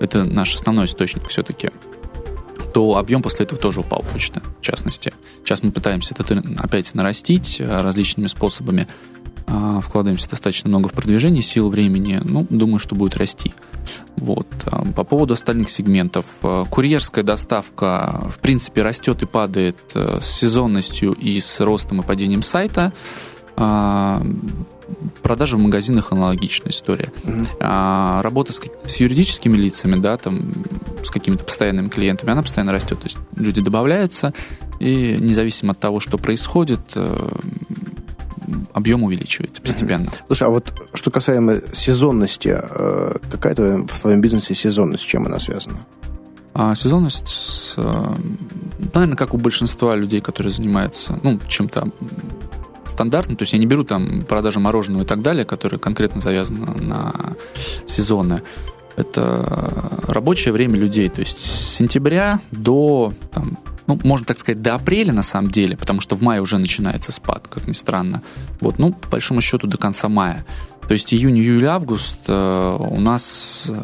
это 0.00 0.24
наш 0.24 0.54
основной 0.54 0.86
источник 0.86 1.26
все-таки, 1.28 1.70
то 2.74 2.96
объем 2.96 3.22
после 3.22 3.44
этого 3.44 3.60
тоже 3.60 3.80
упал 3.80 4.04
почты, 4.12 4.40
в 4.60 4.62
частности. 4.62 5.12
Сейчас 5.44 5.62
мы 5.62 5.72
пытаемся 5.72 6.14
это 6.18 6.42
опять 6.58 6.94
нарастить 6.94 7.60
э, 7.60 7.66
различными 7.66 8.28
способами, 8.28 8.86
а, 9.46 9.80
вкладываемся 9.80 10.30
достаточно 10.30 10.68
много 10.68 10.88
в 10.88 10.92
продвижение, 10.92 11.42
сил 11.42 11.68
времени, 11.68 12.20
ну, 12.24 12.46
думаю, 12.48 12.78
что 12.78 12.94
будет 12.94 13.16
расти. 13.16 13.52
Вот. 14.16 14.46
А, 14.66 14.84
по 14.92 15.04
поводу 15.04 15.34
остальных 15.34 15.68
сегментов. 15.68 16.24
Э, 16.42 16.64
курьерская 16.70 17.24
доставка, 17.24 18.30
в 18.34 18.38
принципе, 18.38 18.82
растет 18.82 19.22
и 19.22 19.26
падает 19.26 19.78
э, 19.94 20.20
с 20.22 20.26
сезонностью 20.26 21.12
и 21.12 21.40
с 21.40 21.60
ростом 21.60 22.00
и 22.00 22.04
падением 22.04 22.42
сайта. 22.42 22.92
Продажи 25.22 25.56
в 25.56 25.60
магазинах 25.60 26.12
аналогичная 26.12 26.70
история. 26.70 27.12
Угу. 27.24 27.46
А, 27.60 28.22
работа 28.22 28.52
с, 28.52 28.60
с 28.86 28.96
юридическими 28.96 29.56
лицами, 29.56 30.00
да, 30.00 30.16
там, 30.16 30.52
с 31.04 31.10
какими-то 31.10 31.44
постоянными 31.44 31.88
клиентами, 31.88 32.32
она 32.32 32.42
постоянно 32.42 32.72
растет. 32.72 32.98
То 32.98 33.04
есть 33.04 33.18
люди 33.36 33.60
добавляются, 33.60 34.32
и 34.80 35.16
независимо 35.20 35.72
от 35.72 35.80
того, 35.80 36.00
что 36.00 36.18
происходит, 36.18 36.80
э, 36.96 37.28
объем 38.72 39.02
увеличивается 39.04 39.62
постепенно. 39.62 40.06
Слушай, 40.26 40.48
а 40.48 40.50
вот 40.50 40.72
что 40.94 41.10
касаемо 41.10 41.60
сезонности, 41.72 42.58
э, 42.62 43.14
какая 43.30 43.54
то 43.54 43.86
в 43.86 44.00
твоем 44.00 44.20
бизнесе 44.20 44.54
сезонность, 44.54 45.02
с 45.02 45.06
чем 45.06 45.26
она 45.26 45.38
связана? 45.38 45.78
А 46.54 46.74
сезонность, 46.74 47.74
э, 47.76 48.14
наверное, 48.92 49.16
как 49.16 49.32
у 49.34 49.38
большинства 49.38 49.96
людей, 49.96 50.20
которые 50.20 50.52
занимаются 50.52 51.18
ну, 51.22 51.38
чем-то 51.48 51.90
стандартно, 52.92 53.36
то 53.36 53.42
есть 53.42 53.52
я 53.52 53.58
не 53.58 53.66
беру 53.66 53.84
там 53.84 54.22
продажи 54.22 54.60
мороженого 54.60 55.02
и 55.02 55.06
так 55.06 55.22
далее, 55.22 55.44
которые 55.44 55.80
конкретно 55.80 56.20
завязаны 56.20 56.64
на 56.80 57.14
сезоны. 57.86 58.42
Это 58.96 60.00
рабочее 60.06 60.52
время 60.52 60.76
людей, 60.76 61.08
то 61.08 61.20
есть 61.20 61.38
с 61.38 61.76
сентября 61.76 62.40
до, 62.50 63.14
там, 63.32 63.58
ну, 63.86 63.98
можно 64.04 64.26
так 64.26 64.38
сказать, 64.38 64.60
до 64.60 64.74
апреля 64.74 65.12
на 65.12 65.22
самом 65.22 65.50
деле, 65.50 65.76
потому 65.76 66.00
что 66.00 66.14
в 66.14 66.22
мае 66.22 66.42
уже 66.42 66.58
начинается 66.58 67.10
спад, 67.10 67.48
как 67.48 67.66
ни 67.66 67.72
странно. 67.72 68.22
Вот, 68.60 68.78
ну, 68.78 68.92
по 68.92 69.08
большому 69.08 69.40
счету 69.40 69.66
до 69.66 69.78
конца 69.78 70.08
мая. 70.08 70.44
То 70.86 70.92
есть 70.92 71.14
июнь, 71.14 71.38
июль, 71.38 71.64
август 71.66 72.18
э, 72.26 72.76
у 72.78 73.00
нас 73.00 73.66
э, 73.68 73.82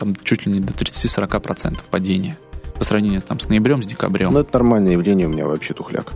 там 0.00 0.16
чуть 0.24 0.46
ли 0.46 0.52
не 0.52 0.60
до 0.60 0.72
30-40% 0.72 1.78
падения 1.90 2.36
по 2.74 2.84
сравнению 2.84 3.22
там, 3.22 3.38
с 3.38 3.48
ноябрем, 3.48 3.82
с 3.82 3.86
декабрем. 3.86 4.32
Ну, 4.32 4.40
это 4.40 4.54
нормальное 4.54 4.92
явление 4.92 5.28
у 5.28 5.30
меня 5.30 5.46
вообще 5.46 5.74
тухляк. 5.74 6.12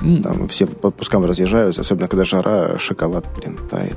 Там 0.00 0.48
все 0.48 0.66
по 0.66 0.88
отпускам 0.88 1.24
разъезжаются, 1.24 1.82
особенно 1.82 2.08
когда 2.08 2.24
жара, 2.24 2.78
шоколад, 2.78 3.26
блин, 3.36 3.58
тает. 3.70 3.96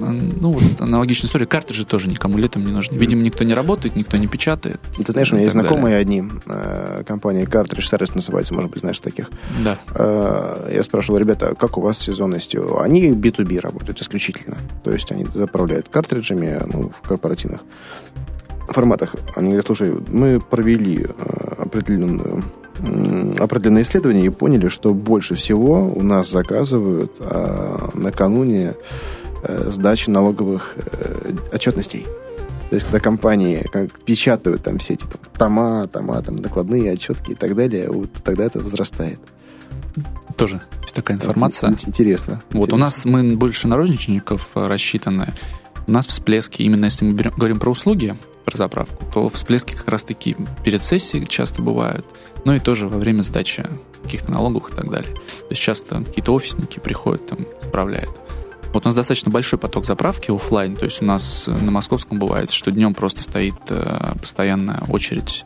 Ну, 0.00 0.52
вот 0.52 0.80
аналогичная 0.80 1.28
история. 1.28 1.46
Картриджи 1.46 1.84
тоже 1.84 2.08
никому 2.08 2.36
летом 2.36 2.64
не 2.66 2.72
нужны. 2.72 2.96
Видимо, 2.96 3.22
никто 3.22 3.44
не 3.44 3.54
работает, 3.54 3.94
никто 3.96 4.16
не 4.16 4.26
печатает. 4.26 4.80
Ты 4.96 5.12
знаешь, 5.12 5.30
у 5.30 5.34
меня 5.34 5.44
есть 5.44 5.52
знакомые 5.52 5.96
далее. 5.96 6.00
одни. 6.00 6.22
Э, 6.46 7.02
компания 7.06 7.44
Cartridge 7.44 7.90
Service 7.90 8.12
называется, 8.14 8.54
может 8.54 8.70
быть, 8.70 8.80
знаешь 8.80 8.98
таких. 8.98 9.30
Да. 9.62 9.78
Э, 9.94 10.72
я 10.74 10.82
спрашивал, 10.82 11.18
ребята, 11.18 11.54
как 11.54 11.78
у 11.78 11.80
вас 11.80 11.98
с 11.98 12.02
сезонностью? 12.02 12.80
Они 12.80 13.10
B2B 13.10 13.60
работают 13.60 14.00
исключительно. 14.00 14.56
То 14.82 14.90
есть 14.90 15.10
они 15.12 15.26
заправляют 15.32 15.88
картриджами 15.88 16.60
ну, 16.72 16.90
в 16.90 17.06
корпоративных 17.06 17.60
форматах. 18.68 19.14
Они 19.36 19.48
говорят, 19.48 19.66
слушай, 19.66 19.94
мы 20.08 20.40
провели 20.40 21.06
э, 21.06 21.62
определенную 21.62 22.44
определенные 23.38 23.82
исследования 23.82 24.26
и 24.26 24.30
поняли, 24.30 24.68
что 24.68 24.92
больше 24.92 25.36
всего 25.36 25.88
у 25.88 26.02
нас 26.02 26.30
заказывают 26.30 27.16
а, 27.20 27.90
накануне 27.94 28.74
а, 29.42 29.70
сдачи 29.70 30.10
налоговых 30.10 30.74
а, 30.76 31.54
отчетностей. 31.54 32.06
То 32.70 32.76
есть, 32.76 32.86
когда 32.86 32.98
компании 32.98 33.64
как, 33.72 33.92
печатают 34.00 34.64
там 34.64 34.78
все 34.78 34.94
эти 34.94 35.02
там, 35.02 35.20
тома, 35.38 35.86
тома, 35.86 36.20
там, 36.22 36.36
накладные 36.36 36.92
отчетки 36.92 37.32
и 37.32 37.34
так 37.34 37.54
далее, 37.54 37.88
вот 37.88 38.10
тогда 38.24 38.44
это 38.44 38.60
возрастает. 38.60 39.20
Тоже 40.36 40.60
есть 40.82 40.94
такая 40.94 41.16
информация. 41.16 41.70
Интересно. 41.70 42.42
Вот 42.50 42.64
интересно. 42.64 42.74
у 42.74 42.78
нас 42.78 43.04
мы 43.04 43.36
больше 43.36 43.68
на 43.68 43.76
розничников 43.76 44.50
рассчитаны. 44.54 45.32
У 45.86 45.92
нас 45.92 46.06
всплески, 46.06 46.62
именно 46.62 46.86
если 46.86 47.04
мы 47.04 47.12
берем, 47.12 47.32
говорим 47.36 47.60
про 47.60 47.70
услуги, 47.70 48.16
про 48.44 48.56
заправку, 48.56 49.04
то 49.12 49.28
всплески 49.28 49.74
как 49.74 49.88
раз-таки 49.88 50.36
перед 50.64 50.82
сессией 50.82 51.26
часто 51.26 51.62
бывают, 51.62 52.06
ну 52.44 52.52
и 52.54 52.60
тоже 52.60 52.88
во 52.88 52.98
время 52.98 53.22
сдачи 53.22 53.66
каких-то 54.02 54.30
налогов 54.30 54.70
и 54.70 54.74
так 54.74 54.90
далее. 54.90 55.12
То 55.14 55.50
есть 55.50 55.62
часто 55.62 56.02
какие-то 56.02 56.32
офисники 56.34 56.78
приходят, 56.78 57.26
там, 57.26 57.38
справляют. 57.62 58.10
Вот 58.72 58.84
у 58.84 58.88
нас 58.88 58.94
достаточно 58.94 59.30
большой 59.30 59.58
поток 59.58 59.84
заправки 59.84 60.30
офлайн, 60.32 60.76
то 60.76 60.84
есть 60.84 61.00
у 61.00 61.04
нас 61.04 61.46
на 61.46 61.70
московском 61.70 62.18
бывает, 62.18 62.50
что 62.50 62.72
днем 62.72 62.92
просто 62.92 63.22
стоит 63.22 63.54
э, 63.68 64.12
постоянная 64.20 64.82
очередь 64.88 65.44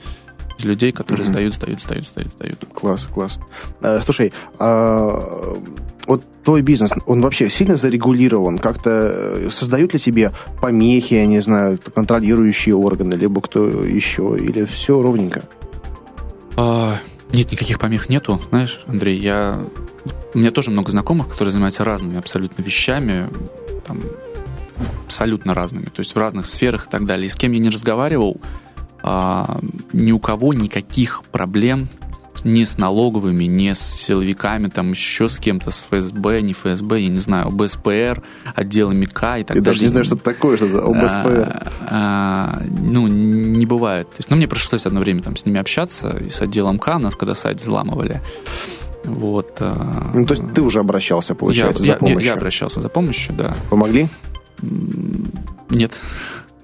из 0.59 0.65
людей, 0.65 0.93
которые 0.93 1.27
mm-hmm. 1.27 1.31
сдают, 1.31 1.55
сдают, 1.55 1.83
сдают, 1.83 2.07
сдают, 2.07 2.33
сдают. 2.35 2.65
Класс, 2.75 3.07
класс. 3.13 3.39
А, 3.83 4.01
слушай, 4.01 4.33
а, 4.59 5.63
вот 6.09 6.25
твой 6.43 6.63
бизнес, 6.63 6.91
он 7.07 7.21
вообще 7.21 7.51
сильно 7.51 7.77
зарегулирован? 7.77 8.59
Как-то 8.59 8.91
э, 8.91 9.51
создают 9.53 9.93
ли 9.93 10.01
тебе 10.01 10.33
помехи, 10.61 11.15
я 11.15 11.27
не 11.27 11.41
знаю, 11.41 11.79
контролирующие 11.95 12.75
органы, 12.75 13.15
либо 13.15 13.41
кто 13.43 13.69
еще, 13.69 14.37
или 14.41 14.65
все 14.65 15.01
ровненько? 15.01 15.45
А, 16.57 16.99
нет, 17.33 17.53
никаких 17.53 17.79
помех 17.79 18.09
нету. 18.09 18.41
Знаешь, 18.49 18.81
Андрей, 18.87 19.19
я... 19.19 19.65
У 20.35 20.39
меня 20.39 20.51
тоже 20.51 20.71
много 20.71 20.91
знакомых, 20.91 21.29
которые 21.29 21.53
занимаются 21.53 21.85
разными 21.85 22.19
абсолютно 22.19 22.63
вещами, 22.63 23.29
там, 23.87 24.01
абсолютно 25.05 25.55
разными, 25.55 25.87
то 25.87 26.01
есть 26.01 26.15
в 26.15 26.19
разных 26.19 26.47
сферах 26.47 26.87
и 26.87 26.91
так 26.91 27.05
далее. 27.05 27.27
И 27.27 27.29
с 27.29 27.37
кем 27.37 27.53
я 27.53 27.59
не 27.59 27.69
разговаривал, 27.69 28.41
а, 29.03 29.61
ни 29.93 30.13
у 30.13 30.19
кого 30.19 30.55
никаких 30.55 31.23
проблем 31.31 31.89
ни 32.45 32.65
с 32.65 32.79
налоговыми, 32.79 33.45
ни 33.45 33.73
с 33.73 33.79
силовиками, 33.79 34.67
там 34.67 34.91
еще 34.91 35.29
с 35.29 35.39
кем-то, 35.39 35.71
с 35.71 35.81
ФСБ, 35.81 36.43
не 36.43 36.53
ФСБ, 36.53 37.01
я 37.01 37.09
не 37.09 37.19
знаю, 37.19 37.49
ОБСПР, 37.49 38.23
отделами 38.55 39.05
К 39.05 39.39
и 39.39 39.45
так 39.45 39.57
Ты 39.57 39.61
далее. 39.61 39.63
даже 39.63 39.83
не 39.83 39.89
знаешь, 39.89 40.07
что 40.07 40.17
это 40.17 40.25
такое, 40.25 40.57
что 40.57 40.67
это 40.67 40.85
ОБСПР. 40.85 41.63
А, 41.81 42.61
а, 42.61 42.63
ну, 42.69 43.07
не 43.07 43.67
бывает. 43.67 44.09
То 44.11 44.17
есть, 44.19 44.31
ну, 44.31 44.37
мне 44.37 44.49
пришлось 44.49 44.87
одно 44.87 45.01
время 45.01 45.23
там 45.23 45.37
с 45.37 45.47
ними 45.47 45.61
общаться, 45.61 46.11
и 46.11 46.31
с 46.31 46.41
отделом 46.41 46.79
К, 46.79 46.99
нас 46.99 47.15
когда 47.17 47.35
сайт 47.35 47.61
взламывали. 47.61 48.21
Вот. 49.05 49.57
А, 49.61 50.11
ну, 50.15 50.27
то 50.27 50.35
есть 50.35 50.55
ты 50.55 50.63
уже 50.63 50.81
обращался, 50.81 51.35
получается, 51.35 51.83
я, 51.85 51.95
за 51.95 51.99
помощью? 51.99 52.21
Я, 52.21 52.27
я 52.27 52.35
обращался 52.35 52.81
за 52.81 52.89
помощью, 52.89 53.35
да. 53.35 53.55
Помогли? 53.71 54.09
Нет. 55.71 55.93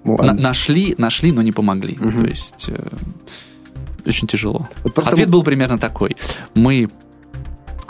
Ну, 0.04 0.16
На, 0.16 0.34
нашли, 0.34 0.94
нашли, 0.98 1.32
но 1.32 1.42
не 1.42 1.52
помогли. 1.52 1.96
Угу. 1.98 2.22
То 2.22 2.28
есть 2.28 2.68
э, 2.68 2.88
очень 4.06 4.28
тяжело. 4.28 4.68
Вот 4.82 4.98
Ответ 4.98 5.26
мы... 5.26 5.32
был 5.32 5.42
примерно 5.42 5.78
такой. 5.78 6.16
Мы, 6.54 6.90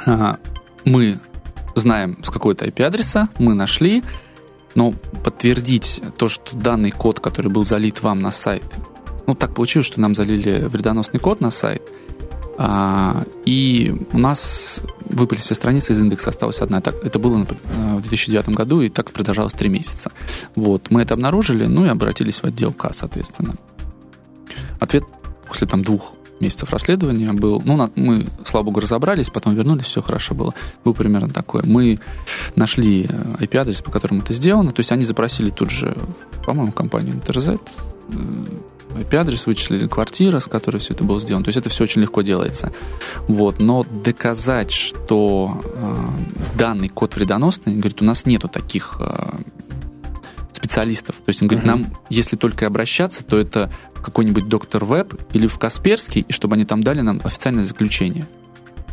а, 0.07 0.39
мы 0.85 1.19
знаем 1.75 2.19
с 2.23 2.31
какой-то 2.31 2.67
IP-адреса, 2.67 3.29
мы 3.39 3.55
нашли, 3.55 4.03
но 4.75 4.93
подтвердить 5.25 6.03
то, 6.17 6.29
что 6.29 6.57
данный 6.57 6.91
код, 6.91 7.21
который 7.21 7.51
был 7.51 7.65
залит 7.67 8.03
вам 8.03 8.21
на 8.21 8.31
сайт, 8.31 8.65
ну, 9.27 9.35
так 9.35 9.55
получилось, 9.55 9.87
что 9.87 10.01
нам 10.01 10.15
залили 10.15 10.67
вредоносный 10.67 11.21
код 11.21 11.41
на 11.41 11.51
сайт, 11.51 11.83
а, 12.57 13.25
и 13.45 14.07
у 14.12 14.19
нас 14.19 14.81
выпали 15.01 15.39
все 15.39 15.55
страницы 15.55 15.93
из 15.93 16.01
индекса, 16.01 16.31
осталась 16.31 16.61
одна. 16.61 16.81
Так, 16.81 16.95
это 17.05 17.19
было 17.19 17.45
в 17.45 18.01
2009 18.03 18.51
году, 18.51 18.81
и 18.83 18.89
так 18.89 19.12
продолжалось 19.12 19.55
три 19.55 19.69
месяца. 19.69 20.12
Вот, 20.55 20.91
мы 20.91 21.03
это 21.03 21.15
обнаружили, 21.15 21.67
ну 21.67 21.87
и 21.87 21.89
обратились 21.89 22.41
в 22.41 22.45
отдел 22.45 22.73
К, 22.73 22.93
соответственно. 22.93 23.55
Ответ 24.79 25.05
после 25.47 25.66
там 25.66 25.82
двух 25.82 26.12
месяцев 26.40 26.70
расследования 26.70 27.32
был, 27.32 27.62
ну, 27.64 27.90
мы, 27.95 28.26
слава 28.45 28.64
богу, 28.64 28.80
разобрались, 28.80 29.30
потом 29.30 29.55
вернулись, 29.55 29.86
все 29.86 30.03
хорошо 30.03 30.34
было. 30.34 30.55
Был 30.84 30.95
примерно 30.95 31.30
такой. 31.30 31.62
Мы 31.64 32.01
нашли 32.57 33.05
IP-адрес, 33.05 33.82
по 33.82 33.90
которому 33.90 34.20
это 34.22 34.32
сделано, 34.32 34.72
то 34.72 34.80
есть 34.80 34.92
они 34.92 35.05
запросили 35.05 35.51
тут 35.51 35.70
же, 35.70 35.97
по-моему, 36.45 36.72
компанию 36.72 37.14
NTRZ, 37.14 37.61
IP-адрес, 38.95 39.47
вычислили 39.47 39.86
квартира, 39.86 40.38
с 40.38 40.47
которой 40.47 40.78
все 40.78 40.95
это 40.95 41.05
было 41.05 41.18
сделано. 41.18 41.45
То 41.45 41.49
есть 41.49 41.59
это 41.59 41.68
все 41.68 41.84
очень 41.84 42.03
легко 42.03 42.22
делается. 42.22 42.72
Вот. 43.26 43.59
Но 43.59 43.84
доказать, 43.84 44.70
что 44.70 45.62
э, 45.64 46.07
данный 46.57 46.88
код 46.88 47.16
вредоносный, 47.16 47.74
говорит, 47.74 48.03
у 48.03 48.05
нас 48.05 48.24
нету 48.24 48.49
таких 48.49 48.97
э, 49.01 49.30
специалистов. 50.53 51.16
То 51.16 51.28
есть 51.28 51.42
он 51.42 51.49
говорит, 51.49 51.66
нам, 51.66 51.99
если 52.09 52.36
только 52.36 52.66
обращаться, 52.66 53.24
то 53.24 53.36
это 53.36 53.72
какой-нибудь 54.05 54.49
доктор 54.49 54.85
Веб 54.85 55.15
или 55.33 55.47
в 55.47 55.59
Касперский, 55.59 56.25
и 56.29 56.33
чтобы 56.33 56.55
они 56.55 56.65
там 56.65 56.83
дали 56.83 57.01
нам 57.01 57.21
официальное 57.25 57.65
заключение. 57.65 58.27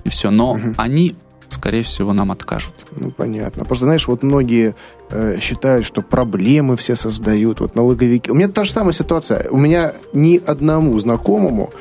И 0.03 0.09
все. 0.09 0.31
Но 0.31 0.59
они 0.77 1.15
скорее 1.51 1.83
всего, 1.83 2.13
нам 2.13 2.31
откажут. 2.31 2.73
Ну, 2.95 3.11
понятно. 3.11 3.65
Просто, 3.65 3.85
знаешь, 3.85 4.07
вот 4.07 4.23
многие 4.23 4.73
э, 5.09 5.37
считают, 5.41 5.85
что 5.85 6.01
проблемы 6.01 6.77
все 6.77 6.95
создают, 6.95 7.59
вот 7.59 7.75
налоговики. 7.75 8.31
У 8.31 8.35
меня 8.35 8.47
та 8.47 8.63
же 8.63 8.71
самая 8.71 8.93
ситуация. 8.93 9.49
У 9.49 9.57
меня 9.57 9.93
ни 10.13 10.37
одному 10.37 10.97
знакомому 10.99 11.73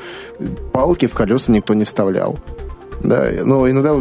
палки 0.72 1.06
в 1.06 1.14
колеса 1.14 1.52
никто 1.52 1.74
не 1.74 1.84
вставлял. 1.84 2.38
Да, 3.02 3.30
но 3.44 3.68
иногда 3.68 3.94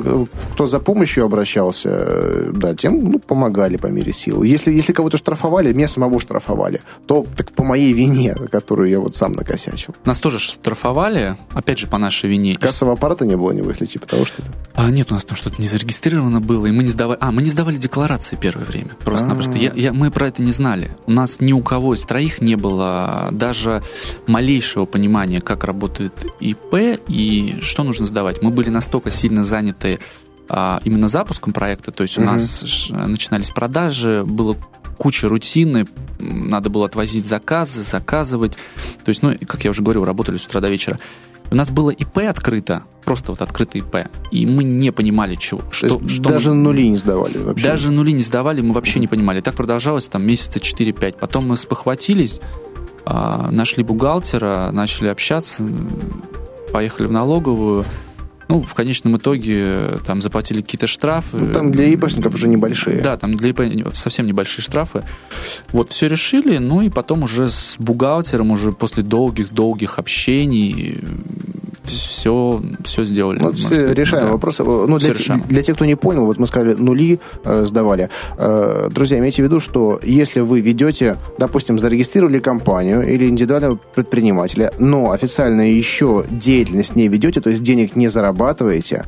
кто 0.53 0.67
за 0.67 0.79
помощью 0.79 1.25
обращался, 1.25 1.89
э, 1.91 2.51
да, 2.53 2.75
тем 2.75 3.11
ну, 3.11 3.19
помогали 3.19 3.77
по 3.77 3.87
мере 3.87 4.13
сил. 4.13 4.43
Если, 4.43 4.71
если 4.71 4.93
кого-то 4.93 5.17
штрафовали, 5.17 5.73
меня 5.73 5.87
самого 5.87 6.19
штрафовали, 6.19 6.81
то 7.07 7.25
так 7.35 7.51
по 7.51 7.63
моей 7.63 7.93
вине, 7.93 8.35
которую 8.51 8.89
я 8.89 8.99
вот 8.99 9.15
сам 9.15 9.31
накосячил. 9.31 9.95
Нас 10.05 10.19
тоже 10.19 10.39
штрафовали, 10.39 11.37
опять 11.53 11.79
же, 11.79 11.87
по 11.87 11.97
нашей 11.97 12.29
вине. 12.29 12.57
Кассового 12.57 12.97
аппарата 12.97 13.25
не 13.25 13.37
было, 13.37 13.51
не 13.51 13.61
выхли, 13.61 13.85
типа 13.85 14.07
того 14.07 14.25
что-то? 14.25 14.49
А, 14.75 14.89
нет, 14.89 15.11
у 15.11 15.13
нас 15.13 15.23
там 15.23 15.37
что-то 15.37 15.61
не 15.61 15.67
зарегистрировано 15.67 16.41
было, 16.41 16.65
и 16.65 16.71
мы 16.71 16.83
не 16.83 16.89
сдавали... 16.89 17.17
А, 17.21 17.31
мы 17.31 17.41
не 17.41 17.49
сдавали 17.49 17.77
декларации 17.77 18.37
первое 18.39 18.65
время. 18.65 18.91
Просто-напросто. 19.03 19.57
Я, 19.57 19.71
я, 19.73 19.93
мы 19.93 20.11
про 20.11 20.27
это 20.27 20.41
не 20.41 20.51
знали. 20.51 20.95
У 21.05 21.11
нас 21.11 21.39
ни 21.39 21.53
у 21.53 21.61
кого 21.61 21.93
из 21.93 22.03
троих 22.03 22.41
не 22.41 22.55
было 22.55 23.29
даже 23.31 23.83
малейшего 24.27 24.85
понимания, 24.85 25.41
как 25.41 25.63
работает 25.63 26.13
ИП 26.39 26.99
и 27.07 27.57
что 27.61 27.83
нужно 27.83 28.05
сдавать. 28.05 28.41
Мы 28.41 28.51
были 28.51 28.69
на 28.69 28.81
настолько 28.89 29.11
сильно 29.11 29.43
заняты 29.43 29.99
а, 30.49 30.81
именно 30.83 31.07
запуском 31.07 31.53
проекта, 31.53 31.91
то 31.91 32.01
есть 32.01 32.17
у 32.17 32.21
угу. 32.21 32.31
нас 32.31 32.89
начинались 32.89 33.51
продажи, 33.51 34.23
было 34.25 34.57
куча 34.97 35.29
рутины, 35.29 35.87
надо 36.17 36.71
было 36.71 36.87
отвозить 36.87 37.25
заказы, 37.25 37.83
заказывать. 37.83 38.57
То 39.05 39.09
есть, 39.09 39.21
ну, 39.21 39.33
как 39.47 39.63
я 39.63 39.69
уже 39.69 39.83
говорил, 39.83 40.03
работали 40.05 40.37
с 40.37 40.45
утра 40.45 40.59
до 40.59 40.69
вечера. 40.69 40.99
У 41.51 41.55
нас 41.55 41.69
было 41.69 41.91
ИП 41.91 42.17
открыто, 42.29 42.83
просто 43.05 43.31
вот 43.31 43.41
открытое 43.41 43.79
ИП, 43.79 44.09
и 44.31 44.45
мы 44.47 44.63
не 44.63 44.91
понимали, 44.91 45.35
чего, 45.35 45.61
что, 45.71 46.07
что 46.07 46.23
даже 46.23 46.49
мы... 46.49 46.55
нули 46.55 46.89
не 46.89 46.97
сдавали 46.97 47.37
вообще? 47.37 47.63
Даже 47.63 47.91
нули 47.91 48.11
не 48.11 48.23
сдавали, 48.23 48.61
мы 48.61 48.73
вообще 48.73 48.99
не 48.99 49.07
понимали. 49.07 49.41
Так 49.41 49.55
продолжалось 49.55 50.07
там 50.07 50.25
месяца 50.25 50.59
4-5. 50.59 51.17
Потом 51.19 51.47
мы 51.47 51.57
спохватились, 51.57 52.41
а, 53.05 53.51
нашли 53.51 53.83
бухгалтера, 53.83 54.71
начали 54.71 55.07
общаться, 55.07 55.63
поехали 56.71 57.07
в 57.07 57.11
налоговую, 57.11 57.85
ну, 58.49 58.63
в 58.63 58.73
конечном 58.73 59.17
итоге 59.17 59.99
там 60.05 60.21
заплатили 60.21 60.61
какие-то 60.61 60.87
штрафы. 60.87 61.37
Ну, 61.37 61.53
там 61.53 61.71
для 61.71 61.85
ИПшников 61.85 62.33
уже 62.33 62.47
небольшие. 62.47 62.99
Да, 62.99 63.15
там 63.15 63.35
для 63.35 63.51
ИП 63.51 63.61
совсем 63.93 64.25
небольшие 64.25 64.63
штрафы. 64.63 65.03
Вот, 65.71 65.91
все 65.91 66.07
решили, 66.07 66.57
ну 66.57 66.81
и 66.81 66.89
потом 66.89 67.23
уже 67.23 67.47
с 67.47 67.75
бухгалтером, 67.77 68.49
уже 68.49 68.71
после 68.71 69.03
долгих-долгих 69.03 69.99
общений 69.99 70.99
все, 71.89 72.61
все 72.83 73.05
сделали. 73.05 73.39
Вот 73.39 73.57
все 73.57 73.93
решаем 73.93 74.27
да. 74.27 74.31
вопросы. 74.33 74.63
Ну, 74.63 74.97
для, 74.97 75.13
решаем. 75.13 75.43
для 75.47 75.63
тех, 75.63 75.75
кто 75.75 75.85
не 75.85 75.95
понял, 75.95 76.25
вот 76.25 76.37
мы 76.37 76.47
сказали, 76.47 76.73
нули 76.73 77.19
э, 77.43 77.65
сдавали. 77.65 78.09
Э, 78.37 78.89
друзья, 78.91 79.19
имейте 79.19 79.41
в 79.41 79.45
виду, 79.45 79.59
что 79.59 79.99
если 80.03 80.39
вы 80.41 80.61
ведете, 80.61 81.17
допустим, 81.37 81.79
зарегистрировали 81.79 82.39
компанию 82.39 83.07
или 83.07 83.27
индивидуального 83.27 83.75
предпринимателя, 83.75 84.71
но 84.79 85.11
официально 85.11 85.61
еще 85.61 86.25
деятельность 86.29 86.95
не 86.95 87.07
ведете, 87.07 87.41
то 87.41 87.49
есть 87.49 87.63
денег 87.63 87.95
не 87.95 88.07
зарабатываете, 88.07 89.05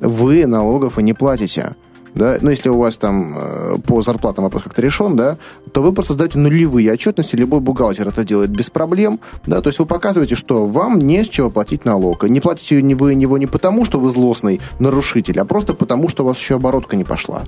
вы 0.00 0.46
налогов 0.46 0.98
и 0.98 1.02
не 1.02 1.12
платите 1.12 1.74
да, 2.14 2.38
ну, 2.40 2.50
если 2.50 2.68
у 2.68 2.78
вас 2.78 2.96
там 2.96 3.34
э, 3.36 3.76
по 3.86 4.02
зарплатам 4.02 4.44
вопрос 4.44 4.62
как-то 4.62 4.82
решен, 4.82 5.16
да, 5.16 5.36
то 5.72 5.82
вы 5.82 5.92
просто 5.92 6.12
создаете 6.12 6.38
нулевые 6.38 6.92
отчетности, 6.92 7.36
любой 7.36 7.60
бухгалтер 7.60 8.08
это 8.08 8.24
делает 8.24 8.50
без 8.50 8.70
проблем, 8.70 9.20
да, 9.46 9.60
то 9.60 9.68
есть 9.68 9.78
вы 9.78 9.86
показываете, 9.86 10.36
что 10.36 10.66
вам 10.66 10.98
не 10.98 11.24
с 11.24 11.28
чего 11.28 11.50
платить 11.50 11.84
налог. 11.84 12.24
Не 12.24 12.40
платите 12.40 12.80
вы 12.94 13.14
него 13.14 13.38
не 13.38 13.46
потому, 13.46 13.84
что 13.84 13.98
вы 13.98 14.10
злостный 14.10 14.60
нарушитель, 14.78 15.38
а 15.40 15.44
просто 15.44 15.74
потому, 15.74 16.08
что 16.08 16.22
у 16.22 16.26
вас 16.26 16.38
еще 16.38 16.56
оборотка 16.56 16.96
не 16.96 17.04
пошла. 17.04 17.42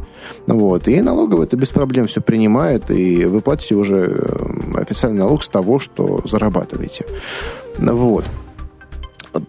Вот, 0.47 0.89
и 0.89 1.01
налоговый 1.01 1.47
это 1.47 1.57
без 1.57 1.71
проблем 1.71 2.07
все 2.07 2.21
принимает, 2.21 2.91
и 2.91 3.25
вы 3.25 3.41
платите 3.41 3.75
уже 3.75 3.97
э, 3.97 4.81
официальный 4.81 5.21
налог 5.21 5.43
с 5.43 5.49
того, 5.49 5.79
что 5.79 6.23
зарабатываете. 6.25 7.05
Вот. 7.79 8.25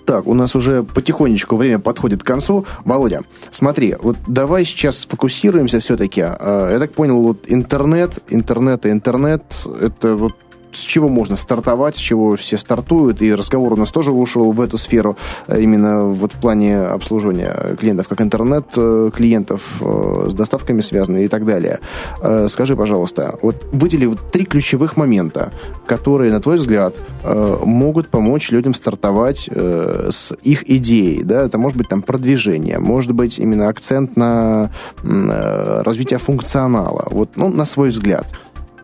Так, 0.05 0.27
у 0.27 0.33
нас 0.33 0.55
уже 0.55 0.83
потихонечку 0.83 1.55
время 1.55 1.79
подходит 1.79 2.23
к 2.23 2.25
концу. 2.25 2.65
Володя, 2.85 3.21
смотри, 3.51 3.95
вот 4.01 4.17
давай 4.27 4.65
сейчас 4.65 4.99
сфокусируемся 4.99 5.79
все-таки. 5.79 6.21
А, 6.23 6.71
я 6.71 6.79
так 6.79 6.93
понял, 6.93 7.21
вот 7.21 7.45
интернет, 7.47 8.19
интернет 8.29 8.85
и 8.85 8.91
интернет, 8.91 9.43
это 9.81 10.15
вот 10.15 10.33
с 10.77 10.81
чего 10.81 11.09
можно 11.09 11.35
стартовать, 11.35 11.95
с 11.95 11.99
чего 11.99 12.35
все 12.35 12.57
стартуют, 12.57 13.21
и 13.21 13.33
разговор 13.33 13.73
у 13.73 13.75
нас 13.75 13.91
тоже 13.91 14.11
ушел 14.11 14.51
в 14.51 14.61
эту 14.61 14.77
сферу, 14.77 15.17
э, 15.47 15.61
именно 15.61 16.05
вот 16.05 16.33
в 16.33 16.35
плане 16.35 16.79
обслуживания 16.79 17.75
клиентов, 17.79 18.07
как 18.07 18.21
интернет-клиентов 18.21 19.61
э, 19.81 20.27
с 20.29 20.33
доставками 20.33 20.81
связаны 20.81 21.25
и 21.25 21.27
так 21.27 21.45
далее. 21.45 21.79
Э, 22.21 22.47
скажи, 22.49 22.75
пожалуйста, 22.75 23.37
вот 23.41 23.65
выдели 23.71 24.09
три 24.31 24.45
ключевых 24.45 24.97
момента, 24.97 25.51
которые, 25.87 26.31
на 26.31 26.39
твой 26.39 26.57
взгляд, 26.57 26.95
могут 27.23 28.09
помочь 28.09 28.51
людям 28.51 28.73
стартовать 28.73 29.49
с 29.49 30.33
их 30.43 30.69
идеей, 30.69 31.23
да, 31.23 31.43
это 31.43 31.57
может 31.57 31.77
быть 31.77 31.89
там 31.89 32.01
продвижение, 32.01 32.79
может 32.79 33.11
быть 33.11 33.39
именно 33.39 33.67
акцент 33.67 34.15
на 34.15 34.71
развитие 35.03 36.19
функционала, 36.19 37.07
вот, 37.09 37.31
ну, 37.35 37.49
на 37.49 37.65
свой 37.65 37.89
взгляд. 37.89 38.27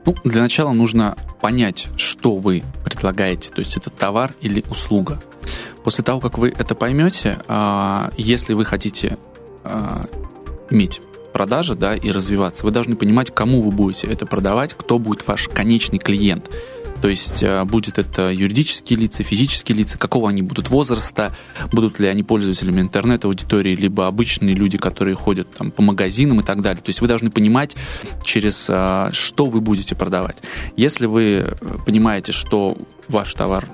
Ну, 0.06 0.16
для 0.24 0.42
начала 0.42 0.74
нужно 0.74 1.16
понять, 1.42 1.88
что 1.98 2.36
вы 2.36 2.64
предлагаете, 2.84 3.50
то 3.50 3.60
есть 3.60 3.78
это 3.78 3.90
товар 3.90 4.34
или 4.42 4.64
услуга. 4.70 5.22
После 5.84 6.04
того, 6.04 6.20
как 6.20 6.38
вы 6.38 6.54
это 6.58 6.76
поймете, 6.76 7.40
а, 7.48 8.12
если 8.18 8.54
вы 8.54 8.66
хотите 8.66 9.18
а, 9.64 10.06
иметь 10.70 11.02
продажи 11.34 11.76
да, 11.76 11.96
и 11.96 12.12
развиваться, 12.12 12.66
вы 12.66 12.72
должны 12.72 12.96
понимать, 12.96 13.32
кому 13.34 13.62
вы 13.62 13.72
будете 13.72 14.08
это 14.08 14.26
продавать, 14.26 14.74
кто 14.74 15.00
будет 15.00 15.28
ваш 15.28 15.48
конечный 15.50 16.00
клиент. 16.00 16.50
То 17.04 17.10
есть 17.10 17.44
э, 17.44 17.66
будет 17.66 18.00
это 18.00 18.30
юридические 18.30 18.98
лица, 18.98 19.24
физические 19.24 19.78
лица, 19.78 19.98
какого 19.98 20.30
они 20.30 20.42
будут 20.42 20.70
возраста, 20.70 21.36
будут 21.70 22.00
ли 22.00 22.08
они 22.08 22.24
пользователями 22.24 22.80
интернет-аудитории, 22.80 23.76
либо 23.76 24.08
обычные 24.08 24.56
люди, 24.56 24.78
которые 24.78 25.16
ходят 25.16 25.52
там, 25.52 25.72
по 25.72 25.82
магазинам 25.82 26.40
и 26.40 26.46
так 26.46 26.62
далее. 26.62 26.82
То 26.82 26.88
есть 26.88 27.02
вы 27.02 27.10
должны 27.10 27.30
понимать, 27.30 27.76
через 28.24 28.68
э, 28.70 29.10
что 29.12 29.48
вы 29.48 29.60
будете 29.60 29.96
продавать. 29.96 30.38
Если 30.78 31.06
вы 31.06 31.24
э, 31.24 31.56
понимаете, 31.86 32.32
что 32.32 32.78
ваш 33.10 33.34
товар 33.34 33.68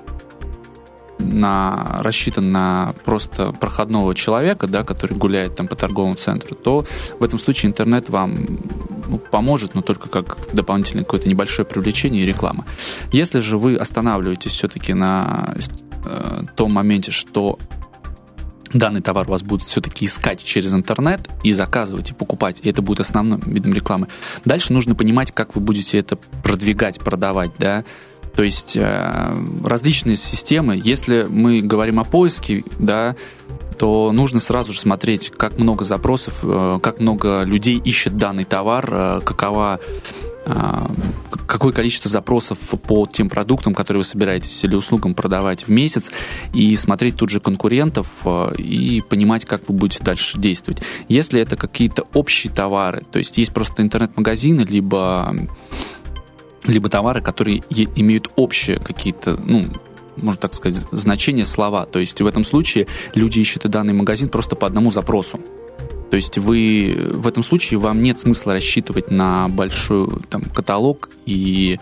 на, 1.20 2.00
рассчитан 2.02 2.50
на 2.50 2.94
просто 3.04 3.52
проходного 3.52 4.14
человека, 4.14 4.66
да, 4.66 4.84
который 4.84 5.16
гуляет 5.16 5.56
там 5.56 5.68
по 5.68 5.76
торговому 5.76 6.14
центру, 6.14 6.54
то 6.54 6.86
в 7.18 7.24
этом 7.24 7.38
случае 7.38 7.70
интернет 7.70 8.08
вам 8.08 8.60
ну, 9.08 9.18
поможет, 9.18 9.74
но 9.74 9.82
только 9.82 10.08
как 10.08 10.38
дополнительное 10.52 11.04
какое-то 11.04 11.28
небольшое 11.28 11.66
привлечение 11.66 12.22
и 12.22 12.26
реклама. 12.26 12.64
Если 13.12 13.40
же 13.40 13.58
вы 13.58 13.76
останавливаетесь 13.76 14.52
все-таки 14.52 14.94
на 14.94 15.54
э, 16.04 16.42
том 16.56 16.72
моменте, 16.72 17.10
что 17.10 17.58
данный 18.72 19.00
товар 19.00 19.26
вас 19.28 19.42
будут 19.42 19.66
все-таки 19.66 20.06
искать 20.06 20.42
через 20.42 20.72
интернет 20.74 21.28
и 21.42 21.52
заказывать 21.52 22.10
и 22.10 22.14
покупать, 22.14 22.60
и 22.62 22.68
это 22.68 22.82
будет 22.82 23.00
основным 23.00 23.40
видом 23.40 23.72
рекламы. 23.72 24.08
Дальше 24.44 24.72
нужно 24.72 24.94
понимать, 24.94 25.32
как 25.32 25.54
вы 25.54 25.60
будете 25.60 25.98
это 25.98 26.16
продвигать, 26.16 26.98
продавать, 27.00 27.50
да, 27.58 27.84
то 28.34 28.42
есть 28.42 28.76
э, 28.76 29.34
различные 29.64 30.16
системы. 30.16 30.80
Если 30.82 31.26
мы 31.28 31.62
говорим 31.62 32.00
о 32.00 32.04
поиске, 32.04 32.64
да, 32.78 33.16
то 33.78 34.12
нужно 34.12 34.40
сразу 34.40 34.72
же 34.72 34.80
смотреть, 34.80 35.30
как 35.30 35.58
много 35.58 35.84
запросов, 35.84 36.40
э, 36.42 36.78
как 36.82 37.00
много 37.00 37.42
людей 37.42 37.80
ищет 37.84 38.16
данный 38.16 38.44
товар, 38.44 38.88
э, 38.90 39.20
какова 39.24 39.80
какое 41.46 41.70
количество 41.70 42.10
запросов 42.10 42.58
по 42.58 43.06
тем 43.06 43.28
продуктам, 43.28 43.74
которые 43.74 44.00
вы 44.00 44.04
собираетесь 44.04 44.64
или 44.64 44.74
услугам 44.74 45.14
продавать 45.14 45.64
в 45.64 45.68
месяц, 45.68 46.10
и 46.54 46.74
смотреть 46.76 47.16
тут 47.16 47.28
же 47.28 47.40
конкурентов 47.40 48.06
и 48.56 49.02
понимать, 49.06 49.44
как 49.44 49.68
вы 49.68 49.74
будете 49.74 50.02
дальше 50.02 50.38
действовать. 50.38 50.82
Если 51.08 51.40
это 51.40 51.56
какие-то 51.56 52.06
общие 52.14 52.50
товары, 52.50 53.04
то 53.12 53.18
есть 53.18 53.36
есть 53.36 53.52
просто 53.52 53.82
интернет-магазины, 53.82 54.62
либо 54.62 55.34
либо 56.64 56.88
товары, 56.88 57.20
которые 57.20 57.62
имеют 57.68 58.30
общие 58.36 58.78
какие-то, 58.78 59.38
ну, 59.44 59.66
можно 60.16 60.40
так 60.40 60.54
сказать, 60.54 60.84
значения 60.90 61.44
слова. 61.44 61.86
То 61.86 61.98
есть 61.98 62.20
в 62.20 62.26
этом 62.26 62.44
случае 62.44 62.86
люди 63.14 63.40
ищут 63.40 63.62
данный 63.68 63.94
магазин 63.94 64.28
просто 64.28 64.56
по 64.56 64.66
одному 64.66 64.90
запросу. 64.90 65.40
То 66.10 66.16
есть 66.16 66.38
вы 66.38 67.08
в 67.12 67.26
этом 67.26 67.42
случае 67.42 67.78
вам 67.78 68.02
нет 68.02 68.18
смысла 68.18 68.52
рассчитывать 68.52 69.10
на 69.10 69.48
большой 69.48 70.08
там, 70.28 70.42
каталог 70.42 71.08
и, 71.24 71.78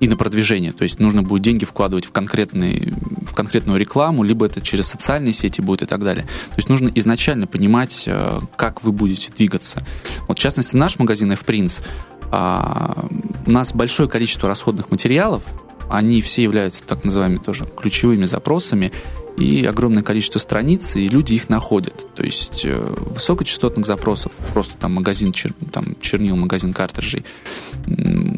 и 0.00 0.08
на 0.08 0.16
продвижение. 0.16 0.72
То 0.72 0.82
есть 0.82 0.98
нужно 0.98 1.22
будет 1.22 1.42
деньги 1.42 1.64
вкладывать 1.64 2.06
в, 2.06 2.10
конкретный, 2.10 2.92
в 3.22 3.32
конкретную 3.32 3.78
рекламу, 3.78 4.24
либо 4.24 4.46
это 4.46 4.60
через 4.60 4.88
социальные 4.88 5.32
сети 5.32 5.60
будет 5.60 5.82
и 5.82 5.86
так 5.86 6.02
далее. 6.02 6.24
То 6.24 6.56
есть 6.56 6.68
нужно 6.68 6.90
изначально 6.96 7.46
понимать, 7.46 8.04
э, 8.08 8.40
как 8.56 8.82
вы 8.82 8.90
будете 8.90 9.30
двигаться. 9.32 9.86
Вот 10.26 10.36
в 10.36 10.42
частности 10.42 10.74
наш 10.74 10.98
магазин 10.98 11.30
F-Prince– 11.32 11.84
А, 12.30 13.06
у 13.46 13.50
нас 13.50 13.72
большое 13.72 14.08
количество 14.08 14.48
расходных 14.48 14.90
материалов, 14.90 15.42
они 15.90 16.20
все 16.20 16.44
являются 16.44 16.84
так 16.84 17.04
называемыми 17.04 17.38
тоже 17.38 17.66
ключевыми 17.66 18.24
запросами, 18.24 18.92
и 19.36 19.64
огромное 19.64 20.02
количество 20.02 20.38
страниц, 20.38 20.96
и 20.96 21.08
люди 21.08 21.34
их 21.34 21.48
находят. 21.48 22.14
То 22.14 22.22
есть 22.22 22.64
э, 22.64 22.94
высокочастотных 23.06 23.86
запросов, 23.86 24.32
просто 24.52 24.76
там 24.76 24.94
магазин 24.94 25.32
чер, 25.32 25.52
там, 25.72 25.96
чернил, 26.00 26.36
магазин 26.36 26.72
картриджей, 26.72 27.24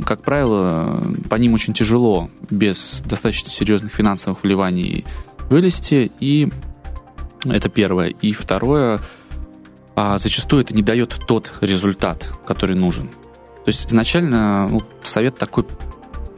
как 0.06 0.22
правило, 0.22 1.02
по 1.28 1.34
ним 1.36 1.54
очень 1.54 1.74
тяжело 1.74 2.30
без 2.50 3.02
достаточно 3.04 3.50
серьезных 3.50 3.92
финансовых 3.92 4.42
вливаний 4.42 5.04
вылезти, 5.50 6.12
и 6.20 6.48
это 7.44 7.68
первое. 7.68 8.08
И 8.08 8.32
второе, 8.32 9.00
а 9.96 10.16
зачастую 10.18 10.62
это 10.62 10.74
не 10.74 10.82
дает 10.82 11.18
тот 11.26 11.52
результат, 11.60 12.32
который 12.46 12.76
нужен. 12.76 13.10
То 13.64 13.68
есть 13.68 13.88
изначально 13.88 14.68
ну, 14.68 14.82
совет 15.02 15.38
такой 15.38 15.64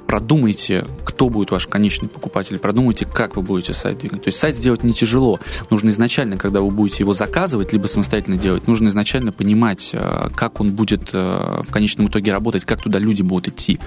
продумайте, 0.07 0.85
кто 1.05 1.29
будет 1.29 1.51
ваш 1.51 1.67
конечный 1.67 2.09
покупатель, 2.09 2.59
продумайте, 2.59 3.07
как 3.07 3.35
вы 3.37 3.43
будете 3.43 3.73
сайт 3.73 3.99
двигать. 3.99 4.23
То 4.23 4.29
есть 4.29 4.39
сайт 4.39 4.55
сделать 4.55 4.85
не 4.85 4.93
тяжело. 4.93 5.41
Нужно 5.71 5.91
изначально, 5.91 6.37
когда 6.37 6.61
вы 6.61 6.71
будете 6.71 7.03
его 7.03 7.13
заказывать, 7.13 7.73
либо 7.73 7.87
самостоятельно 7.87 8.37
делать, 8.37 8.69
нужно 8.69 8.89
изначально 8.89 9.33
понимать, 9.33 9.91
э, 9.93 10.29
как 10.37 10.61
он 10.61 10.73
будет 10.73 11.11
э, 11.13 11.63
в 11.67 11.73
конечном 11.73 12.09
итоге 12.09 12.33
работать, 12.33 12.65
как 12.65 12.83
туда 12.83 12.99
люди 12.99 13.23
будут 13.23 13.49
идти. 13.49 13.81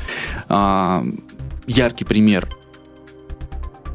А, 0.49 1.03
яркий 1.65 2.03
пример. 2.03 2.49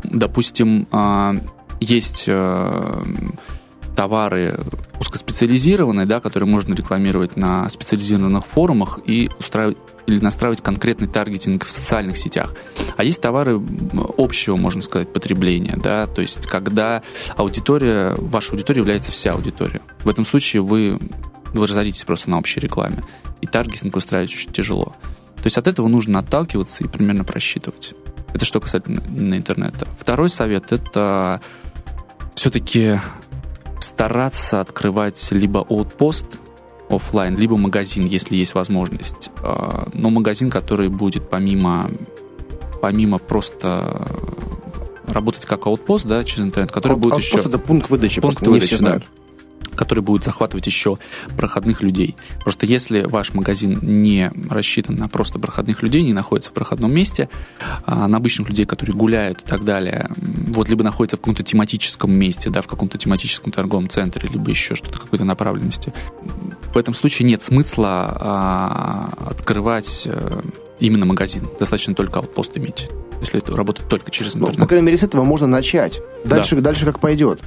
Допустим, 0.05 0.89
а, 0.91 1.35
есть 1.81 2.25
э, 2.29 3.05
товары 3.97 4.59
узкоспециализированные, 5.01 6.07
да, 6.07 6.21
которые 6.21 6.49
можно 6.49 6.75
рекламировать 6.75 7.37
на 7.37 7.69
специализированных 7.69 8.47
форумах 8.47 9.01
и 9.05 9.31
устраивать 9.39 9.77
или 10.07 10.19
настраивать 10.19 10.61
конкретный 10.61 11.07
таргетинг 11.07 11.65
в 11.65 11.71
социальных 11.71 12.17
сетях. 12.17 12.55
А 12.97 13.05
есть 13.05 13.21
товары 13.21 13.61
общего, 14.19 14.57
можно 14.57 14.83
сказать, 14.83 15.13
потребления, 15.13 15.77
да, 15.77 16.07
то 16.07 16.21
есть 16.21 16.47
когда 16.47 17.03
аудитория, 17.37 18.15
ваша 18.17 18.53
аудитория 18.53 18.81
является 18.81 19.13
вся 19.13 19.33
аудитория. 19.33 19.81
В 20.03 20.09
этом 20.09 20.25
случае 20.25 20.63
вы, 20.63 20.99
вы 21.53 21.67
разоритесь 21.67 22.05
просто 22.05 22.31
на 22.31 22.39
общей 22.39 22.61
рекламе. 22.61 23.05
И 23.41 23.47
таргетинг 23.47 23.95
устраивать 23.97 24.33
очень 24.33 24.51
тяжело. 24.51 24.95
То 25.37 25.45
есть 25.45 25.59
от 25.59 25.67
этого 25.67 25.89
нужно 25.89 26.21
отталкиваться 26.21 26.85
и 26.85 26.89
примерно 26.89 27.25
просчитывать. 27.25 27.95
Это 28.33 28.45
что 28.45 28.61
касательно 28.61 29.37
интернета. 29.37 29.87
Второй 29.99 30.29
совет— 30.31 30.65
это 30.73 31.41
все-таки 32.35 32.99
стараться 33.93 34.61
открывать 34.61 35.31
либо 35.31 35.61
outpost 35.69 36.39
офлайн, 36.89 37.37
либо 37.37 37.57
магазин, 37.57 38.05
если 38.05 38.37
есть 38.37 38.55
возможность. 38.55 39.31
А, 39.43 39.89
но 39.95 40.11
магазин, 40.11 40.51
который 40.51 40.89
будет 40.89 41.29
помимо, 41.29 41.91
помимо 42.81 43.19
просто 43.19 44.07
работать 45.07 45.45
как 45.45 45.67
аутпост, 45.67 46.07
да, 46.07 46.25
через 46.25 46.45
интернет, 46.45 46.73
который 46.73 46.93
Аут, 46.93 47.03
будет 47.03 47.19
еще... 47.19 47.39
это 47.39 47.59
пункт 47.59 47.91
выдачи, 47.91 48.21
пункт 48.21 48.47
выдачи, 48.47 48.79
да 48.79 49.01
который 49.83 49.99
будет 50.01 50.23
захватывать 50.23 50.65
еще 50.67 50.97
проходных 51.37 51.83
людей. 51.83 52.15
Просто 52.45 52.67
если 52.67 53.03
ваш 53.03 53.35
магазин 53.35 53.81
не 53.83 54.31
рассчитан 54.49 54.95
на 54.95 55.09
просто 55.09 55.41
проходных 55.41 55.83
людей, 55.83 56.03
не 56.05 56.13
находится 56.13 56.51
в 56.51 56.53
проходном 56.53 56.95
месте, 56.95 57.29
а 57.85 58.07
на 58.07 58.19
обычных 58.19 58.49
людей, 58.49 58.65
которые 58.65 58.95
гуляют 58.95 59.43
и 59.43 59.45
так 59.45 59.65
далее, 59.65 60.09
вот 60.17 60.69
либо 60.69 60.85
находится 60.85 61.17
в 61.17 61.21
каком-то 61.21 61.43
тематическом 61.43 62.13
месте, 62.13 62.49
да, 62.49 62.61
в 62.61 62.69
каком-то 62.69 62.97
тематическом 62.97 63.51
торговом 63.51 63.89
центре, 63.89 64.29
либо 64.33 64.49
еще 64.49 64.77
что-то, 64.77 65.01
какой-то 65.01 65.25
направленности, 65.25 65.93
в 66.73 66.79
этом 66.79 66.95
случае 66.95 67.27
нет 67.27 67.43
смысла 67.43 68.17
а, 68.21 69.13
открывать 69.31 70.05
а, 70.07 70.43
именно 70.79 71.07
магазин. 71.07 71.49
Достаточно 71.59 71.97
только 71.97 72.21
аутпост 72.21 72.57
иметь 72.57 72.89
если 73.21 73.41
это 73.41 73.57
работает 73.57 73.89
только 73.89 74.11
через 74.11 74.35
интернет. 74.35 74.59
Ну, 74.59 74.65
по 74.65 74.69
крайней 74.69 74.85
мере, 74.85 74.99
с 74.99 75.05
этого 75.05 75.23
можно 75.23 75.47
начать. 75.47 76.01
Дальше, 76.25 76.57
да. 76.57 76.63
дальше 76.63 76.85
как 76.85 76.99
пойдет. 76.99 77.41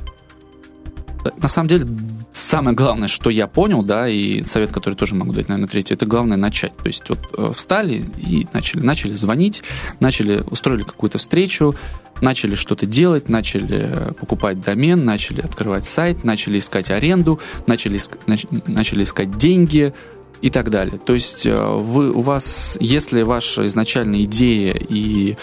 На 1.37 1.47
самом 1.47 1.69
деле, 1.69 1.85
самое 2.33 2.75
главное, 2.75 3.07
что 3.07 3.29
я 3.29 3.47
понял, 3.47 3.83
да, 3.83 4.07
и 4.07 4.43
совет, 4.43 4.71
который 4.71 4.95
тоже 4.95 5.15
могу 5.15 5.33
дать, 5.33 5.47
наверное, 5.49 5.69
третий, 5.69 5.93
это 5.93 6.05
главное 6.05 6.37
начать. 6.37 6.75
То 6.77 6.87
есть 6.87 7.07
вот 7.09 7.19
э, 7.37 7.53
встали 7.55 8.05
и 8.17 8.47
начали, 8.53 8.81
начали 8.81 9.13
звонить, 9.13 9.63
начали, 9.99 10.43
устроили 10.49 10.83
какую-то 10.83 11.17
встречу, 11.17 11.75
начали 12.21 12.55
что-то 12.55 12.85
делать, 12.85 13.29
начали 13.29 14.13
покупать 14.19 14.61
домен, 14.61 15.03
начали 15.05 15.41
открывать 15.41 15.85
сайт, 15.85 16.23
начали 16.23 16.59
искать 16.59 16.89
аренду, 16.91 17.39
начали, 17.67 17.99
начали 18.67 19.03
искать 19.03 19.37
деньги, 19.37 19.93
и 20.41 20.49
так 20.49 20.69
далее. 20.69 20.99
То 21.03 21.13
есть 21.13 21.45
э, 21.45 21.55
вы, 21.55 22.11
у 22.11 22.21
вас, 22.21 22.77
если 22.79 23.23
ваша 23.23 23.65
изначальная 23.65 24.23
идея 24.23 24.75
и 24.77 25.37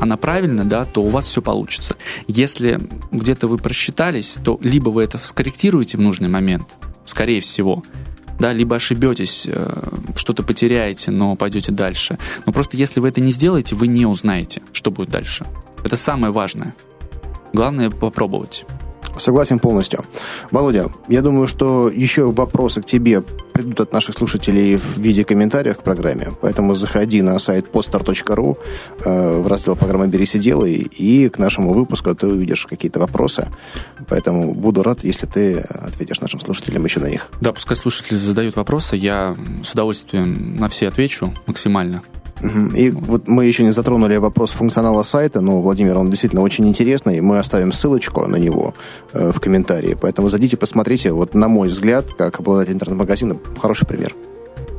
она 0.00 0.16
правильна, 0.16 0.64
да, 0.64 0.84
то 0.84 1.02
у 1.02 1.08
вас 1.08 1.26
все 1.26 1.42
получится. 1.42 1.96
Если 2.26 2.88
где-то 3.12 3.48
вы 3.48 3.58
просчитались, 3.58 4.36
то 4.44 4.58
либо 4.62 4.90
вы 4.90 5.04
это 5.04 5.18
скорректируете 5.18 5.96
в 5.96 6.00
нужный 6.00 6.28
момент, 6.28 6.76
скорее 7.04 7.40
всего, 7.40 7.82
да, 8.38 8.52
либо 8.52 8.76
ошибетесь, 8.76 9.46
э, 9.48 9.82
что-то 10.14 10.42
потеряете, 10.42 11.10
но 11.10 11.36
пойдете 11.36 11.72
дальше. 11.72 12.18
Но 12.44 12.52
просто 12.52 12.76
если 12.76 13.00
вы 13.00 13.08
это 13.08 13.20
не 13.20 13.32
сделаете, 13.32 13.74
вы 13.74 13.86
не 13.86 14.04
узнаете, 14.06 14.62
что 14.72 14.90
будет 14.90 15.10
дальше. 15.10 15.46
Это 15.84 15.96
самое 15.96 16.32
важное. 16.32 16.74
Главное 17.52 17.90
попробовать. 17.90 18.64
Согласен 19.18 19.58
полностью. 19.58 20.04
Володя, 20.50 20.88
я 21.08 21.22
думаю, 21.22 21.48
что 21.48 21.88
еще 21.88 22.30
вопросы 22.30 22.82
к 22.82 22.86
тебе 22.86 23.22
придут 23.52 23.80
от 23.80 23.92
наших 23.92 24.14
слушателей 24.14 24.76
в 24.76 24.98
виде 24.98 25.24
комментариев 25.24 25.78
к 25.78 25.82
программе, 25.82 26.28
поэтому 26.40 26.74
заходи 26.74 27.22
на 27.22 27.38
сайт 27.38 27.68
podstar.ru 27.72 28.58
э, 29.04 29.40
в 29.40 29.46
раздел 29.46 29.76
программы 29.76 30.08
«Берись 30.08 30.34
и 30.34 30.38
делай», 30.38 30.72
и 30.74 31.28
к 31.28 31.38
нашему 31.38 31.72
выпуску 31.72 32.14
ты 32.14 32.26
увидишь 32.26 32.66
какие-то 32.66 33.00
вопросы. 33.00 33.48
Поэтому 34.08 34.54
буду 34.54 34.82
рад, 34.82 35.04
если 35.04 35.26
ты 35.26 35.58
ответишь 35.58 36.20
нашим 36.20 36.40
слушателям 36.40 36.84
еще 36.84 37.00
на 37.00 37.08
них. 37.08 37.28
Да, 37.40 37.52
пускай 37.52 37.76
слушатели 37.76 38.16
задают 38.16 38.56
вопросы, 38.56 38.96
я 38.96 39.36
с 39.62 39.72
удовольствием 39.72 40.56
на 40.56 40.68
все 40.68 40.88
отвечу 40.88 41.32
максимально. 41.46 42.02
И 42.42 42.90
вот 42.90 43.28
мы 43.28 43.46
еще 43.46 43.64
не 43.64 43.70
затронули 43.70 44.16
вопрос 44.16 44.50
функционала 44.50 45.02
сайта, 45.02 45.40
но, 45.40 45.62
Владимир, 45.62 45.96
он 45.96 46.10
действительно 46.10 46.42
очень 46.42 46.66
интересный. 46.68 47.20
Мы 47.20 47.38
оставим 47.38 47.72
ссылочку 47.72 48.26
на 48.26 48.36
него 48.36 48.74
э, 49.12 49.32
в 49.32 49.40
комментарии. 49.40 49.96
Поэтому 49.98 50.28
зайдите, 50.28 50.56
посмотрите. 50.56 51.12
Вот, 51.12 51.34
на 51.34 51.48
мой 51.48 51.68
взгляд, 51.68 52.12
как 52.12 52.40
обладатель 52.40 52.74
интернет-магазина, 52.74 53.38
хороший 53.58 53.86
пример. 53.86 54.14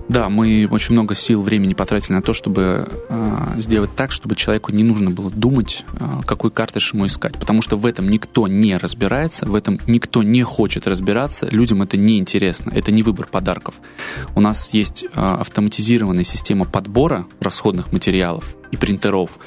Да, 0.10 0.30
мы 0.30 0.68
очень 0.72 0.94
много 0.94 1.16
сил, 1.16 1.42
времени 1.42 1.74
потратили 1.74 2.14
на 2.14 2.22
то, 2.22 2.32
чтобы 2.32 2.88
э, 3.10 3.56
сделать 3.58 3.94
так, 3.96 4.12
чтобы 4.12 4.36
человеку 4.36 4.72
не 4.72 4.84
нужно 4.84 5.12
было 5.12 5.30
думать, 5.30 5.84
э, 6.00 6.06
какой 6.26 6.50
картридж 6.50 6.94
ему 6.94 7.06
искать. 7.08 7.38
Потому 7.38 7.62
что 7.62 7.76
в 7.76 7.86
этом 7.86 8.10
никто 8.10 8.48
не 8.48 8.78
разбирается, 8.78 9.46
в 9.46 9.54
этом 9.54 9.80
никто 9.86 10.24
не 10.24 10.44
хочет 10.44 10.88
разбираться, 10.88 11.48
людям 11.48 11.82
это 11.82 11.98
не 11.98 12.20
интересно, 12.20 12.72
это 12.74 12.92
не 12.92 13.04
выбор 13.04 13.28
подарков. 13.28 13.76
У 14.34 14.40
нас 14.40 14.74
есть 14.74 15.04
э, 15.04 15.08
автоматизированная 15.14 16.24
система 16.24 16.66
подбора 16.66 17.26
расходных 17.42 17.92
материалов 17.92 18.56
и 18.72 18.78
принтеров, 18.78 19.40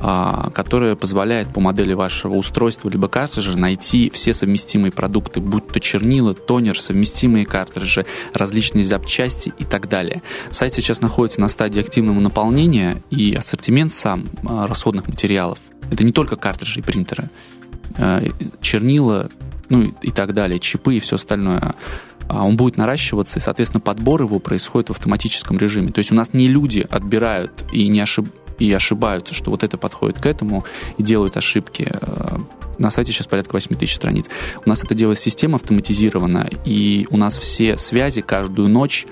которая 0.00 0.94
позволяет 0.94 1.52
по 1.52 1.60
модели 1.60 1.92
вашего 1.92 2.34
устройства 2.34 2.88
либо 2.88 3.08
картриджа 3.08 3.56
найти 3.56 4.10
все 4.10 4.32
совместимые 4.32 4.92
продукты, 4.92 5.40
будь 5.40 5.66
то 5.68 5.80
чернила, 5.80 6.34
тонер, 6.34 6.80
совместимые 6.80 7.44
картриджи, 7.44 8.06
различные 8.32 8.84
запчасти 8.84 9.52
и 9.58 9.64
так 9.64 9.88
далее. 9.88 10.22
Сайт 10.50 10.74
сейчас 10.74 11.00
находится 11.00 11.40
на 11.40 11.48
стадии 11.48 11.80
активного 11.80 12.20
наполнения, 12.20 13.02
и 13.10 13.34
ассортимент 13.34 13.92
сам 13.92 14.28
а, 14.46 14.66
расходных 14.66 15.08
материалов— 15.08 15.58
это 15.90 16.04
не 16.04 16.12
только 16.12 16.36
картриджи 16.36 16.80
и 16.80 16.82
принтеры, 16.82 17.30
а, 17.96 18.22
чернила, 18.60 19.30
ну 19.68 19.94
и 20.02 20.10
так 20.10 20.32
далее, 20.32 20.58
чипы 20.58 20.96
и 20.96 21.00
все 21.00 21.16
остальное 21.16 21.74
он 22.28 22.56
будет 22.56 22.76
наращиваться, 22.76 23.38
и, 23.38 23.42
соответственно, 23.42 23.80
подбор 23.80 24.22
его 24.22 24.38
происходит 24.38 24.88
в 24.88 24.92
автоматическом 24.92 25.56
режиме. 25.56 25.92
То 25.92 26.00
есть 26.00 26.12
у 26.12 26.14
нас 26.14 26.34
не 26.34 26.46
люди 26.48 26.86
отбирают 26.88 27.64
и 27.72 27.88
не, 27.88 28.00
ошиб 28.00 28.28
и 28.58 28.72
ошибаются, 28.72 29.34
что 29.34 29.50
вот 29.50 29.62
это 29.62 29.78
подходит 29.78 30.20
к 30.20 30.26
этому 30.26 30.64
и 30.96 31.02
делают 31.02 31.36
ошибки. 31.36 31.88
Э, 31.90 32.38
на 32.78 32.90
сайте 32.90 33.12
сейчас 33.12 33.26
порядка 33.26 33.52
8 33.52 33.76
тысяч 33.76 33.96
страниц. 33.96 34.26
У 34.64 34.68
нас 34.68 34.82
это 34.84 34.94
делает 34.94 35.18
система 35.18 35.56
автоматизирована, 35.56 36.48
и 36.64 37.06
у 37.10 37.16
нас 37.16 37.38
все 37.38 37.76
связи 37.76 38.22
каждую 38.22 38.68
ночь 38.68 39.06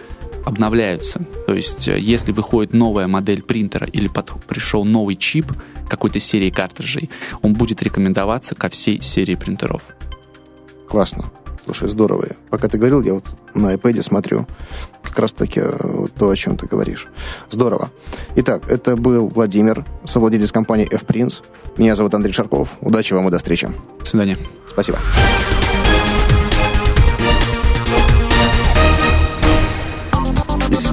обновляются. 0.45 1.25
То 1.47 1.55
есть, 1.55 1.89
э, 1.89 1.99
если 1.99 2.33
выходит 2.33 2.73
новая 2.73 3.07
модель 3.09 3.43
принтера 3.43 3.87
или 3.87 4.09
под, 4.09 4.33
пришел 4.47 4.85
новый 4.85 5.17
чип 5.17 5.53
какой-то 5.89 6.19
серии 6.19 6.51
картриджей, 6.51 7.11
он 7.43 7.55
будет 7.55 7.83
рекомендоваться 7.83 8.55
ко 8.55 8.69
всей 8.69 9.03
серии 9.03 9.35
принтеров. 9.35 9.83
Классно. 10.89 11.33
Слушай, 11.67 11.89
здорово. 11.89 12.27
Пока 12.49 12.69
ты 12.69 12.79
говорил, 12.79 13.03
я 13.03 13.15
вот 13.15 13.25
на 13.55 13.75
iPad 13.75 14.01
смотрю 14.01 14.47
как 15.03 15.19
раз-таки 15.19 15.61
э, 15.63 16.07
то, 16.17 16.31
о 16.31 16.37
чем 16.37 16.57
ты 16.57 16.67
говоришь. 16.67 17.09
Здорово. 17.51 17.91
Итак, 18.37 18.71
это 18.71 18.97
был 18.97 19.27
Владимир, 19.27 19.85
совладелец 20.05 20.53
компании 20.53 20.89
F-Prince. 20.91 21.43
Меня 21.77 21.97
зовут 21.97 22.15
Андрей 22.15 22.33
Шарков. 22.33 22.77
Удачи 22.81 23.15
вам 23.15 23.27
и 23.27 23.31
до 23.33 23.39
встречи. 23.39 23.69
До 23.99 24.05
свидания. 24.05 24.39
Спасибо. 24.69 24.99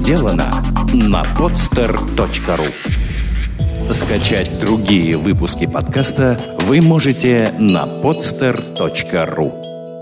сделано 0.04 0.52
на 0.94 1.24
podster.ru 1.40 2.68
Скачать 3.94 4.60
другие 4.60 5.16
выпуски 5.16 5.66
подкаста 5.66 6.38
вы 6.60 6.82
можете 6.82 7.54
на 7.58 7.86
podster.ru 7.86 9.73